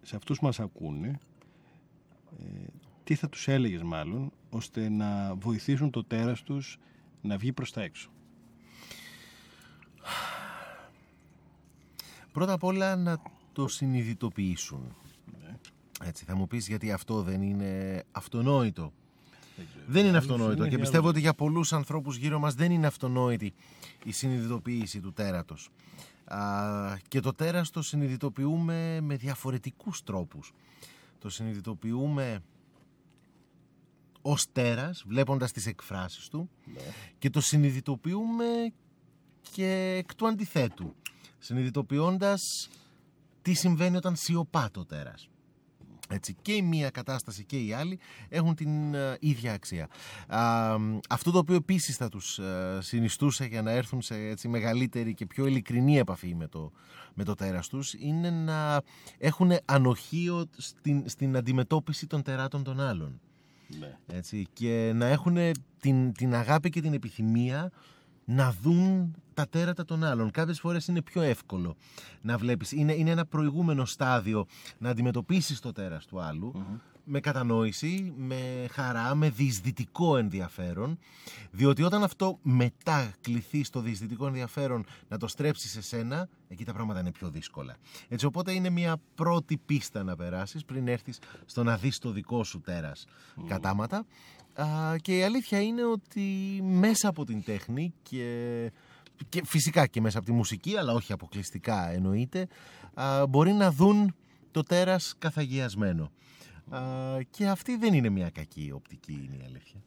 [0.02, 1.18] σε αυτούς που μας ακούνε
[2.38, 2.44] ε,
[3.04, 6.78] τι θα τους έλεγες μάλλον ώστε να βοηθήσουν το τέρας τους
[7.20, 8.10] να βγει προς τα έξω;
[12.32, 13.22] Πρώτα απ' όλα να
[13.52, 14.94] το συνειδητοποιήσουν.
[15.42, 15.56] Ναι.
[16.04, 18.92] Έτσι, θα μου πεις γιατί αυτό δεν είναι αυτονόητο.
[19.86, 23.52] Δεν είναι αυτονόητο και πιστεύω ότι για πολλούς ανθρώπους γύρω μας δεν είναι αυτονόητη
[24.04, 25.70] η συνειδητοποίηση του τέρατος.
[26.34, 30.52] Α, και το τέρας το συνειδητοποιούμε με διαφορετικούς τρόπους.
[31.18, 32.42] Το συνειδητοποιούμε
[34.22, 36.80] ως τέρας, βλέποντας τις εκφράσεις του Ναι.
[37.18, 38.72] και το συνειδητοποιούμε
[39.52, 40.94] και εκ του αντιθέτου,
[41.38, 42.68] συνειδητοποιώντας
[43.42, 45.28] τι συμβαίνει όταν σιωπά το τέρας.
[46.12, 49.88] Έτσι, και η μία κατάσταση και η άλλη έχουν την ε, ίδια αξία.
[50.26, 50.76] Α,
[51.08, 55.26] αυτό το οποίο επίσης θα τους ε, συνιστούσε για να έρθουν σε έτσι, μεγαλύτερη και
[55.26, 56.72] πιο ειλικρινή επαφή με το,
[57.14, 58.82] με το τέρας τους είναι να
[59.18, 63.20] έχουν ανοχείο στην, στην αντιμετώπιση των τεράτων των άλλων.
[63.78, 63.98] Ναι.
[64.06, 65.36] Έτσι, και να έχουν
[65.80, 67.70] την, την αγάπη και την επιθυμία
[68.30, 70.30] να δουν τα τέρατα των άλλων.
[70.30, 71.76] Κάποιες φορές είναι πιο εύκολο
[72.20, 72.72] να βλέπεις.
[72.72, 74.46] Είναι, είναι ένα προηγούμενο στάδιο
[74.78, 76.52] να αντιμετωπίσεις το τέρας του αλλου
[77.04, 80.98] με κατανόηση, με χαρά, με διεισδυτικό ενδιαφέρον
[81.50, 86.72] διότι όταν αυτό μετά κληθεί στο διεισδυτικό ενδιαφέρον να το στρέψεις σε σένα, εκεί τα
[86.72, 87.76] πράγματα είναι πιο δύσκολα.
[88.08, 92.44] Έτσι οπότε είναι μια πρώτη πίστα να περάσεις πριν έρθεις στο να δεις το δικό
[92.44, 93.04] σου τέρας
[93.46, 94.04] κατάματα Α,
[95.00, 96.20] και η αλήθεια είναι ότι
[96.62, 98.70] μέσα από την τέχνη και,
[99.28, 102.48] και φυσικά και μέσα από τη μουσική αλλά όχι αποκλειστικά εννοείται
[102.94, 104.14] α, μπορεί να δουν
[104.50, 106.10] το τέρας καθαγιασμένο.
[106.70, 106.80] Α,
[107.30, 109.80] και αυτή δεν είναι μια κακή οπτική είναι η αλήθεια.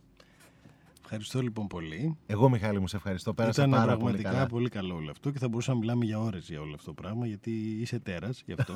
[1.03, 2.17] Ευχαριστώ λοιπόν πολύ.
[2.25, 3.33] Εγώ Μιχάλη μου σε ευχαριστώ.
[3.33, 4.47] Πέρασα Ήταν πάρα πραγματικά πολύ καλά.
[4.47, 7.01] πολύ καλό όλο αυτό και θα μπορούσαμε να μιλάμε για ώρες για όλο αυτό το
[7.01, 8.73] πράγμα γιατί είσαι τέρας γι' αυτό.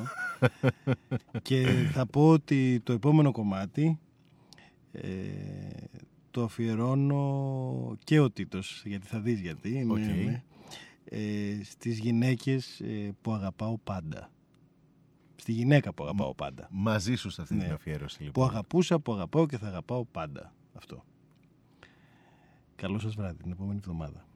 [1.48, 3.98] και θα πω ότι το επόμενο κομμάτι
[4.92, 5.08] ε,
[6.30, 9.98] το αφιερώνω και ο Τίτος γιατί θα δεις γιατί ναι, Οκ.
[9.98, 10.42] ναι,
[11.04, 14.30] ε, στις γυναίκες ε, που αγαπάω πάντα.
[15.36, 16.68] Στη γυναίκα που αγαπάω πάντα.
[16.70, 17.64] Μαζί σου σε αυτή Ναι.
[17.64, 18.48] την αφιέρωση Που λοιπόν.
[18.48, 20.52] αγαπούσα, που αγαπάω και θα αγαπάω πάντα.
[20.72, 21.04] Αυτό.
[22.74, 24.27] Καλό σας βράδυ την επόμενη εβδομάδα.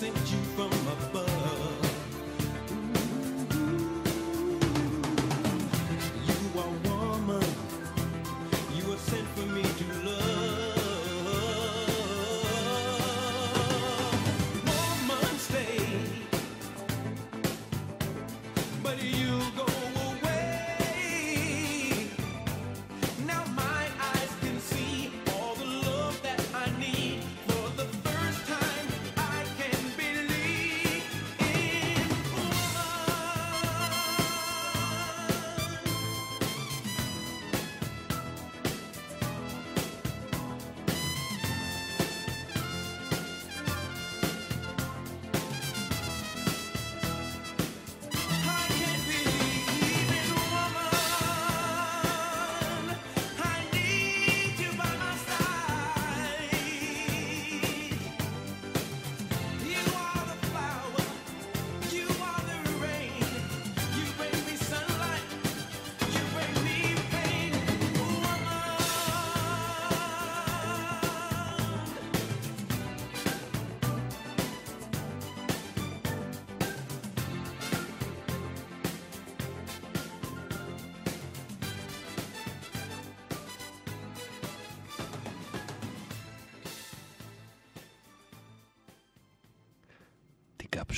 [0.00, 1.19] Sent you from above.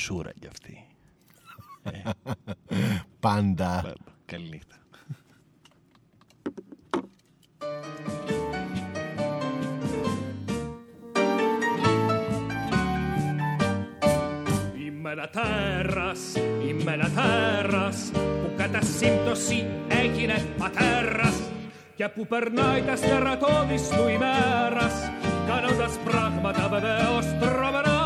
[0.03, 0.87] Τι καψούρα κι αυτή.
[3.21, 3.95] Πάντα.
[4.25, 4.77] Καληνύχτα.
[14.87, 16.35] Είμαι ένα τέρας,
[16.67, 21.41] είμαι ένα τέρας που κατά σύμπτωση έγινε πατέρας
[21.95, 25.11] και που περνάει τα στερατώδης του ημέρας
[25.47, 28.02] κάνοντας πράγματα βεβαίως τρομερά.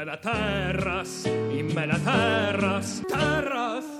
[0.00, 1.08] Είμαι ένα τέρας,
[1.56, 3.97] είμαι ένα τέρας, τέρας, τέρας